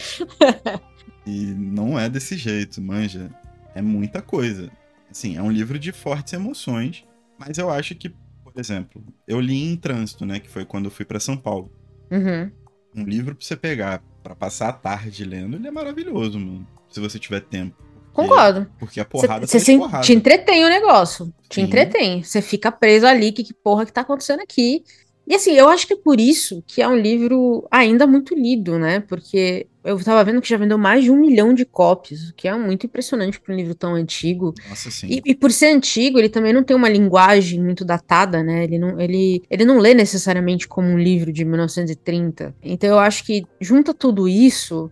e 1.26 1.46
não 1.46 1.98
é 1.98 2.08
desse 2.08 2.36
jeito, 2.36 2.80
manja. 2.80 3.30
É 3.74 3.82
muita 3.82 4.22
coisa. 4.22 4.70
Assim, 5.10 5.36
é 5.36 5.42
um 5.42 5.50
livro 5.50 5.78
de 5.78 5.90
fortes 5.90 6.32
emoções 6.32 7.04
mas 7.40 7.56
eu 7.56 7.70
acho 7.70 7.94
que, 7.94 8.10
por 8.44 8.52
exemplo, 8.56 9.02
eu 9.26 9.40
li 9.40 9.72
em 9.72 9.74
trânsito, 9.74 10.26
né? 10.26 10.38
Que 10.38 10.48
foi 10.48 10.66
quando 10.66 10.84
eu 10.84 10.90
fui 10.90 11.06
para 11.06 11.18
São 11.18 11.38
Paulo. 11.38 11.72
Uhum. 12.10 12.50
Um 12.94 13.04
livro 13.04 13.34
pra 13.34 13.46
você 13.46 13.56
pegar 13.56 14.02
para 14.22 14.36
passar 14.36 14.68
a 14.68 14.72
tarde 14.74 15.24
lendo, 15.24 15.56
ele 15.56 15.66
é 15.66 15.70
maravilhoso, 15.70 16.38
mano. 16.38 16.66
Se 16.90 17.00
você 17.00 17.18
tiver 17.18 17.40
tempo. 17.40 17.76
Porque, 18.12 18.28
Concordo. 18.28 18.70
Porque 18.78 19.00
a 19.00 19.04
porrada 19.04 19.46
Você 19.46 19.58
se, 19.58 19.78
te 20.02 20.12
entretém 20.12 20.64
o 20.64 20.68
negócio. 20.68 21.32
Te 21.48 21.56
Sim. 21.56 21.62
entretém. 21.62 22.22
Você 22.22 22.42
fica 22.42 22.70
preso 22.70 23.06
ali, 23.06 23.32
que, 23.32 23.42
que 23.42 23.54
porra 23.54 23.86
que 23.86 23.92
tá 23.92 24.02
acontecendo 24.02 24.40
aqui? 24.40 24.84
E 25.30 25.34
assim, 25.36 25.52
eu 25.52 25.68
acho 25.68 25.86
que 25.86 25.92
é 25.92 25.96
por 25.96 26.18
isso 26.18 26.60
que 26.66 26.82
é 26.82 26.88
um 26.88 26.96
livro 26.96 27.64
ainda 27.70 28.04
muito 28.04 28.34
lido, 28.34 28.80
né? 28.80 28.98
Porque 28.98 29.68
eu 29.84 29.96
tava 30.02 30.24
vendo 30.24 30.40
que 30.40 30.48
já 30.48 30.56
vendeu 30.56 30.76
mais 30.76 31.04
de 31.04 31.10
um 31.12 31.14
milhão 31.16 31.54
de 31.54 31.64
cópias, 31.64 32.30
o 32.30 32.34
que 32.34 32.48
é 32.48 32.58
muito 32.58 32.84
impressionante 32.84 33.40
para 33.40 33.54
um 33.54 33.56
livro 33.56 33.72
tão 33.76 33.94
antigo. 33.94 34.52
Nossa, 34.68 34.90
sim. 34.90 35.06
E, 35.08 35.22
e, 35.24 35.34
por 35.36 35.52
ser 35.52 35.66
antigo, 35.66 36.18
ele 36.18 36.28
também 36.28 36.52
não 36.52 36.64
tem 36.64 36.76
uma 36.76 36.88
linguagem 36.88 37.62
muito 37.62 37.84
datada, 37.84 38.42
né? 38.42 38.64
Ele 38.64 38.76
não, 38.76 39.00
ele, 39.00 39.40
ele 39.48 39.64
não 39.64 39.78
lê 39.78 39.94
necessariamente 39.94 40.66
como 40.66 40.88
um 40.88 40.98
livro 40.98 41.32
de 41.32 41.44
1930. 41.44 42.52
Então 42.60 42.88
eu 42.88 42.98
acho 42.98 43.24
que 43.24 43.44
junta 43.60 43.94
tudo 43.94 44.26
isso 44.26 44.90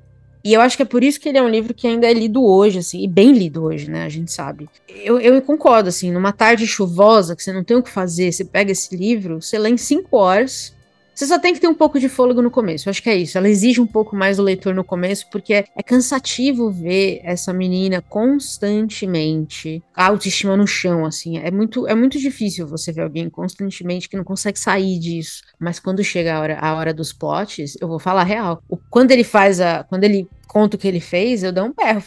e 0.48 0.54
eu 0.54 0.62
acho 0.62 0.78
que 0.78 0.82
é 0.82 0.86
por 0.86 1.04
isso 1.04 1.20
que 1.20 1.28
ele 1.28 1.36
é 1.36 1.42
um 1.42 1.48
livro 1.48 1.74
que 1.74 1.86
ainda 1.86 2.06
é 2.06 2.12
lido 2.14 2.42
hoje, 2.42 2.78
assim, 2.78 3.02
e 3.02 3.06
bem 3.06 3.32
lido 3.32 3.64
hoje, 3.64 3.90
né? 3.90 4.04
A 4.04 4.08
gente 4.08 4.32
sabe. 4.32 4.66
Eu, 4.88 5.20
eu 5.20 5.42
concordo, 5.42 5.90
assim, 5.90 6.10
numa 6.10 6.32
tarde 6.32 6.66
chuvosa, 6.66 7.36
que 7.36 7.42
você 7.42 7.52
não 7.52 7.62
tem 7.62 7.76
o 7.76 7.82
que 7.82 7.90
fazer, 7.90 8.32
você 8.32 8.46
pega 8.46 8.72
esse 8.72 8.96
livro, 8.96 9.42
você 9.42 9.58
lê 9.58 9.68
em 9.68 9.76
cinco 9.76 10.16
horas, 10.16 10.74
você 11.18 11.26
só 11.26 11.38
tem 11.38 11.52
que 11.52 11.60
ter 11.60 11.68
um 11.68 11.74
pouco 11.74 12.00
de 12.00 12.08
fôlego 12.08 12.40
no 12.40 12.50
começo. 12.50 12.88
Eu 12.88 12.90
acho 12.92 13.02
que 13.02 13.10
é 13.10 13.16
isso. 13.16 13.36
Ela 13.36 13.48
exige 13.48 13.78
um 13.78 13.86
pouco 13.86 14.16
mais 14.16 14.38
do 14.38 14.42
leitor 14.42 14.72
no 14.72 14.84
começo, 14.84 15.26
porque 15.30 15.52
é, 15.52 15.64
é 15.76 15.82
cansativo 15.82 16.70
ver 16.70 17.20
essa 17.24 17.52
menina 17.52 18.00
constantemente, 18.00 19.82
a 19.94 20.06
autoestima 20.06 20.56
no 20.56 20.64
chão, 20.64 21.04
assim. 21.04 21.36
É 21.36 21.50
muito, 21.50 21.88
é 21.88 21.94
muito 21.94 22.18
difícil 22.18 22.68
você 22.68 22.90
ver 22.90 23.02
alguém 23.02 23.28
constantemente 23.28 24.08
que 24.08 24.16
não 24.16 24.22
consegue 24.22 24.58
sair 24.58 24.98
disso. 24.98 25.42
Mas 25.58 25.78
quando 25.78 26.02
chega 26.02 26.36
a 26.36 26.40
hora, 26.40 26.58
a 26.58 26.74
hora 26.74 26.94
dos 26.94 27.12
plots, 27.12 27.76
eu 27.80 27.88
vou 27.88 27.98
falar 27.98 28.22
real. 28.22 28.62
O, 28.66 28.76
quando 28.76 29.10
ele 29.10 29.24
faz 29.24 29.60
a. 29.60 29.82
Quando 29.82 30.04
ele 30.04 30.26
conta 30.48 30.76
o 30.76 30.78
que 30.78 30.88
ele 30.88 31.00
fez, 31.00 31.42
eu 31.42 31.52
dou 31.52 31.66
um 31.66 31.72
berro. 31.72 32.02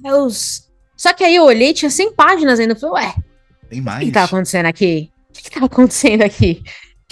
Deus. 0.00 0.70
Só 0.96 1.12
que 1.12 1.24
aí 1.24 1.34
eu 1.34 1.44
olhei, 1.44 1.72
tinha 1.72 1.90
100 1.90 2.14
páginas 2.14 2.60
ainda. 2.60 2.74
Eu 2.74 2.78
falei, 2.78 3.06
ué. 3.06 3.14
Tem 3.68 3.80
mais. 3.80 4.02
O 4.02 4.06
que 4.06 4.12
tá 4.12 4.24
acontecendo 4.24 4.66
aqui? 4.66 5.10
O 5.30 5.32
que, 5.32 5.42
que 5.42 5.58
tá 5.58 5.66
acontecendo 5.66 6.22
aqui? 6.22 6.62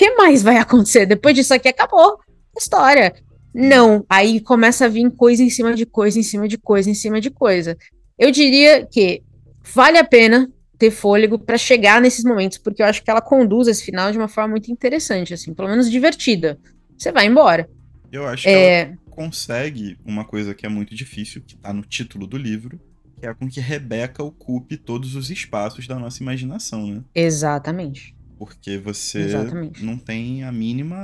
que 0.03 0.17
mais 0.17 0.43
vai 0.43 0.59
acontecer? 0.59 1.07
Depois 1.07 1.35
disso 1.35 1.55
aqui 1.55 1.69
acabou 1.69 2.19
a 2.19 2.59
história. 2.59 3.15
Não, 3.55 4.05
aí 4.09 4.41
começa 4.41 4.87
a 4.87 4.89
vir 4.89 5.09
coisa 5.13 5.43
em 5.43 5.51
cima 5.51 5.75
de 5.75 5.87
coisa, 5.87 6.19
em 6.19 6.23
cima 6.23 6.49
de 6.49 6.59
coisa, 6.59 6.91
em 6.91 6.95
cima 6.95 7.21
de 7.21 7.31
coisa. 7.31 7.77
Eu 8.19 8.31
diria 8.31 8.87
que 8.87 9.23
vale 9.63 9.99
a 9.99 10.05
pena 10.05 10.51
ter 10.79 10.91
fôlego 10.91 11.39
para 11.39 11.57
chegar 11.57 12.01
nesses 12.01 12.25
momentos, 12.25 12.59
porque 12.59 12.83
eu 12.83 12.87
acho 12.87 13.03
que 13.03 13.11
ela 13.11 13.21
conduz 13.21 13.69
esse 13.69 13.85
final 13.85 14.11
de 14.11 14.19
uma 14.19 14.27
forma 14.27 14.51
muito 14.51 14.73
interessante, 14.73 15.35
assim, 15.35 15.55
pelo 15.55 15.69
menos 15.69 15.89
divertida. 15.89 16.59
Você 16.99 17.13
vai 17.13 17.27
embora. 17.27 17.69
Eu 18.11 18.27
acho 18.27 18.45
que 18.45 18.49
é... 18.49 18.81
ela 18.81 18.99
consegue 19.13 19.97
uma 20.05 20.25
coisa 20.25 20.55
que 20.55 20.67
é 20.67 20.69
muito 20.69 20.95
difícil, 20.95 21.43
que 21.47 21.57
tá 21.57 21.73
no 21.73 21.83
título 21.83 22.27
do 22.27 22.37
livro, 22.37 22.81
quer 23.21 23.35
com 23.35 23.49
que 23.49 23.61
Rebeca 23.61 24.23
ocupe 24.23 24.77
todos 24.77 25.15
os 25.15 25.31
espaços 25.31 25.87
da 25.87 25.99
nossa 25.99 26.23
imaginação, 26.23 26.87
né? 26.87 27.03
Exatamente. 27.15 28.17
Porque 28.39 28.77
você 28.79 29.21
Exatamente. 29.21 29.85
não 29.85 29.97
tem 29.97 30.43
a 30.43 30.51
mínima. 30.51 30.99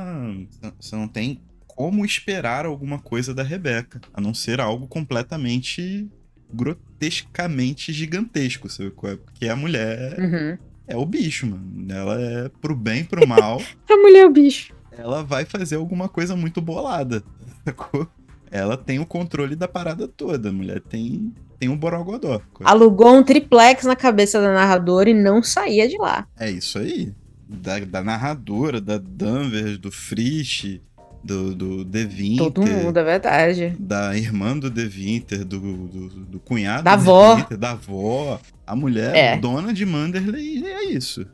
Você 0.80 0.96
não 0.96 1.06
tem 1.06 1.40
como 1.66 2.04
esperar 2.04 2.66
alguma 2.66 2.98
coisa 2.98 3.32
da 3.32 3.44
Rebeca, 3.44 4.00
a 4.12 4.20
não 4.20 4.34
ser 4.34 4.60
algo 4.60 4.88
completamente 4.88 6.10
grotescamente 6.52 7.92
gigantesco, 7.92 8.68
sabe? 8.68 8.88
é? 9.04 9.16
Porque 9.16 9.48
a 9.48 9.54
mulher 9.54 10.18
Uhum. 10.18 10.58
é 10.88 10.96
o 10.96 11.06
bicho, 11.06 11.46
mano. 11.46 11.86
Ela 11.92 12.20
é 12.20 12.48
pro 12.48 12.74
bem, 12.74 13.04
pro 13.04 13.26
mal. 13.28 13.60
A 13.88 13.96
mulher 13.96 14.22
é 14.22 14.26
o 14.26 14.30
bicho. 14.32 14.74
ela 14.90 15.22
vai 15.22 15.44
fazer 15.44 15.76
alguma 15.76 16.08
coisa 16.08 16.34
muito 16.34 16.60
bolada. 16.60 17.22
Sacou? 17.64 18.06
Ela 18.50 18.76
tem 18.76 18.98
o 18.98 19.06
controle 19.06 19.54
da 19.54 19.68
parada 19.68 20.08
toda. 20.08 20.48
A 20.48 20.52
mulher 20.52 20.80
tem, 20.80 21.32
tem 21.58 21.68
um 21.68 21.76
borogodó. 21.76 22.40
Alugou 22.64 23.14
um 23.14 23.22
triplex 23.22 23.84
na 23.84 23.94
cabeça 23.94 24.40
da 24.40 24.52
narradora 24.52 25.10
e 25.10 25.14
não 25.14 25.42
saía 25.42 25.86
de 25.88 25.98
lá. 25.98 26.26
É 26.38 26.50
isso 26.50 26.78
aí. 26.78 27.12
Da, 27.46 27.78
da 27.80 28.02
narradora, 28.02 28.80
da 28.80 28.98
Danvers, 28.98 29.78
do 29.78 29.90
Frisch, 29.92 30.80
do, 31.22 31.54
do 31.54 31.84
De 31.84 32.04
Winter, 32.06 32.44
Todo 32.50 32.66
mundo, 32.66 32.98
é 32.98 33.04
verdade. 33.04 33.76
da 33.78 34.16
irmã 34.16 34.56
do 34.56 34.70
De 34.70 34.86
Winter, 34.86 35.44
do, 35.44 35.58
do, 35.60 36.08
do 36.08 36.40
cunhado 36.40 36.84
Da 36.84 36.92
avó. 36.92 37.36
Winter, 37.36 37.56
da 37.58 37.70
avó. 37.72 38.40
A 38.66 38.74
mulher 38.76 39.14
É. 39.14 39.36
dona 39.38 39.72
de 39.72 39.84
Manderley 39.84 40.58
e 40.60 40.66
é 40.66 40.84
isso. 40.90 41.26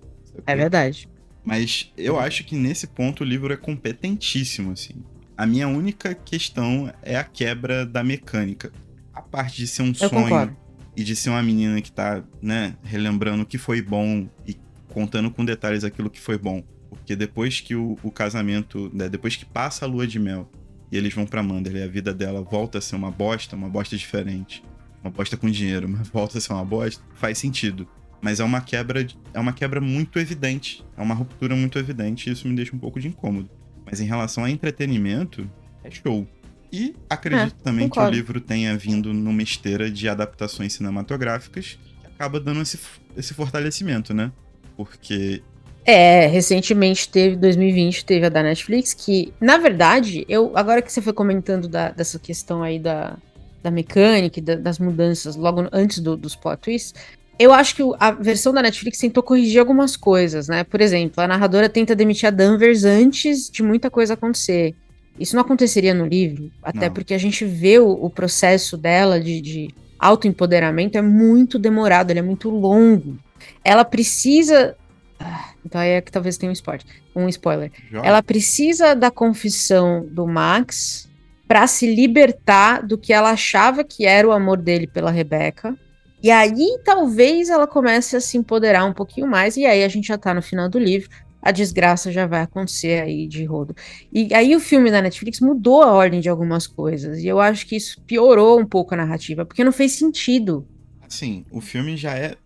É 0.46 0.56
verdade. 0.56 1.08
Mas 1.44 1.92
eu 1.96 2.18
acho 2.18 2.44
que 2.44 2.56
nesse 2.56 2.86
ponto 2.88 3.20
o 3.22 3.26
livro 3.26 3.52
é 3.52 3.56
competentíssimo, 3.56 4.72
assim. 4.72 4.94
A 5.36 5.46
minha 5.46 5.66
única 5.66 6.14
questão 6.14 6.92
é 7.02 7.16
a 7.16 7.24
quebra 7.24 7.84
da 7.84 8.04
mecânica. 8.04 8.72
A 9.12 9.20
parte 9.20 9.56
de 9.56 9.66
ser 9.66 9.82
um 9.82 9.88
Eu 9.88 9.94
sonho 9.94 10.10
concordo. 10.10 10.56
e 10.96 11.02
de 11.02 11.16
ser 11.16 11.30
uma 11.30 11.42
menina 11.42 11.80
que 11.80 11.90
tá, 11.90 12.22
né, 12.40 12.76
relembrando 12.84 13.42
o 13.42 13.46
que 13.46 13.58
foi 13.58 13.82
bom 13.82 14.28
e 14.46 14.56
contando 14.88 15.30
com 15.30 15.44
detalhes 15.44 15.82
aquilo 15.82 16.08
que 16.08 16.20
foi 16.20 16.38
bom. 16.38 16.62
Porque 16.88 17.16
depois 17.16 17.60
que 17.60 17.74
o, 17.74 17.98
o 18.02 18.10
casamento, 18.10 18.90
né, 18.94 19.08
depois 19.08 19.34
que 19.34 19.44
passa 19.44 19.84
a 19.84 19.88
lua 19.88 20.06
de 20.06 20.18
mel 20.20 20.48
e 20.90 20.96
eles 20.96 21.12
vão 21.12 21.26
pra 21.26 21.42
Manderley, 21.42 21.82
a 21.82 21.88
vida 21.88 22.14
dela 22.14 22.40
volta 22.40 22.78
a 22.78 22.80
ser 22.80 22.94
uma 22.94 23.10
bosta, 23.10 23.56
uma 23.56 23.68
bosta 23.68 23.96
diferente. 23.96 24.62
Uma 25.02 25.10
bosta 25.10 25.36
com 25.36 25.50
dinheiro, 25.50 25.88
mas 25.90 26.08
volta 26.08 26.38
a 26.38 26.40
ser 26.40 26.52
uma 26.52 26.64
bosta, 26.64 27.02
faz 27.14 27.38
sentido. 27.38 27.88
Mas 28.22 28.38
é 28.38 28.44
uma 28.44 28.60
quebra, 28.60 29.04
é 29.34 29.40
uma 29.40 29.52
quebra 29.52 29.80
muito 29.80 30.18
evidente, 30.18 30.84
é 30.96 31.02
uma 31.02 31.14
ruptura 31.14 31.54
muito 31.54 31.78
evidente 31.78 32.30
e 32.30 32.32
isso 32.32 32.48
me 32.48 32.54
deixa 32.54 32.74
um 32.74 32.78
pouco 32.78 32.98
de 33.00 33.08
incômodo. 33.08 33.50
Mas 33.84 34.00
em 34.00 34.04
relação 34.06 34.44
a 34.44 34.50
entretenimento, 34.50 35.48
é 35.82 35.90
show. 35.90 36.26
E 36.72 36.94
acredito 37.08 37.54
também 37.62 37.84
que 37.88 37.92
o 37.92 37.94
concordo. 37.94 38.16
livro 38.16 38.40
tenha 38.40 38.76
vindo 38.76 39.12
numa 39.14 39.42
esteira 39.42 39.90
de 39.90 40.08
adaptações 40.08 40.72
cinematográficas 40.72 41.78
que 42.00 42.06
acaba 42.06 42.40
dando 42.40 42.62
esse, 42.62 42.78
esse 43.16 43.32
fortalecimento, 43.34 44.12
né? 44.12 44.32
Porque 44.76 45.42
É, 45.84 46.26
recentemente 46.26 47.08
teve, 47.08 47.36
2020, 47.36 48.04
teve 48.06 48.26
a 48.26 48.28
da 48.30 48.42
Netflix, 48.42 48.94
que, 48.94 49.32
na 49.40 49.58
verdade, 49.58 50.24
eu, 50.28 50.50
agora 50.56 50.80
que 50.82 50.90
você 50.90 51.02
foi 51.02 51.12
comentando 51.12 51.68
da- 51.68 51.90
dessa 51.90 52.18
questão 52.18 52.62
aí 52.62 52.78
da, 52.78 53.18
da 53.62 53.70
mecânica 53.70 54.38
e 54.38 54.42
da- 54.42 54.56
das 54.56 54.78
mudanças 54.78 55.36
logo 55.36 55.68
antes 55.72 55.98
do- 56.00 56.16
dos 56.16 56.34
plot 56.34 56.58
twists, 56.62 56.94
eu 57.38 57.52
acho 57.52 57.74
que 57.74 57.82
a 57.98 58.10
versão 58.12 58.52
da 58.52 58.62
Netflix 58.62 58.98
tentou 58.98 59.22
corrigir 59.22 59.58
algumas 59.58 59.96
coisas, 59.96 60.48
né? 60.48 60.64
Por 60.64 60.80
exemplo, 60.80 61.22
a 61.22 61.26
narradora 61.28 61.68
tenta 61.68 61.94
demitir 61.94 62.28
a 62.28 62.30
Danvers 62.30 62.84
antes 62.84 63.50
de 63.50 63.62
muita 63.62 63.90
coisa 63.90 64.14
acontecer. 64.14 64.74
Isso 65.18 65.36
não 65.36 65.42
aconteceria 65.42 65.94
no 65.94 66.06
livro, 66.06 66.50
até 66.62 66.86
Não. 66.86 66.94
porque 66.94 67.14
a 67.14 67.18
gente 67.18 67.44
vê 67.44 67.78
o, 67.78 67.88
o 67.88 68.10
processo 68.10 68.76
dela 68.76 69.20
de, 69.20 69.40
de 69.40 69.74
autoempoderamento 69.98 70.98
é 70.98 71.02
muito 71.02 71.58
demorado, 71.58 72.10
ele 72.10 72.18
é 72.18 72.22
muito 72.22 72.50
longo. 72.50 73.16
Ela 73.64 73.84
precisa. 73.84 74.76
Ah, 75.18 75.50
então 75.64 75.80
aí 75.80 75.90
é 75.90 76.00
que 76.00 76.10
talvez 76.10 76.36
tenha 76.36 76.50
um 76.50 76.52
spoiler. 76.52 76.84
Um 77.14 77.28
spoiler. 77.28 77.70
Ela 77.92 78.22
precisa 78.22 78.94
da 78.94 79.10
confissão 79.10 80.06
do 80.10 80.26
Max 80.26 81.08
para 81.46 81.66
se 81.66 81.94
libertar 81.94 82.82
do 82.82 82.98
que 82.98 83.12
ela 83.12 83.30
achava 83.30 83.84
que 83.84 84.04
era 84.04 84.26
o 84.26 84.32
amor 84.32 84.58
dele 84.58 84.86
pela 84.86 85.10
Rebeca. 85.10 85.76
E 86.24 86.30
aí 86.30 86.78
talvez 86.82 87.50
ela 87.50 87.66
comece 87.66 88.16
a 88.16 88.20
se 88.20 88.38
empoderar 88.38 88.86
um 88.86 88.94
pouquinho 88.94 89.26
mais. 89.26 89.58
E 89.58 89.66
aí 89.66 89.84
a 89.84 89.88
gente 89.88 90.08
já 90.08 90.16
tá 90.16 90.32
no 90.32 90.40
final 90.40 90.70
do 90.70 90.78
livro. 90.78 91.10
A 91.42 91.50
desgraça 91.50 92.10
já 92.10 92.26
vai 92.26 92.40
acontecer 92.40 93.02
aí 93.02 93.28
de 93.28 93.44
rodo. 93.44 93.76
E 94.10 94.32
aí 94.32 94.56
o 94.56 94.60
filme 94.60 94.90
da 94.90 95.02
Netflix 95.02 95.38
mudou 95.40 95.82
a 95.82 95.92
ordem 95.92 96.20
de 96.20 96.30
algumas 96.30 96.66
coisas. 96.66 97.18
E 97.18 97.26
eu 97.26 97.38
acho 97.40 97.66
que 97.66 97.76
isso 97.76 98.00
piorou 98.06 98.58
um 98.58 98.64
pouco 98.64 98.94
a 98.94 98.96
narrativa, 98.96 99.44
porque 99.44 99.62
não 99.62 99.70
fez 99.70 99.92
sentido. 99.92 100.66
Assim, 101.06 101.44
o 101.50 101.60
filme 101.60 101.94
já 101.96 102.14
é. 102.16 102.36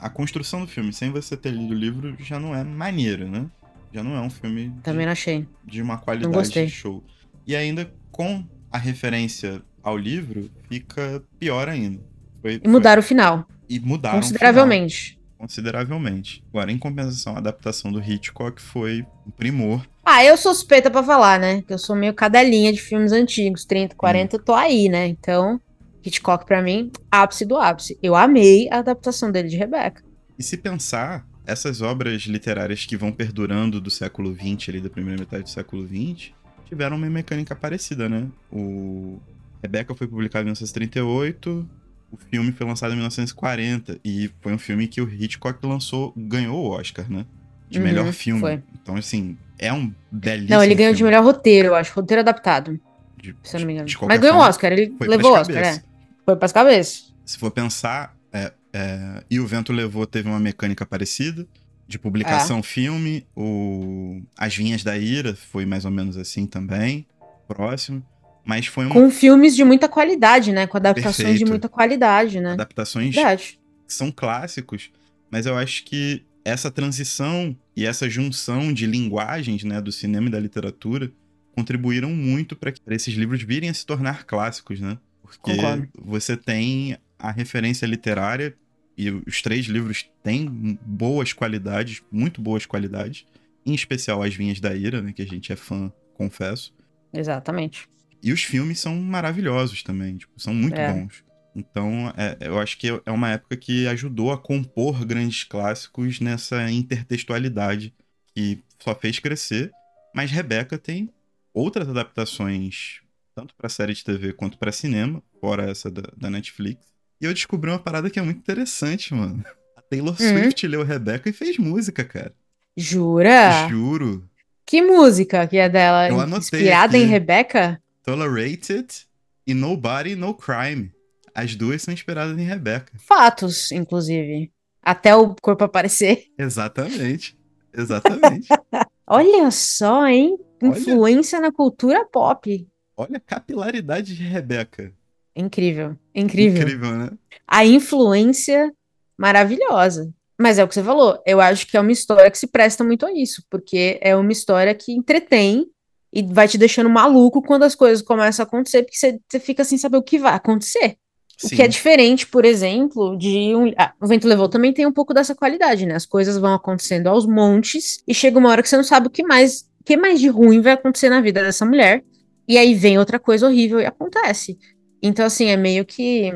a- 0.00 0.10
construção 0.10 0.62
do 0.62 0.66
filme, 0.66 0.92
sem 0.92 1.12
você 1.12 1.36
ter 1.36 1.52
lido 1.52 1.70
o 1.72 1.76
livro, 1.76 2.16
já 2.18 2.40
não 2.40 2.52
é 2.52 2.64
maneiro, 2.64 3.28
né? 3.30 3.46
Já 3.94 4.02
não 4.02 4.16
é 4.16 4.20
um 4.20 4.28
filme 4.28 4.70
de- 4.70 4.80
Também 4.80 5.06
não 5.06 5.12
achei. 5.12 5.46
de 5.64 5.80
uma 5.80 5.96
qualidade 5.98 6.34
gostei. 6.34 6.66
show. 6.68 7.04
E 7.46 7.54
ainda 7.54 7.88
com 8.10 8.44
a 8.72 8.78
referência 8.78 9.62
ao 9.80 9.96
livro, 9.96 10.50
fica 10.68 11.22
pior 11.38 11.68
ainda. 11.68 12.09
Foi- 12.42 12.60
E 12.62 12.68
mudaram 12.68 13.00
o 13.00 13.02
final, 13.02 13.46
foi- 13.46 13.76
e 13.76 13.80
mudaram 13.80 14.20
consideravelmente. 14.20 15.10
final, 15.12 15.20
consideravelmente. 15.38 16.42
Agora, 16.50 16.72
em 16.72 16.78
compensação, 16.78 17.34
a 17.34 17.38
adaptação 17.38 17.92
do 17.92 18.00
Hitchcock 18.02 18.60
foi 18.60 19.04
um 19.26 19.30
primor. 19.30 19.86
Ah, 20.04 20.24
eu 20.24 20.36
sou 20.36 20.54
suspeita 20.54 20.90
pra 20.90 21.02
falar, 21.02 21.38
né? 21.38 21.62
Que 21.62 21.72
eu 21.72 21.78
sou 21.78 21.94
meio 21.94 22.14
cadelinha 22.14 22.72
de 22.72 22.80
filmes 22.80 23.12
antigos, 23.12 23.64
30, 23.64 23.94
40, 23.94 24.36
eu 24.36 24.42
tô 24.42 24.54
aí, 24.54 24.88
né? 24.88 25.06
Então, 25.06 25.60
Hitchcock 26.04 26.46
pra 26.46 26.62
mim, 26.62 26.90
ápice 27.10 27.44
do 27.44 27.56
ápice. 27.56 27.98
Eu 28.02 28.16
amei 28.16 28.68
a 28.70 28.78
adaptação 28.78 29.30
dele 29.30 29.48
de 29.48 29.56
Rebecca. 29.56 30.02
E 30.38 30.42
se 30.42 30.56
pensar, 30.56 31.26
essas 31.46 31.82
obras 31.82 32.22
literárias 32.22 32.86
que 32.86 32.96
vão 32.96 33.12
perdurando 33.12 33.80
do 33.80 33.90
século 33.90 34.34
XX, 34.34 34.70
ali 34.70 34.80
da 34.80 34.88
primeira 34.88 35.20
metade 35.20 35.42
do 35.44 35.50
século 35.50 35.86
XX, 35.86 36.32
tiveram 36.66 36.96
uma 36.96 37.10
mecânica 37.10 37.54
parecida, 37.54 38.08
né? 38.08 38.26
O 38.50 39.18
Rebecca 39.62 39.94
foi 39.94 40.06
publicado 40.06 40.42
em 40.42 40.46
1938, 40.46 41.68
o 42.10 42.16
filme 42.16 42.52
foi 42.52 42.66
lançado 42.66 42.92
em 42.92 42.96
1940, 42.96 43.98
e 44.04 44.30
foi 44.40 44.52
um 44.52 44.58
filme 44.58 44.86
que 44.88 45.00
o 45.00 45.08
Hitchcock 45.08 45.64
lançou, 45.66 46.12
ganhou 46.16 46.56
o 46.64 46.68
Oscar, 46.70 47.10
né? 47.10 47.24
De 47.68 47.78
Uhum, 47.78 47.84
melhor 47.84 48.12
filme. 48.12 48.40
foi. 48.40 48.62
Então, 48.82 48.96
assim, 48.96 49.36
é 49.58 49.72
um 49.72 49.92
belíssimo 50.10 50.56
Não, 50.56 50.64
ele 50.64 50.74
ganhou 50.74 50.92
de 50.92 50.98
filme. 50.98 51.10
melhor 51.12 51.24
roteiro, 51.24 51.68
eu 51.68 51.74
acho. 51.74 51.92
Roteiro 51.94 52.20
adaptado, 52.20 52.80
De- 53.16 53.36
se 53.42 53.56
eu 53.56 53.60
não 53.60 53.66
me 53.66 53.72
engano. 53.74 53.86
de 53.88 53.96
Mas 54.06 54.20
ganhou 54.20 54.36
o 54.36 54.40
Oscar, 54.40 54.72
ele 54.72 54.92
foi 54.98 55.06
levou 55.08 55.30
o 55.32 55.34
Oscar, 55.34 55.54
cabeças. 55.56 55.78
é. 55.78 55.84
Foi 56.24 56.36
pras 56.36 56.52
cabeças. 56.52 57.14
Se 57.24 57.38
for 57.38 57.50
pensar, 57.50 58.16
é, 58.32 58.52
é, 58.72 59.24
E 59.30 59.38
o 59.38 59.46
Vento 59.46 59.72
Levou 59.72 60.06
teve 60.06 60.28
uma 60.28 60.40
mecânica 60.40 60.84
parecida, 60.84 61.46
de 61.86 61.98
publicação 61.98 62.58
É. 62.58 62.62
filme. 62.62 63.26
O 63.36 64.20
As 64.36 64.54
Vinhas 64.56 64.82
da 64.84 64.96
Ira 64.98 65.34
foi 65.34 65.64
mais 65.66 65.84
ou 65.84 65.90
menos 65.90 66.16
assim 66.16 66.46
também, 66.46 67.06
próximo. 67.48 68.02
Mas 68.50 68.66
foi 68.66 68.84
uma 68.84 68.92
Com 68.92 69.08
filmes 69.12 69.54
de 69.54 69.62
muita 69.62 69.88
qualidade, 69.88 70.52
né? 70.52 70.66
Com 70.66 70.76
adaptações 70.76 71.14
de 71.14 71.24
Perfeito. 71.24 71.48
muita 71.50 71.68
qualidade, 71.68 72.40
né? 72.40 72.54
adaptações 72.54 73.14
Verdade. 73.14 73.60
que 73.86 73.94
são 73.94 74.10
clássicos, 74.10 74.90
mas 75.30 75.46
eu 75.46 75.56
acho 75.56 75.84
que 75.84 76.24
essa 76.44 76.68
transição 76.68 77.56
e 77.76 77.86
essa 77.86 78.10
junção 78.10 78.72
de 78.72 78.86
linguagens, 78.86 79.62
né, 79.62 79.80
do 79.80 79.92
cinema 79.92 80.26
e 80.26 80.30
da 80.32 80.40
literatura 80.40 81.12
contribuíram 81.54 82.10
muito 82.10 82.56
para 82.56 82.72
esses 82.88 83.14
livros 83.14 83.40
virem 83.40 83.70
a 83.70 83.74
se 83.74 83.86
tornar 83.86 84.24
clássicos, 84.24 84.80
né? 84.80 84.98
Porque 85.22 85.54
Concordo. 85.54 85.88
você 85.96 86.36
tem 86.36 86.98
a 87.20 87.30
referência 87.30 87.86
literária 87.86 88.56
e 88.98 89.10
os 89.10 89.42
três 89.42 89.66
livros 89.66 90.10
têm 90.24 90.76
boas 90.84 91.32
qualidades, 91.32 92.02
muito 92.10 92.40
boas 92.40 92.66
qualidades, 92.66 93.24
em 93.64 93.74
especial 93.74 94.24
As 94.24 94.34
Vinhas 94.34 94.58
da 94.58 94.74
Ira, 94.74 95.00
né, 95.00 95.12
que 95.12 95.22
a 95.22 95.26
gente 95.26 95.52
é 95.52 95.56
fã, 95.56 95.92
confesso. 96.14 96.74
Exatamente. 97.12 97.88
E 98.22 98.32
os 98.32 98.42
filmes 98.42 98.78
são 98.80 98.96
maravilhosos 98.96 99.82
também, 99.82 100.16
tipo, 100.16 100.32
são 100.40 100.52
muito 100.54 100.78
É. 100.78 100.92
bons. 100.92 101.24
Então, 101.56 102.12
é, 102.16 102.36
eu 102.40 102.58
acho 102.58 102.78
que 102.78 102.88
é 103.04 103.10
uma 103.10 103.30
época 103.30 103.56
que 103.56 103.86
ajudou 103.88 104.30
a 104.32 104.38
compor 104.38 105.04
grandes 105.04 105.42
clássicos 105.44 106.20
nessa 106.20 106.70
intertextualidade 106.70 107.92
que 108.34 108.62
só 108.78 108.94
fez 108.94 109.18
crescer. 109.18 109.70
Mas 110.14 110.30
Rebeca 110.30 110.78
tem 110.78 111.10
outras 111.52 111.88
adaptações, 111.88 113.00
tanto 113.34 113.54
pra 113.56 113.68
série 113.68 113.94
de 113.94 114.04
TV 114.04 114.32
quanto 114.32 114.58
pra 114.58 114.70
cinema, 114.72 115.22
fora 115.40 115.68
essa 115.70 115.90
da, 115.90 116.02
da 116.16 116.30
Netflix. 116.30 116.84
E 117.20 117.24
eu 117.24 117.34
descobri 117.34 117.70
uma 117.70 117.78
parada 117.78 118.08
que 118.10 118.18
é 118.18 118.22
muito 118.22 118.38
interessante, 118.38 119.12
mano. 119.14 119.44
A 119.76 119.82
Taylor 119.82 120.16
Uhum. 120.20 120.28
Swift 120.42 120.66
leu 120.68 120.84
Rebeca 120.84 121.28
e 121.28 121.32
fez 121.32 121.58
música, 121.58 122.04
cara. 122.04 122.34
Jura? 122.76 123.68
Juro. 123.68 124.28
Que 124.64 124.80
música 124.82 125.46
que 125.48 125.56
é 125.56 125.68
dela? 125.68 126.08
Eu 126.08 126.20
anotei 126.20 126.60
Inspirada 126.60 126.96
aqui. 126.96 127.04
em 127.04 127.08
Rebecca? 127.08 127.82
Tolerated 128.02 129.06
e 129.46 129.54
Nobody 129.54 130.14
No 130.14 130.34
Crime. 130.34 130.92
As 131.34 131.54
duas 131.54 131.82
são 131.82 131.94
inspiradas 131.94 132.38
em 132.38 132.44
Rebeca. 132.44 132.92
Fatos, 132.98 133.70
inclusive. 133.72 134.50
Até 134.82 135.14
o 135.14 135.34
corpo 135.40 135.64
aparecer. 135.64 136.24
Exatamente. 136.38 137.38
Exatamente. 137.72 138.48
Olha 139.06 139.50
só, 139.50 140.06
hein? 140.06 140.38
Olha. 140.62 140.70
Influência 140.70 141.40
na 141.40 141.52
cultura 141.52 142.04
pop. 142.04 142.66
Olha 142.96 143.16
a 143.16 143.20
capilaridade 143.20 144.16
de 144.16 144.24
Rebeca. 144.24 144.92
Incrível, 145.34 145.96
incrível. 146.14 146.62
Incrível, 146.62 146.96
né? 146.96 147.10
A 147.46 147.64
influência 147.64 148.72
maravilhosa. 149.16 150.12
Mas 150.38 150.58
é 150.58 150.64
o 150.64 150.68
que 150.68 150.74
você 150.74 150.82
falou, 150.82 151.22
eu 151.26 151.40
acho 151.40 151.66
que 151.66 151.76
é 151.76 151.80
uma 151.80 151.92
história 151.92 152.30
que 152.30 152.38
se 152.38 152.46
presta 152.46 152.82
muito 152.82 153.04
a 153.04 153.12
isso, 153.12 153.44
porque 153.50 153.98
é 154.00 154.16
uma 154.16 154.32
história 154.32 154.74
que 154.74 154.90
entretém 154.90 155.66
e 156.12 156.22
vai 156.22 156.48
te 156.48 156.58
deixando 156.58 156.90
maluco 156.90 157.42
quando 157.42 157.62
as 157.62 157.74
coisas 157.74 158.02
começam 158.02 158.44
a 158.44 158.46
acontecer, 158.46 158.82
porque 158.82 158.96
você, 158.96 159.18
você 159.28 159.40
fica 159.40 159.64
sem 159.64 159.78
saber 159.78 159.96
o 159.96 160.02
que 160.02 160.18
vai 160.18 160.34
acontecer. 160.34 160.96
Sim. 161.38 161.46
O 161.46 161.56
que 161.56 161.62
é 161.62 161.68
diferente, 161.68 162.26
por 162.26 162.44
exemplo, 162.44 163.16
de 163.16 163.54
um. 163.56 163.72
Ah, 163.78 163.94
o 164.00 164.06
Vento 164.06 164.28
Levou 164.28 164.48
também 164.48 164.74
tem 164.74 164.86
um 164.86 164.92
pouco 164.92 165.14
dessa 165.14 165.34
qualidade, 165.34 165.86
né? 165.86 165.94
As 165.94 166.04
coisas 166.04 166.36
vão 166.36 166.52
acontecendo 166.52 167.06
aos 167.06 167.26
montes 167.26 168.02
e 168.06 168.12
chega 168.12 168.38
uma 168.38 168.50
hora 168.50 168.62
que 168.62 168.68
você 168.68 168.76
não 168.76 168.84
sabe 168.84 169.06
o 169.06 169.10
que 169.10 169.22
mais, 169.22 169.62
o 169.80 169.84
que 169.84 169.96
mais 169.96 170.20
de 170.20 170.28
ruim 170.28 170.60
vai 170.60 170.72
acontecer 170.72 171.08
na 171.08 171.20
vida 171.22 171.42
dessa 171.42 171.64
mulher. 171.64 172.04
E 172.46 172.58
aí 172.58 172.74
vem 172.74 172.98
outra 172.98 173.18
coisa 173.18 173.46
horrível 173.46 173.80
e 173.80 173.86
acontece. 173.86 174.58
Então, 175.02 175.24
assim, 175.24 175.46
é 175.46 175.56
meio 175.56 175.84
que 175.86 176.30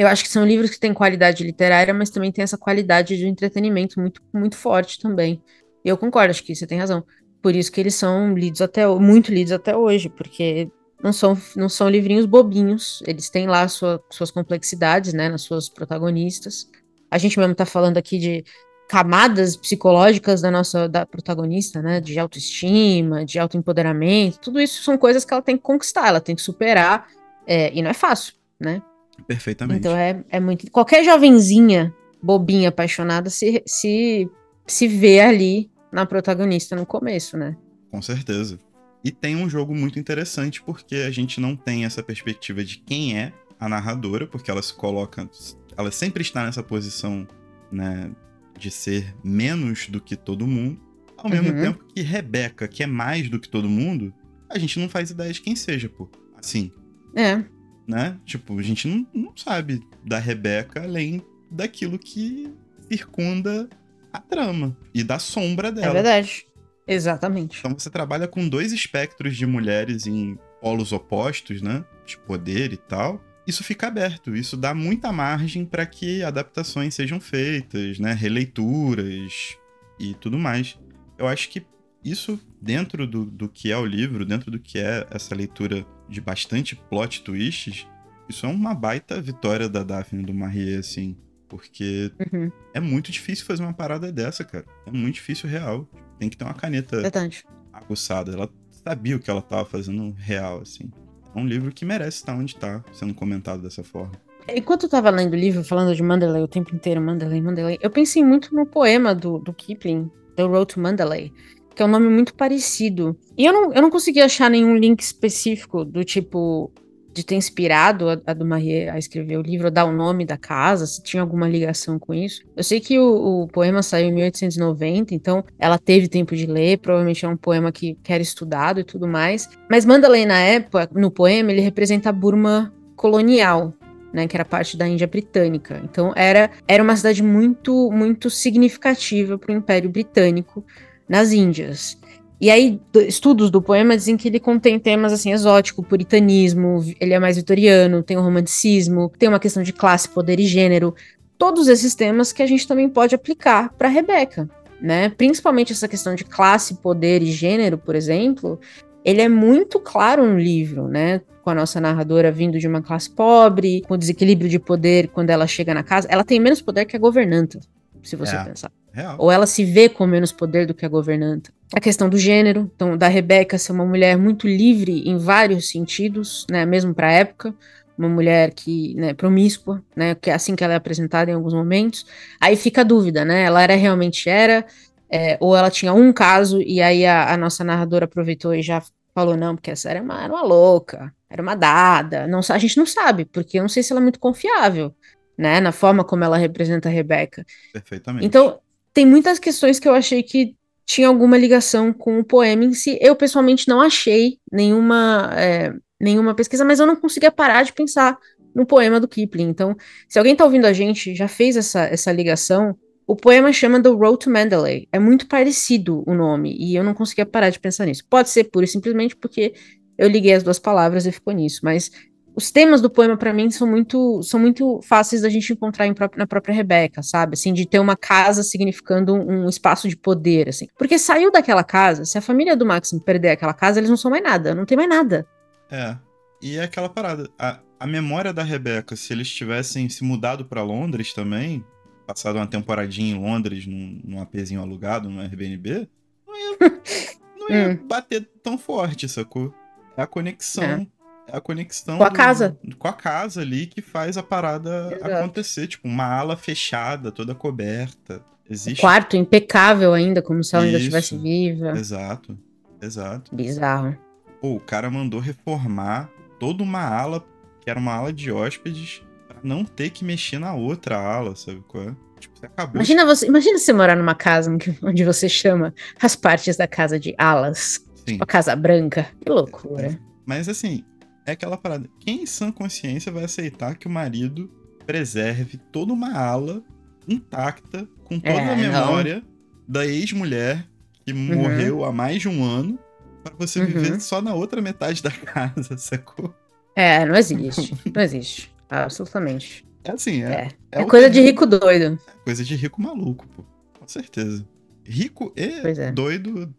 eu 0.00 0.06
acho 0.06 0.22
que 0.22 0.30
são 0.30 0.46
livros 0.46 0.70
que 0.70 0.80
têm 0.80 0.94
qualidade 0.94 1.44
literária, 1.44 1.92
mas 1.92 2.08
também 2.08 2.32
tem 2.32 2.42
essa 2.42 2.56
qualidade 2.56 3.18
de 3.18 3.26
entretenimento 3.26 4.00
muito, 4.00 4.22
muito 4.32 4.56
forte 4.56 4.98
também. 4.98 5.42
E 5.84 5.88
eu 5.90 5.98
concordo, 5.98 6.30
acho 6.30 6.42
que 6.42 6.54
você 6.54 6.66
tem 6.66 6.78
razão. 6.78 7.04
Por 7.42 7.54
isso 7.54 7.72
que 7.72 7.80
eles 7.80 7.94
são 7.94 8.34
lidos 8.34 8.60
até 8.60 8.86
muito 8.86 9.32
lidos 9.32 9.52
até 9.52 9.76
hoje, 9.76 10.08
porque 10.08 10.68
não 11.02 11.12
são, 11.12 11.36
não 11.56 11.68
são 11.68 11.88
livrinhos 11.88 12.26
bobinhos. 12.26 13.02
Eles 13.06 13.30
têm 13.30 13.46
lá 13.46 13.66
sua, 13.68 14.02
suas 14.10 14.30
complexidades, 14.30 15.12
né, 15.12 15.28
nas 15.28 15.42
suas 15.42 15.68
protagonistas. 15.68 16.68
A 17.10 17.18
gente 17.18 17.38
mesmo 17.38 17.54
tá 17.54 17.64
falando 17.64 17.96
aqui 17.96 18.18
de 18.18 18.44
camadas 18.88 19.56
psicológicas 19.56 20.42
da 20.42 20.50
nossa 20.50 20.88
da 20.88 21.06
protagonista, 21.06 21.80
né, 21.80 22.00
de 22.00 22.18
autoestima, 22.18 23.24
de 23.24 23.38
autoempoderamento. 23.38 24.40
Tudo 24.40 24.60
isso 24.60 24.82
são 24.82 24.98
coisas 24.98 25.24
que 25.24 25.32
ela 25.32 25.42
tem 25.42 25.56
que 25.56 25.62
conquistar, 25.62 26.08
ela 26.08 26.20
tem 26.20 26.34
que 26.34 26.42
superar, 26.42 27.06
é, 27.46 27.72
e 27.72 27.80
não 27.82 27.90
é 27.90 27.94
fácil, 27.94 28.34
né? 28.58 28.82
Perfeitamente. 29.26 29.78
Então 29.78 29.96
é, 29.96 30.24
é 30.28 30.40
muito. 30.40 30.70
Qualquer 30.70 31.04
jovenzinha, 31.04 31.94
bobinha, 32.22 32.68
apaixonada, 32.68 33.30
se, 33.30 33.62
se, 33.66 34.28
se 34.66 34.88
vê 34.88 35.20
ali 35.20 35.70
na 35.92 36.06
protagonista 36.06 36.76
no 36.76 36.86
começo, 36.86 37.36
né? 37.36 37.56
Com 37.90 38.00
certeza. 38.00 38.58
E 39.04 39.10
tem 39.10 39.36
um 39.36 39.48
jogo 39.48 39.74
muito 39.74 39.98
interessante 39.98 40.62
porque 40.62 40.96
a 40.96 41.10
gente 41.10 41.40
não 41.40 41.56
tem 41.56 41.84
essa 41.84 42.02
perspectiva 42.02 42.62
de 42.62 42.78
quem 42.78 43.18
é 43.18 43.32
a 43.58 43.68
narradora, 43.68 44.26
porque 44.26 44.50
ela 44.50 44.62
se 44.62 44.74
coloca. 44.74 45.28
Ela 45.76 45.90
sempre 45.90 46.22
está 46.22 46.44
nessa 46.44 46.62
posição, 46.62 47.26
né? 47.70 48.10
De 48.58 48.70
ser 48.70 49.14
menos 49.24 49.88
do 49.88 50.00
que 50.00 50.16
todo 50.16 50.46
mundo. 50.46 50.80
Ao 51.16 51.28
mesmo 51.28 51.50
uhum. 51.50 51.62
tempo 51.62 51.84
que 51.84 52.00
Rebeca, 52.00 52.66
que 52.68 52.82
é 52.82 52.86
mais 52.86 53.28
do 53.28 53.38
que 53.38 53.48
todo 53.48 53.68
mundo, 53.68 54.12
a 54.48 54.58
gente 54.58 54.78
não 54.78 54.88
faz 54.88 55.10
ideia 55.10 55.32
de 55.32 55.40
quem 55.40 55.54
seja, 55.54 55.88
pô. 55.88 56.08
Assim. 56.38 56.72
É 57.14 57.44
né? 57.90 58.16
Tipo, 58.24 58.56
a 58.58 58.62
gente 58.62 58.86
não, 58.86 59.06
não 59.12 59.32
sabe 59.36 59.82
da 60.04 60.18
Rebeca 60.18 60.84
além 60.84 61.22
daquilo 61.50 61.98
que 61.98 62.52
circunda 62.88 63.68
a 64.12 64.20
trama 64.20 64.76
e 64.94 65.02
da 65.04 65.18
sombra 65.18 65.68
é 65.68 65.72
dela. 65.72 65.86
É 65.86 65.92
verdade. 65.92 66.46
Exatamente. 66.86 67.58
Então 67.58 67.72
você 67.78 67.88
trabalha 67.88 68.26
com 68.26 68.48
dois 68.48 68.72
espectros 68.72 69.36
de 69.36 69.46
mulheres 69.46 70.06
em 70.06 70.38
polos 70.60 70.92
opostos, 70.92 71.62
né? 71.62 71.84
De 72.04 72.18
poder 72.18 72.72
e 72.72 72.76
tal. 72.76 73.22
Isso 73.46 73.64
fica 73.64 73.88
aberto, 73.88 74.36
isso 74.36 74.56
dá 74.56 74.74
muita 74.74 75.10
margem 75.10 75.64
para 75.64 75.86
que 75.86 76.22
adaptações 76.22 76.94
sejam 76.94 77.20
feitas, 77.20 77.98
né? 77.98 78.12
Releituras 78.12 79.56
e 79.98 80.14
tudo 80.14 80.38
mais. 80.38 80.78
Eu 81.18 81.26
acho 81.26 81.48
que 81.48 81.64
isso, 82.04 82.40
dentro 82.60 83.06
do, 83.06 83.24
do 83.24 83.48
que 83.48 83.70
é 83.70 83.76
o 83.76 83.84
livro, 83.84 84.24
dentro 84.24 84.50
do 84.50 84.58
que 84.58 84.78
é 84.78 85.06
essa 85.10 85.34
leitura 85.34 85.86
de 86.08 86.20
bastante 86.20 86.74
plot 86.74 87.22
twists, 87.22 87.86
isso 88.28 88.46
é 88.46 88.48
uma 88.48 88.74
baita 88.74 89.20
vitória 89.20 89.68
da 89.68 89.82
Daphne 89.82 90.22
do 90.22 90.32
Marie, 90.32 90.76
assim. 90.76 91.16
Porque 91.50 92.12
uhum. 92.32 92.50
é 92.72 92.78
muito 92.78 93.10
difícil 93.10 93.44
fazer 93.44 93.62
uma 93.62 93.74
parada 93.74 94.12
dessa, 94.12 94.44
cara. 94.44 94.64
É 94.86 94.90
muito 94.90 95.16
difícil 95.16 95.50
real. 95.50 95.86
Tem 96.18 96.30
que 96.30 96.36
ter 96.36 96.44
uma 96.44 96.54
caneta 96.54 97.02
Verdade. 97.02 97.44
aguçada. 97.72 98.32
Ela 98.32 98.48
sabia 98.70 99.16
o 99.16 99.18
que 99.18 99.28
ela 99.28 99.42
tava 99.42 99.64
fazendo 99.64 100.14
real, 100.16 100.60
assim. 100.60 100.88
É 101.34 101.38
um 101.38 101.46
livro 101.46 101.72
que 101.72 101.84
merece 101.84 102.18
estar 102.18 102.34
onde 102.34 102.54
tá, 102.54 102.84
sendo 102.92 103.12
comentado 103.12 103.62
dessa 103.62 103.82
forma. 103.82 104.12
Enquanto 104.48 104.84
eu 104.84 104.88
tava 104.88 105.10
lendo 105.10 105.32
o 105.32 105.36
livro, 105.36 105.64
falando 105.64 105.94
de 105.94 106.02
Mandalay 106.02 106.42
o 106.42 106.48
tempo 106.48 106.74
inteiro, 106.74 107.00
Mandalay, 107.00 107.40
Mandalay, 107.40 107.78
eu 107.80 107.90
pensei 107.90 108.24
muito 108.24 108.54
no 108.54 108.64
poema 108.64 109.14
do, 109.14 109.38
do 109.38 109.52
Kipling, 109.52 110.10
The 110.36 110.44
Road 110.44 110.74
to 110.74 110.80
Mandalay, 110.80 111.32
que 111.74 111.82
é 111.82 111.86
um 111.86 111.88
nome 111.88 112.08
muito 112.08 112.34
parecido. 112.34 113.16
E 113.36 113.44
eu 113.44 113.52
não, 113.52 113.72
eu 113.72 113.82
não 113.82 113.90
consegui 113.90 114.20
achar 114.20 114.50
nenhum 114.50 114.76
link 114.76 115.00
específico 115.00 115.84
do 115.84 116.04
tipo 116.04 116.72
de 117.12 117.24
ter 117.24 117.34
inspirado 117.34 118.08
a, 118.08 118.20
a 118.26 118.32
do 118.32 118.44
Marie 118.44 118.88
a 118.88 118.98
escrever 118.98 119.36
o 119.36 119.42
livro, 119.42 119.70
dar 119.70 119.84
o 119.84 119.92
nome 119.92 120.24
da 120.24 120.36
casa, 120.36 120.86
se 120.86 121.02
tinha 121.02 121.22
alguma 121.22 121.48
ligação 121.48 121.98
com 121.98 122.14
isso. 122.14 122.42
Eu 122.56 122.62
sei 122.62 122.80
que 122.80 122.98
o, 122.98 123.42
o, 123.42 123.48
poema 123.48 123.82
saiu 123.82 124.08
em 124.08 124.12
1890, 124.12 125.14
então 125.14 125.44
ela 125.58 125.78
teve 125.78 126.08
tempo 126.08 126.36
de 126.36 126.46
ler, 126.46 126.78
provavelmente 126.78 127.24
é 127.24 127.28
um 127.28 127.36
poema 127.36 127.72
que, 127.72 127.94
que 128.02 128.12
era 128.12 128.22
estudado 128.22 128.80
e 128.80 128.84
tudo 128.84 129.08
mais. 129.08 129.48
Mas 129.68 129.84
Mandalay, 129.84 130.24
na 130.24 130.38
época, 130.38 130.88
no 130.94 131.10
poema, 131.10 131.50
ele 131.50 131.60
representa 131.60 132.10
a 132.10 132.12
Burma 132.12 132.72
colonial, 132.94 133.74
né, 134.12 134.26
que 134.26 134.36
era 134.36 134.44
parte 134.44 134.76
da 134.76 134.86
Índia 134.86 135.06
Britânica. 135.06 135.80
Então 135.84 136.12
era, 136.14 136.50
era 136.66 136.82
uma 136.82 136.96
cidade 136.96 137.22
muito, 137.22 137.90
muito 137.90 138.30
significativa 138.30 139.38
para 139.38 139.52
o 139.52 139.56
Império 139.56 139.90
Britânico 139.90 140.64
nas 141.08 141.32
Índias. 141.32 141.98
E 142.40 142.50
aí, 142.50 142.80
estudos 143.06 143.50
do 143.50 143.60
poema 143.60 143.94
dizem 143.94 144.16
que 144.16 144.26
ele 144.26 144.40
contém 144.40 144.78
temas 144.78 145.12
assim, 145.12 145.30
exótico, 145.30 145.82
puritanismo, 145.82 146.82
ele 146.98 147.12
é 147.12 147.18
mais 147.18 147.36
vitoriano, 147.36 148.02
tem 148.02 148.16
o 148.16 148.22
romanticismo, 148.22 149.12
tem 149.18 149.28
uma 149.28 149.38
questão 149.38 149.62
de 149.62 149.74
classe, 149.74 150.08
poder 150.08 150.40
e 150.40 150.46
gênero. 150.46 150.94
Todos 151.36 151.68
esses 151.68 151.94
temas 151.94 152.32
que 152.32 152.42
a 152.42 152.46
gente 152.46 152.66
também 152.66 152.88
pode 152.88 153.14
aplicar 153.14 153.70
para 153.74 153.88
Rebeca, 153.88 154.48
né? 154.80 155.10
Principalmente 155.10 155.74
essa 155.74 155.86
questão 155.86 156.14
de 156.14 156.24
classe, 156.24 156.76
poder 156.76 157.22
e 157.22 157.30
gênero, 157.30 157.76
por 157.76 157.94
exemplo, 157.94 158.58
ele 159.04 159.20
é 159.20 159.28
muito 159.28 159.78
claro 159.78 160.26
no 160.26 160.38
livro, 160.38 160.88
né? 160.88 161.20
Com 161.42 161.50
a 161.50 161.54
nossa 161.54 161.78
narradora 161.78 162.32
vindo 162.32 162.58
de 162.58 162.66
uma 162.66 162.80
classe 162.80 163.10
pobre, 163.10 163.82
com 163.86 163.98
desequilíbrio 163.98 164.48
de 164.48 164.58
poder 164.58 165.08
quando 165.08 165.28
ela 165.28 165.46
chega 165.46 165.74
na 165.74 165.82
casa. 165.82 166.08
Ela 166.10 166.24
tem 166.24 166.40
menos 166.40 166.62
poder 166.62 166.86
que 166.86 166.96
a 166.96 166.98
governanta, 166.98 167.60
se 168.02 168.16
você 168.16 168.34
é. 168.34 168.44
pensar. 168.44 168.72
Real. 168.92 169.16
Ou 169.18 169.30
ela 169.30 169.46
se 169.46 169.64
vê 169.64 169.88
com 169.88 170.06
menos 170.06 170.32
poder 170.32 170.66
do 170.66 170.74
que 170.74 170.84
a 170.84 170.88
governanta. 170.88 171.52
A 171.74 171.80
questão 171.80 172.08
do 172.08 172.18
gênero, 172.18 172.70
então, 172.74 172.96
da 172.96 173.06
Rebeca 173.06 173.56
ser 173.56 173.72
uma 173.72 173.86
mulher 173.86 174.18
muito 174.18 174.46
livre 174.48 175.08
em 175.08 175.16
vários 175.16 175.70
sentidos, 175.70 176.44
né, 176.50 176.66
mesmo 176.66 176.92
para 176.92 177.08
a 177.08 177.12
época, 177.12 177.54
uma 177.96 178.08
mulher 178.08 178.52
que, 178.52 178.94
né, 178.94 179.14
promíscua, 179.14 179.82
né, 179.94 180.14
que 180.14 180.30
é 180.30 180.34
assim 180.34 180.56
que 180.56 180.64
ela 180.64 180.72
é 180.72 180.76
apresentada 180.76 181.30
em 181.30 181.34
alguns 181.34 181.54
momentos. 181.54 182.04
Aí 182.40 182.56
fica 182.56 182.80
a 182.80 182.84
dúvida, 182.84 183.24
né, 183.24 183.44
ela 183.44 183.62
era 183.62 183.76
realmente 183.76 184.28
era, 184.28 184.66
é, 185.08 185.36
ou 185.40 185.56
ela 185.56 185.70
tinha 185.70 185.92
um 185.92 186.12
caso 186.12 186.60
e 186.60 186.80
aí 186.80 187.06
a, 187.06 187.32
a, 187.32 187.36
nossa 187.36 187.62
narradora 187.62 188.06
aproveitou 188.06 188.52
e 188.54 188.62
já 188.62 188.82
falou 189.14 189.36
não, 189.36 189.54
porque 189.54 189.70
essa 189.70 189.90
era 189.90 190.02
uma, 190.02 190.24
era 190.24 190.32
uma 190.32 190.42
louca, 190.42 191.14
era 191.28 191.42
uma 191.42 191.54
dada. 191.54 192.26
Não, 192.26 192.40
a 192.48 192.58
gente 192.58 192.76
não 192.76 192.86
sabe, 192.86 193.24
porque 193.24 193.58
eu 193.58 193.62
não 193.62 193.68
sei 193.68 193.82
se 193.82 193.92
ela 193.92 194.00
é 194.00 194.02
muito 194.02 194.18
confiável, 194.18 194.92
né, 195.38 195.60
na 195.60 195.70
forma 195.70 196.02
como 196.02 196.24
ela 196.24 196.36
representa 196.36 196.88
a 196.88 196.92
Rebeca. 196.92 197.44
Perfeitamente. 197.72 198.26
Então, 198.26 198.58
tem 198.92 199.06
muitas 199.06 199.38
questões 199.38 199.78
que 199.78 199.88
eu 199.88 199.94
achei 199.94 200.22
que 200.22 200.54
tinha 200.86 201.06
alguma 201.06 201.38
ligação 201.38 201.92
com 201.92 202.18
o 202.18 202.24
poema 202.24 202.64
em 202.64 202.72
si. 202.72 202.98
Eu, 203.00 203.14
pessoalmente, 203.14 203.68
não 203.68 203.80
achei 203.80 204.38
nenhuma, 204.50 205.30
é, 205.36 205.72
nenhuma 206.00 206.34
pesquisa, 206.34 206.64
mas 206.64 206.80
eu 206.80 206.86
não 206.86 206.96
conseguia 206.96 207.30
parar 207.30 207.62
de 207.62 207.72
pensar 207.72 208.18
no 208.54 208.66
poema 208.66 208.98
do 208.98 209.06
Kipling. 209.06 209.48
Então, 209.48 209.76
se 210.08 210.18
alguém 210.18 210.32
está 210.32 210.44
ouvindo 210.44 210.66
a 210.66 210.72
gente, 210.72 211.14
já 211.14 211.28
fez 211.28 211.56
essa, 211.56 211.82
essa 211.84 212.10
ligação, 212.10 212.76
o 213.06 213.14
poema 213.14 213.52
chama 213.52 213.82
The 213.82 213.88
Road 213.88 214.18
to 214.18 214.30
Mandalay. 214.30 214.88
É 214.92 214.98
muito 214.98 215.28
parecido 215.28 216.02
o 216.06 216.14
nome, 216.14 216.56
e 216.58 216.74
eu 216.74 216.82
não 216.82 216.94
conseguia 216.94 217.26
parar 217.26 217.50
de 217.50 217.60
pensar 217.60 217.86
nisso. 217.86 218.04
Pode 218.08 218.28
ser 218.30 218.44
pura 218.44 218.64
e 218.64 218.68
simplesmente 218.68 219.14
porque 219.14 219.54
eu 219.96 220.08
liguei 220.08 220.32
as 220.32 220.42
duas 220.42 220.58
palavras 220.58 221.06
e 221.06 221.12
ficou 221.12 221.32
nisso, 221.32 221.60
mas 221.62 221.90
os 222.34 222.50
temas 222.50 222.80
do 222.80 222.88
poema 222.88 223.16
para 223.16 223.32
mim 223.32 223.50
são 223.50 223.66
muito 223.66 224.22
são 224.22 224.38
muito 224.38 224.80
fáceis 224.82 225.22
da 225.22 225.28
gente 225.28 225.52
encontrar 225.52 225.86
na 226.16 226.26
própria 226.26 226.54
Rebeca, 226.54 227.02
sabe? 227.02 227.34
Assim, 227.34 227.52
de 227.52 227.66
ter 227.66 227.78
uma 227.78 227.96
casa 227.96 228.42
significando 228.42 229.14
um, 229.14 229.44
um, 229.44 229.48
espaço 229.48 229.88
de 229.88 229.96
poder, 229.96 230.48
assim. 230.48 230.66
Porque 230.78 230.98
saiu 230.98 231.30
daquela 231.30 231.64
casa, 231.64 232.04
se 232.04 232.16
a 232.16 232.22
família 232.22 232.56
do 232.56 232.66
Maxim 232.66 232.98
perder 232.98 233.30
aquela 233.30 233.54
casa, 233.54 233.78
eles 233.78 233.90
não 233.90 233.96
são 233.96 234.10
mais 234.10 234.22
nada, 234.22 234.54
não 234.54 234.64
tem 234.64 234.76
mais 234.76 234.88
nada. 234.88 235.26
É. 235.70 235.96
E 236.42 236.56
é 236.56 236.62
aquela 236.62 236.88
parada, 236.88 237.28
a, 237.38 237.60
a 237.78 237.86
memória 237.86 238.32
da 238.32 238.42
Rebeca, 238.42 238.96
se 238.96 239.12
eles 239.12 239.28
tivessem 239.28 239.88
se 239.88 240.02
mudado 240.02 240.46
para 240.46 240.62
Londres 240.62 241.12
também, 241.12 241.64
passado 242.06 242.36
uma 242.36 242.46
temporadinha 242.46 243.14
em 243.14 243.18
Londres 243.18 243.66
num, 243.66 244.00
num 244.02 244.20
apezinho 244.20 244.62
alugado 244.62 245.10
no 245.10 245.20
Airbnb, 245.20 245.86
não 246.26 246.34
ia, 246.34 246.56
não 247.38 247.48
ia 247.50 247.68
hum. 247.68 247.86
bater 247.86 248.26
tão 248.42 248.56
forte, 248.56 249.06
sacou? 249.08 249.54
É 249.96 250.02
a 250.02 250.06
conexão. 250.06 250.64
É 250.64 250.99
a 251.32 251.40
conexão 251.40 251.98
com 251.98 252.04
a 252.04 252.08
do, 252.08 252.14
casa. 252.14 252.58
Com 252.78 252.88
a 252.88 252.92
casa 252.92 253.40
ali 253.40 253.66
que 253.66 253.80
faz 253.80 254.16
a 254.16 254.22
parada 254.22 254.88
Exato. 254.92 255.14
acontecer. 255.14 255.66
Tipo, 255.66 255.88
uma 255.88 256.04
ala 256.04 256.36
fechada, 256.36 257.10
toda 257.10 257.34
coberta. 257.34 258.22
Existe. 258.48 258.78
O 258.78 258.80
quarto 258.80 259.16
impecável 259.16 259.94
ainda, 259.94 260.20
como 260.20 260.42
se 260.42 260.54
ela 260.56 260.64
ainda 260.64 260.78
estivesse 260.78 261.16
viva. 261.16 261.70
Exato. 261.70 262.36
Exato. 262.82 263.34
Bizarro. 263.34 263.96
Pô, 264.40 264.54
o 264.56 264.60
cara 264.60 264.90
mandou 264.90 265.20
reformar 265.20 266.10
toda 266.38 266.62
uma 266.62 266.82
ala 266.82 267.24
que 267.60 267.68
era 267.70 267.78
uma 267.78 267.92
ala 267.92 268.12
de 268.12 268.32
hóspedes 268.32 269.02
pra 269.28 269.38
não 269.44 269.64
ter 269.64 269.90
que 269.90 270.04
mexer 270.04 270.38
na 270.38 270.54
outra 270.54 270.96
ala, 270.98 271.36
sabe 271.36 271.62
qual 271.68 271.84
é? 271.84 271.96
Tipo, 272.18 272.38
você 272.38 272.46
acabou. 272.46 272.76
Imagina 272.76 273.04
você, 273.04 273.26
imagina 273.26 273.58
você 273.58 273.72
morar 273.72 273.96
numa 273.96 274.14
casa 274.14 274.50
onde 274.82 275.04
você 275.04 275.28
chama 275.28 275.74
as 276.00 276.16
partes 276.16 276.56
da 276.56 276.66
casa 276.66 276.98
de 276.98 277.14
alas. 277.18 277.86
Sim. 277.96 278.12
Tipo 278.12 278.24
a 278.24 278.26
Casa 278.26 278.56
Branca. 278.56 279.06
Que 279.20 279.30
loucura. 279.30 279.98
Mas 280.26 280.48
assim, 280.48 280.84
é 281.26 281.32
aquela 281.32 281.56
parada. 281.56 281.88
Quem 282.00 282.22
em 282.22 282.26
sã 282.26 282.50
consciência 282.52 283.10
vai 283.12 283.24
aceitar 283.24 283.76
que 283.76 283.86
o 283.86 283.90
marido 283.90 284.50
preserve 284.86 285.58
toda 285.70 285.92
uma 285.92 286.12
ala 286.16 286.62
intacta, 287.08 287.88
com 288.04 288.18
toda 288.18 288.32
É, 288.34 288.52
a 288.52 288.56
não. 288.56 288.56
memória 288.56 289.22
da 289.66 289.86
ex-mulher 289.86 290.66
que 291.04 291.12
morreu 291.12 291.84
há 291.84 291.92
mais 291.92 292.20
de 292.20 292.28
um 292.28 292.44
ano, 292.44 292.78
pra 293.22 293.32
você 293.38 293.60
Uhum. 293.60 293.66
viver 293.66 294.00
só 294.00 294.20
na 294.20 294.34
outra 294.34 294.60
metade 294.60 295.02
da 295.02 295.10
casa, 295.12 295.76
sacou? 295.78 296.34
É, 296.76 297.04
não 297.04 297.14
existe. 297.14 297.74
Não 297.94 298.02
existe. 298.02 298.52
Absolutamente. 298.68 299.66
É 299.84 299.92
assim, 299.92 300.22
é. 300.22 300.48
É, 300.70 300.80
o 300.80 300.86
coisa 300.86 301.08
de 301.10 301.20
rico 301.20 301.46
doido. 301.46 301.98
Coisa 302.24 302.44
de 302.44 302.54
rico 302.54 302.80
maluco, 302.82 303.26
pô. 303.28 303.44
Com 303.78 303.88
certeza. 303.88 304.46
Rico 304.84 305.32
e 305.36 305.42
é. 305.80 305.90
doido, 305.92 306.54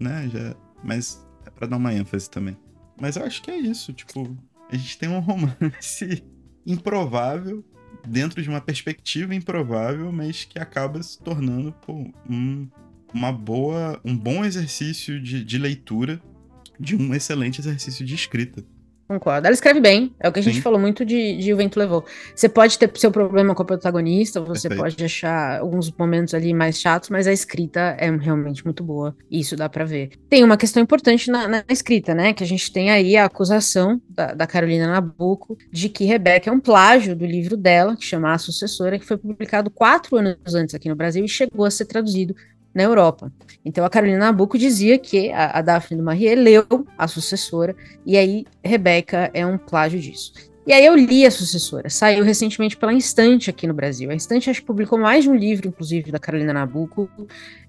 né? 0.00 0.28
Já, 0.32 0.54
mas 0.82 1.24
é 1.46 1.50
pra 1.50 1.66
dar 1.66 1.76
uma 1.76 1.92
ênfase 1.92 2.28
também. 2.30 2.56
Mas 3.00 3.16
eu 3.16 3.24
acho 3.24 3.42
que 3.42 3.50
é 3.50 3.56
isso, 3.56 3.92
tipo, 3.92 4.36
a 4.70 4.76
gente 4.76 4.98
tem 4.98 5.08
um 5.08 5.20
romance 5.20 6.24
improvável 6.66 7.64
dentro 8.06 8.42
de 8.42 8.48
uma 8.48 8.60
perspectiva 8.60 9.34
improvável, 9.34 10.10
mas 10.12 10.44
que 10.44 10.58
acaba 10.58 11.02
se 11.02 11.18
tornando 11.18 11.72
pô, 11.72 12.10
um, 12.28 12.68
uma 13.12 13.32
boa, 13.32 14.00
um 14.04 14.16
bom 14.16 14.44
exercício 14.44 15.20
de, 15.20 15.44
de 15.44 15.58
leitura 15.58 16.20
de 16.78 16.96
um 16.96 17.14
excelente 17.14 17.60
exercício 17.60 18.04
de 18.04 18.14
escrita. 18.14 18.64
Concordo. 19.12 19.46
Ela 19.46 19.52
escreve 19.52 19.78
bem. 19.78 20.14
É 20.18 20.26
o 20.26 20.32
que 20.32 20.38
a 20.38 20.42
gente 20.42 20.56
Sim. 20.56 20.62
falou 20.62 20.80
muito 20.80 21.04
de, 21.04 21.36
de 21.36 21.52
O 21.52 21.56
Vento 21.56 21.78
Levou. 21.78 22.02
Você 22.34 22.48
pode 22.48 22.78
ter 22.78 22.90
seu 22.94 23.10
problema 23.10 23.54
com 23.54 23.62
a 23.62 23.66
protagonista, 23.66 24.40
você 24.40 24.68
Perfeito. 24.68 24.82
pode 24.82 25.04
achar 25.04 25.60
alguns 25.60 25.90
momentos 25.92 26.32
ali 26.32 26.54
mais 26.54 26.80
chatos, 26.80 27.10
mas 27.10 27.26
a 27.26 27.32
escrita 27.32 27.94
é 27.98 28.10
realmente 28.10 28.64
muito 28.64 28.82
boa. 28.82 29.14
Isso 29.30 29.54
dá 29.54 29.68
pra 29.68 29.84
ver. 29.84 30.12
Tem 30.30 30.42
uma 30.42 30.56
questão 30.56 30.82
importante 30.82 31.30
na, 31.30 31.46
na 31.46 31.64
escrita, 31.68 32.14
né? 32.14 32.32
Que 32.32 32.42
a 32.42 32.46
gente 32.46 32.72
tem 32.72 32.90
aí 32.90 33.14
a 33.16 33.26
acusação 33.26 34.00
da, 34.08 34.32
da 34.32 34.46
Carolina 34.46 34.86
Nabuco 34.86 35.58
de 35.70 35.90
que 35.90 36.04
Rebeca 36.04 36.48
é 36.48 36.52
um 36.52 36.60
plágio 36.60 37.14
do 37.14 37.26
livro 37.26 37.56
dela, 37.56 37.94
que 37.94 38.04
chama 38.04 38.32
A 38.32 38.38
Sucessora, 38.38 38.98
que 38.98 39.04
foi 39.04 39.18
publicado 39.18 39.70
quatro 39.70 40.16
anos 40.16 40.54
antes 40.54 40.74
aqui 40.74 40.88
no 40.88 40.96
Brasil 40.96 41.22
e 41.24 41.28
chegou 41.28 41.66
a 41.66 41.70
ser 41.70 41.84
traduzido 41.84 42.34
na 42.74 42.82
Europa. 42.82 43.32
Então 43.64 43.84
a 43.84 43.90
Carolina 43.90 44.18
Nabuco 44.18 44.56
dizia 44.58 44.98
que 44.98 45.30
a, 45.32 45.58
a 45.58 45.62
Daphne 45.62 45.98
do 45.98 46.02
Maurier 46.04 46.38
leu 46.38 46.64
A 46.96 47.06
Sucessora 47.08 47.74
e 48.06 48.16
aí, 48.16 48.44
Rebeca 48.64 49.30
é 49.34 49.44
um 49.46 49.58
plágio 49.58 50.00
disso. 50.00 50.32
E 50.66 50.72
aí 50.72 50.86
eu 50.86 50.94
li 50.94 51.26
a 51.26 51.30
sucessora. 51.30 51.90
Saiu 51.90 52.22
recentemente 52.22 52.76
pela 52.76 52.92
Instante 52.92 53.50
aqui 53.50 53.66
no 53.66 53.74
Brasil. 53.74 54.10
A 54.10 54.14
Instante 54.14 54.48
acho 54.48 54.60
que 54.60 54.66
publicou 54.66 54.96
mais 54.96 55.24
de 55.24 55.30
um 55.30 55.34
livro, 55.34 55.66
inclusive, 55.66 56.12
da 56.12 56.20
Carolina 56.20 56.52
Nabuco. 56.52 57.10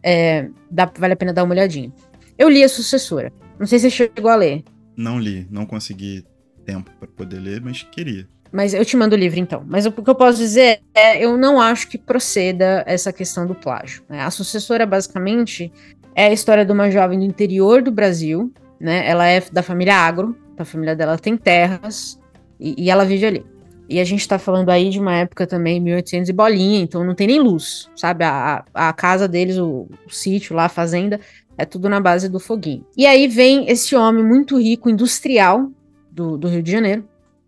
É, 0.04 0.48
dá- 0.70 0.92
vale 0.98 1.14
a 1.14 1.16
pena 1.16 1.34
dar 1.34 1.44
uma 1.44 1.54
olhadinha. 1.54 1.92
Eu 2.38 2.50
li 2.50 2.64
a 2.64 2.70
sucessora. 2.70 3.34
Não 3.60 3.66
sei 3.66 3.80
se 3.80 3.90
você 3.90 3.96
chegou 4.16 4.30
a 4.30 4.36
ler, 4.36 4.64
Não 4.96 5.20
li, 5.20 5.48
não 5.50 5.66
consegui 5.66 6.24
tempo 6.66 6.92
pra 7.00 7.08
poder 7.08 7.40
ler, 7.40 7.62
mas 7.62 7.82
queria. 7.82 8.28
Mas 8.54 8.76
eu 8.76 8.86
te 8.86 8.96
mando 8.96 9.16
o 9.16 9.20
livro 9.20 9.40
então. 9.40 9.64
Mas 9.68 9.88
o 9.88 9.92
que 9.92 10.08
eu 10.08 10.14
posso 10.14 10.38
dizer 10.38 10.82
é, 10.94 11.26
eu 11.26 11.36
não 11.36 11.60
acho 11.60 11.90
que 11.90 11.98
proceda 11.98 12.84
essa 12.86 13.12
questão 13.12 13.48
do 13.48 13.56
plágio. 13.56 14.04
né? 14.08 14.22
A 14.22 14.30
sucessora, 14.30 14.86
basicamente, 14.86 15.74
é 16.14 16.28
a 16.28 16.32
história 16.32 16.64
de 16.64 16.72
uma 16.72 16.92
jovem 16.92 17.18
do 17.18 17.26
interior 17.26 17.82
do 17.82 17.92
Brasil, 17.92 18.54
né? 18.80 19.10
Ela 19.10 19.28
é 19.28 19.42
da 19.52 19.64
família 19.64 19.96
agro, 19.96 20.38
a 20.56 20.64
família 20.64 20.96
dela 20.96 21.18
tem 21.18 21.36
terras 21.36 22.20
e, 22.60 22.76
e 22.78 22.92
ela 22.92 23.04
vive 23.04 23.26
ali. 23.26 23.46
E 23.90 24.00
a 24.00 24.04
gente 24.04 24.28
tá 24.28 24.38
falando 24.38 24.70
aí 24.70 24.92
de 24.92 25.00
uma 25.00 25.16
época 25.16 25.48
também, 25.48 25.80
1800 25.80 26.30
e 26.30 26.34
bolinha, 26.34 26.80
então 26.80 27.04
não 27.04 27.16
tem 27.16 27.28
nem 27.28 27.40
luz, 27.40 27.90
sabe? 27.96 28.24
A, 28.24 28.64
a 28.74 28.90
a 28.90 28.94
casa 28.94 29.28
deles, 29.28 29.58
o, 29.58 29.88
o 30.06 30.10
sítio 30.10 30.56
lá, 30.56 30.66
a 30.66 30.70
fazenda, 30.70 31.20
é 31.58 31.66
tudo 31.66 31.90
na 31.90 32.00
base 32.00 32.30
do 32.30 32.40
foguinho. 32.40 32.86
E 32.96 33.08
aí 33.08 33.28
vem 33.28 33.68
esse 33.68 33.96
homem 33.96 34.24
muito 34.24 34.60
rico, 34.60 34.90
industrial, 34.90 35.72
do, 36.12 36.38
do 36.38 36.48
Rio 36.48 36.62
de 36.62 36.72
Janeiro, 36.72 37.04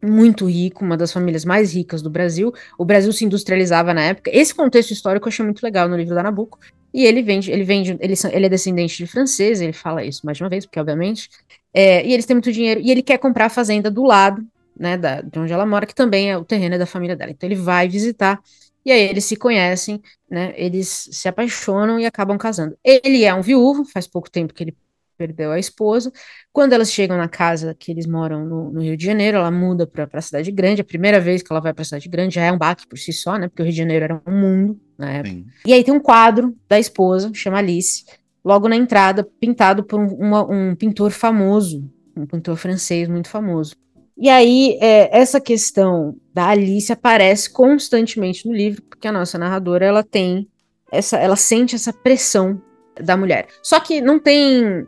muito 0.05 0.49
rico, 0.49 0.83
uma 0.85 0.95
das 0.95 1.11
famílias 1.11 1.43
mais 1.43 1.73
ricas 1.73 2.01
do 2.01 2.09
Brasil. 2.09 2.53
O 2.77 2.85
Brasil 2.85 3.11
se 3.11 3.25
industrializava 3.25 3.93
na 3.93 4.01
época. 4.01 4.31
Esse 4.33 4.53
contexto 4.53 4.91
histórico 4.91 5.27
eu 5.27 5.29
achei 5.29 5.43
muito 5.43 5.63
legal 5.63 5.87
no 5.87 5.97
livro 5.97 6.15
da 6.15 6.23
Nabucco. 6.23 6.59
E 6.93 7.05
ele 7.05 7.21
vende, 7.21 7.51
ele 7.51 7.63
vende, 7.65 7.97
ele, 7.99 8.13
ele 8.31 8.45
é 8.45 8.49
descendente 8.49 8.95
de 8.97 9.05
francês, 9.05 9.59
ele 9.59 9.73
fala 9.73 10.03
isso 10.05 10.25
mais 10.25 10.37
de 10.37 10.43
uma 10.43 10.49
vez, 10.49 10.65
porque 10.65 10.79
obviamente. 10.79 11.29
É, 11.73 12.05
e 12.07 12.13
eles 12.13 12.25
têm 12.25 12.35
muito 12.35 12.53
dinheiro, 12.53 12.79
e 12.79 12.89
ele 12.89 13.01
quer 13.01 13.17
comprar 13.17 13.47
a 13.47 13.49
fazenda 13.49 13.91
do 13.91 14.03
lado, 14.03 14.41
né, 14.79 14.97
da, 14.97 15.19
de 15.19 15.37
onde 15.37 15.51
ela 15.51 15.65
mora, 15.65 15.85
que 15.85 15.93
também 15.93 16.31
é 16.31 16.37
o 16.37 16.45
terreno 16.45 16.75
é 16.75 16.77
da 16.77 16.85
família 16.85 17.15
dela. 17.15 17.31
Então 17.31 17.49
ele 17.49 17.55
vai 17.55 17.89
visitar, 17.89 18.39
e 18.85 18.93
aí 18.93 19.01
eles 19.09 19.25
se 19.25 19.35
conhecem, 19.35 20.01
né, 20.29 20.53
eles 20.55 21.09
se 21.11 21.27
apaixonam 21.27 21.99
e 21.99 22.05
acabam 22.05 22.37
casando. 22.37 22.77
Ele 22.81 23.25
é 23.25 23.33
um 23.33 23.41
viúvo, 23.41 23.83
faz 23.83 24.07
pouco 24.07 24.31
tempo 24.31 24.53
que 24.53 24.63
ele 24.63 24.77
perdeu 25.17 25.51
a 25.51 25.59
esposa. 25.59 26.11
Quando 26.51 26.73
elas 26.73 26.91
chegam 26.91 27.17
na 27.17 27.27
casa 27.27 27.75
que 27.77 27.91
eles 27.91 28.05
moram 28.05 28.45
no, 28.45 28.71
no 28.71 28.81
Rio 28.81 28.95
de 28.97 29.05
Janeiro, 29.05 29.37
ela 29.37 29.51
muda 29.51 29.87
para 29.87 30.07
a 30.13 30.21
cidade 30.21 30.51
grande. 30.51 30.81
A 30.81 30.85
primeira 30.85 31.19
vez 31.19 31.41
que 31.41 31.51
ela 31.51 31.61
vai 31.61 31.73
para 31.73 31.81
a 31.81 31.85
cidade 31.85 32.07
grande 32.09 32.35
já 32.35 32.43
é 32.43 32.51
um 32.51 32.57
baque 32.57 32.87
por 32.87 32.97
si 32.97 33.11
só, 33.13 33.37
né? 33.37 33.47
Porque 33.47 33.61
o 33.61 33.65
Rio 33.65 33.71
de 33.73 33.77
Janeiro 33.77 34.05
era 34.05 34.21
um 34.27 34.31
mundo 34.31 34.79
na 34.97 35.11
época. 35.11 35.35
Sim. 35.35 35.45
E 35.65 35.73
aí 35.73 35.83
tem 35.83 35.93
um 35.93 35.99
quadro 35.99 36.55
da 36.67 36.79
esposa, 36.79 37.31
chama 37.33 37.57
Alice, 37.57 38.05
logo 38.43 38.67
na 38.67 38.75
entrada, 38.75 39.27
pintado 39.39 39.83
por 39.83 39.99
um, 39.99 40.07
uma- 40.15 40.45
um 40.49 40.75
pintor 40.75 41.11
famoso, 41.11 41.89
um 42.15 42.25
pintor 42.25 42.55
francês 42.55 43.07
muito 43.07 43.27
famoso. 43.29 43.75
E 44.17 44.29
aí, 44.29 44.77
é, 44.79 45.09
essa 45.17 45.41
questão 45.41 46.15
da 46.33 46.47
Alice 46.47 46.89
aparece 46.91 47.49
constantemente 47.49 48.47
no 48.47 48.53
livro, 48.55 48.81
porque 48.83 49.07
a 49.07 49.11
nossa 49.11 49.37
narradora, 49.37 49.85
ela 49.85 50.03
tem 50.03 50.47
essa, 50.89 51.17
ela 51.17 51.35
sente 51.35 51.75
essa 51.75 51.91
pressão 51.91 52.61
da 53.03 53.17
mulher. 53.17 53.47
Só 53.61 53.77
que 53.77 53.99
não 53.99 54.17
tem, 54.17 54.85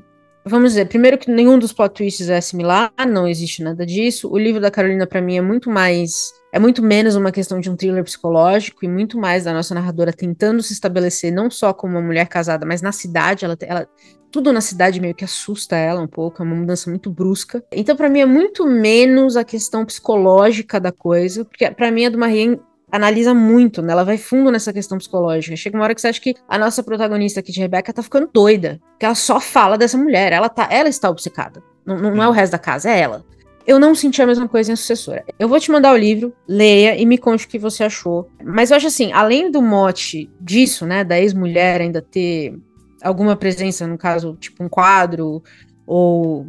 vamos 0.47 0.71
dizer, 0.71 0.88
primeiro 0.88 1.17
que 1.17 1.29
nenhum 1.29 1.60
dos 1.60 1.73
plot 1.73 1.93
twists 1.93 2.29
é 2.29 2.39
similar, 2.41 2.91
não 3.07 3.27
existe 3.27 3.62
nada 3.62 3.86
disso. 3.86 4.31
O 4.31 4.38
livro 4.38 4.62
da 4.62 4.71
Carolina, 4.71 5.05
para 5.05 5.21
mim, 5.21 5.38
é 5.38 5.41
muito 5.41 5.69
mais 5.69 6.33
é 6.51 6.60
muito 6.60 6.81
menos 6.81 7.15
uma 7.15 7.31
questão 7.31 7.60
de 7.60 7.69
um 7.69 7.75
thriller 7.75 8.03
psicológico 8.03 8.83
e 8.83 8.88
muito 8.88 9.19
mais 9.19 9.43
da 9.43 9.53
nossa 9.53 9.75
narradora 9.75 10.13
tentando 10.13 10.63
se 10.63 10.73
estabelecer 10.73 11.31
não 11.31 11.51
só 11.51 11.73
como 11.73 11.93
uma 11.93 12.01
mulher 12.01 12.27
casada, 12.27 12.65
mas 12.65 12.81
na 12.81 12.91
cidade. 12.91 13.45
Ela, 13.45 13.57
ela 13.62 13.88
tudo 14.31 14.51
na 14.51 14.62
cidade 14.62 14.99
meio 14.99 15.13
que 15.15 15.23
assusta 15.23 15.75
ela 15.75 16.01
um 16.01 16.07
pouco, 16.07 16.41
é 16.41 16.45
uma 16.45 16.55
mudança 16.55 16.89
muito 16.89 17.10
brusca. 17.10 17.63
Então, 17.71 17.95
para 17.95 18.10
mim, 18.10 18.21
é 18.21 18.25
muito 18.25 18.65
menos 18.65 19.36
a 19.36 19.43
questão 19.43 19.86
psicológica 19.86 20.79
da 20.79 20.91
coisa, 20.91 21.45
porque 21.45 21.69
para 21.71 21.91
mim 21.91 22.05
a 22.05 22.10
do 22.10 22.17
Marie 22.17 22.60
analisa 22.91 23.34
muito, 23.34 23.82
né? 23.82 23.91
Ela 23.91 24.04
vai 24.04 24.17
fundo 24.17 24.52
nessa 24.52 24.71
questão 24.71 24.97
psicológica. 24.97 25.56
Chega 25.56 25.78
uma 25.78 25.84
hora 25.84 25.93
que 25.93 26.02
você 26.02 26.08
acha 26.08 26.21
que 26.21 26.36
a 26.47 26.58
nossa 26.58 26.82
protagonista 26.82 27.39
aqui 27.39 27.52
de 27.52 27.60
Rebecca 27.60 27.93
tá 27.93 28.02
ficando 28.02 28.30
doida, 28.34 28.80
que 29.00 29.06
ela 29.06 29.15
só 29.15 29.39
fala 29.39 29.78
dessa 29.78 29.97
mulher, 29.97 30.32
ela 30.32 30.50
tá, 30.50 30.67
ela 30.71 30.89
está 30.89 31.10
obcecada. 31.10 31.62
Não, 31.86 31.97
não, 31.97 32.23
é 32.23 32.28
o 32.28 32.32
resto 32.32 32.54
da 32.54 32.60
casa, 32.60 32.89
é 32.89 33.00
ela. 33.00 33.26
Eu 33.65 33.80
não 33.80 33.93
senti 33.93 34.21
a 34.21 34.26
mesma 34.26 34.47
coisa 34.47 34.71
em 34.71 34.73
a 34.73 34.78
sucessora. 34.78 35.26
Eu 35.38 35.50
vou 35.50 35.60
te 35.60 35.69
mandar 35.69 35.93
o 35.93 35.97
livro, 35.97 36.34
leia 36.47 36.95
e 36.95 37.06
me 37.06 37.17
conte 37.17 37.45
o 37.45 37.50
que 37.50 37.60
você 37.60 37.84
achou. 37.84 38.30
Mas 38.41 38.71
eu 38.71 38.78
acho 38.78 38.88
assim, 38.88 39.12
além 39.12 39.52
do 39.52 39.62
mote 39.62 40.30
disso, 40.39 40.86
né, 40.86 41.04
da 41.04 41.19
ex-mulher 41.19 41.82
ainda 41.82 42.02
ter 42.02 42.58
alguma 43.02 43.36
presença, 43.36 43.86
no 43.86 43.97
caso, 43.97 44.38
tipo 44.39 44.63
um 44.63 44.69
quadro 44.69 45.43
ou 45.86 46.47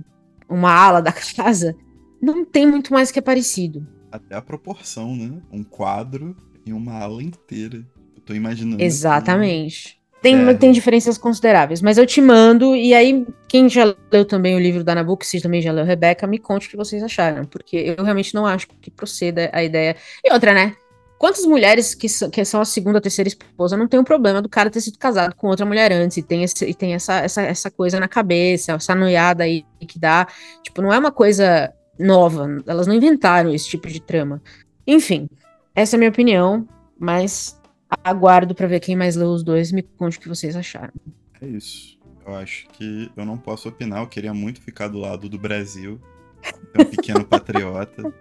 uma 0.48 0.72
ala 0.72 1.02
da 1.02 1.12
casa, 1.36 1.74
não 2.22 2.44
tem 2.44 2.66
muito 2.66 2.92
mais 2.92 3.10
que 3.10 3.18
é 3.18 3.22
parecido. 3.22 3.84
Até 4.10 4.34
a 4.36 4.42
proporção, 4.42 5.14
né? 5.14 5.40
Um 5.52 5.62
quadro 5.62 6.36
e 6.64 6.72
uma 6.72 6.94
ala 6.98 7.22
inteira. 7.22 7.84
Eu 8.16 8.22
tô 8.24 8.34
imaginando. 8.34 8.76
aqui. 8.76 8.84
Exatamente. 8.84 9.98
Tem, 10.20 10.48
É. 10.48 10.54
tem 10.54 10.72
diferenças 10.72 11.16
consideráveis, 11.16 11.80
mas 11.80 11.96
eu 11.96 12.04
te 12.04 12.20
mando, 12.20 12.74
e 12.74 12.92
aí, 12.92 13.24
quem 13.46 13.68
já 13.68 13.94
leu 14.10 14.24
também 14.24 14.56
o 14.56 14.58
livro 14.58 14.82
da 14.82 14.92
Nabucco, 14.92 15.24
se 15.24 15.40
também 15.40 15.62
já 15.62 15.70
leu 15.70 15.84
Rebeca, 15.84 16.26
me 16.26 16.38
conte 16.38 16.66
o 16.66 16.70
que 16.70 16.76
vocês 16.76 17.02
acharam, 17.04 17.44
porque 17.44 17.94
eu 17.96 18.02
realmente 18.02 18.34
não 18.34 18.44
acho 18.44 18.66
que 18.80 18.90
proceda 18.90 19.48
a 19.52 19.62
ideia. 19.62 19.94
E 20.24 20.32
outra, 20.32 20.52
né? 20.52 20.74
Quantas 21.20 21.44
mulheres 21.44 21.94
que, 21.94 22.08
são- 22.08 22.30
que 22.30 22.44
são 22.44 22.60
a 22.60 22.64
segunda, 22.64 23.00
terceira 23.00 23.28
esposa 23.28 23.76
não 23.76 23.86
tem 23.88 23.98
o 24.00 24.04
problema 24.04 24.42
do 24.42 24.48
cara 24.48 24.70
ter 24.70 24.80
sido 24.80 24.98
casado 24.98 25.34
com 25.36 25.48
outra 25.48 25.64
mulher 25.66 25.92
antes 25.92 26.16
e 26.16 26.22
tem, 26.22 26.42
esse, 26.42 26.64
e 26.64 26.74
tem 26.74 26.94
essa, 26.94 27.20
essa, 27.20 27.42
essa 27.42 27.70
coisa 27.70 27.98
na 28.00 28.08
cabeça, 28.08 28.72
essa 28.72 28.94
noiada 28.96 29.44
aí 29.44 29.64
que 29.86 29.98
dá. 30.00 30.26
Tipo, 30.64 30.82
não 30.82 30.92
é 30.92 30.98
uma 30.98 31.10
coisa 31.12 31.72
nova, 31.98 32.62
elas 32.66 32.86
não 32.86 32.94
inventaram 32.94 33.54
esse 33.54 33.68
tipo 33.68 33.88
de 33.88 34.00
trama. 34.00 34.42
Enfim, 34.86 35.28
essa 35.74 35.94
é 35.94 35.96
a 35.96 35.98
minha 35.98 36.10
opinião, 36.10 36.66
mas 36.98 37.60
aguardo 38.04 38.54
pra 38.54 38.66
ver 38.66 38.80
quem 38.80 38.96
mais 38.96 39.16
leu 39.16 39.28
os 39.28 39.42
dois 39.42 39.70
e 39.70 39.74
me 39.74 39.82
conte 39.82 40.18
o 40.18 40.20
que 40.20 40.28
vocês 40.28 40.56
acharam. 40.56 40.92
É 41.40 41.46
isso. 41.46 41.98
Eu 42.26 42.34
acho 42.34 42.68
que 42.68 43.10
eu 43.16 43.24
não 43.24 43.38
posso 43.38 43.68
opinar. 43.68 44.02
Eu 44.02 44.06
queria 44.06 44.34
muito 44.34 44.60
ficar 44.60 44.88
do 44.88 44.98
lado 44.98 45.28
do 45.28 45.38
Brasil. 45.38 46.00
Ser 46.42 46.82
um 46.82 46.84
pequeno 46.84 47.24
patriota. 47.26 48.12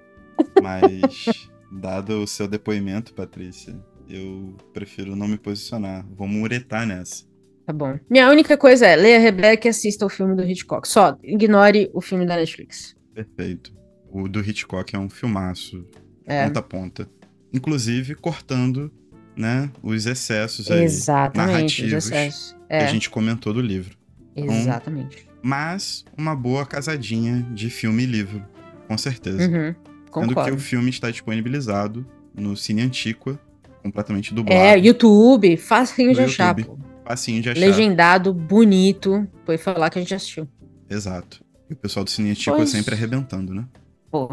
Mas, 0.62 1.50
dado 1.72 2.22
o 2.22 2.28
seu 2.28 2.48
depoimento, 2.48 3.14
Patrícia, 3.14 3.78
eu 4.10 4.56
prefiro 4.74 5.16
não 5.16 5.28
me 5.28 5.38
posicionar. 5.38 6.06
Vou 6.16 6.28
muretar 6.28 6.88
nessa. 6.88 7.26
Tá 7.66 7.74
bom. 7.74 8.00
Minha 8.10 8.30
única 8.30 8.58
coisa 8.58 8.88
é, 8.88 8.96
leia 8.96 9.20
Rebeca 9.20 9.68
e 9.68 9.70
assista 9.70 10.06
o 10.06 10.10
filme 10.10 10.36
do 10.36 10.44
Hitchcock. 10.44 10.88
Só, 10.88 11.18
ignore 11.22 11.90
o 11.94 12.00
filme 12.00 12.26
da 12.26 12.38
Netflix. 12.38 12.96
Perfeito. 13.26 13.74
O 14.12 14.28
do 14.28 14.40
Hitchcock 14.40 14.96
é 14.96 15.00
um 15.00 15.10
filmaço, 15.10 15.84
É. 16.26 16.46
ponta 16.46 16.60
a 16.60 16.64
ponta. 16.64 17.10
Inclusive 17.52 18.14
cortando, 18.16 18.92
né, 19.36 19.72
os 19.82 20.06
excessos 20.06 20.70
aí, 20.70 20.84
Exatamente, 20.84 21.32
os 21.32 21.54
narrativos 21.82 21.94
excessos. 22.06 22.52
que 22.52 22.58
É, 22.74 22.84
a 22.86 22.88
gente 22.88 23.10
comentou 23.10 23.54
do 23.54 23.62
livro. 23.62 23.98
exatamente. 24.36 25.28
Mas 25.42 26.06
uma 26.18 26.36
boa 26.36 26.66
casadinha 26.66 27.42
de 27.54 27.70
filme 27.70 28.04
e 28.04 28.06
livro, 28.06 28.44
com 28.88 28.98
certeza. 28.98 29.38
Uhum, 29.44 29.74
Sendo 29.74 29.76
que 30.06 30.12
concordo. 30.12 30.56
o 30.56 30.60
filme 30.60 30.90
está 30.90 31.10
disponibilizado 31.10 32.06
no 32.36 32.56
Cine 32.56 32.82
Antiqua, 32.84 33.40
completamente 33.82 34.34
dublado. 34.34 34.60
É, 34.62 34.78
YouTube, 34.78 35.58
facinho 35.58 36.14
de 36.14 36.22
achar, 36.22 36.54
pô. 36.56 36.78
Facinho 37.06 37.42
de 37.42 37.50
achar. 37.50 37.60
Legendado, 37.62 38.34
bonito. 38.34 39.28
Foi 39.46 39.58
falar 39.58 39.90
que 39.90 39.98
a 39.98 40.02
gente 40.02 40.14
assistiu. 40.14 40.48
Exato. 40.90 41.44
E 41.70 41.74
o 41.74 41.76
pessoal 41.76 42.04
do 42.04 42.10
Cine 42.10 42.32
Antiqua 42.32 42.56
Pois. 42.56 42.70
sempre 42.70 42.96
arrebentando, 42.96 43.54
né? 43.54 43.68
Pô, 44.10 44.30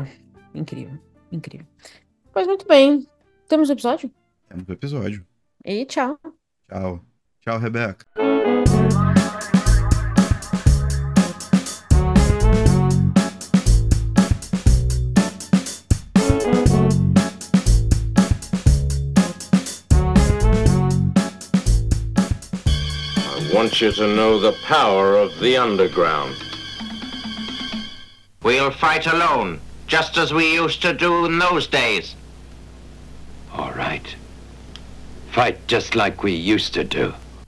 incrível, 0.54 0.98
incrível. 1.32 1.66
Pois 2.32 2.46
muito 2.46 2.66
bem. 2.66 3.06
Temos 3.48 3.68
o 3.68 3.72
episódio? 3.72 4.10
Temos 4.48 4.68
o 4.68 4.72
episódio. 4.72 5.26
E 5.64 5.84
tchau. 5.84 6.18
Tchau. 6.68 7.04
Tchau, 7.40 7.58
Rebeca. 7.58 8.06
I 22.16 23.50
want 23.52 23.80
you 23.80 23.92
to 23.92 24.06
know 24.14 24.38
the 24.38 24.52
power 24.66 25.14
of 25.16 25.38
the 25.40 25.56
underground. 25.56 26.34
We'll 28.44 28.70
fight 28.70 29.06
alone, 29.06 29.58
just 29.86 30.18
as 30.18 30.32
we 30.34 30.52
used 30.52 30.82
to 30.82 30.92
do 30.92 31.24
in 31.24 31.38
those 31.38 31.66
days. 31.66 32.14
All 33.54 33.72
right. 33.72 34.14
Fight 35.32 35.66
just 35.66 35.96
like 35.96 36.22
we 36.22 36.32
used 36.32 36.74
to 36.74 36.84
do. 36.84 37.14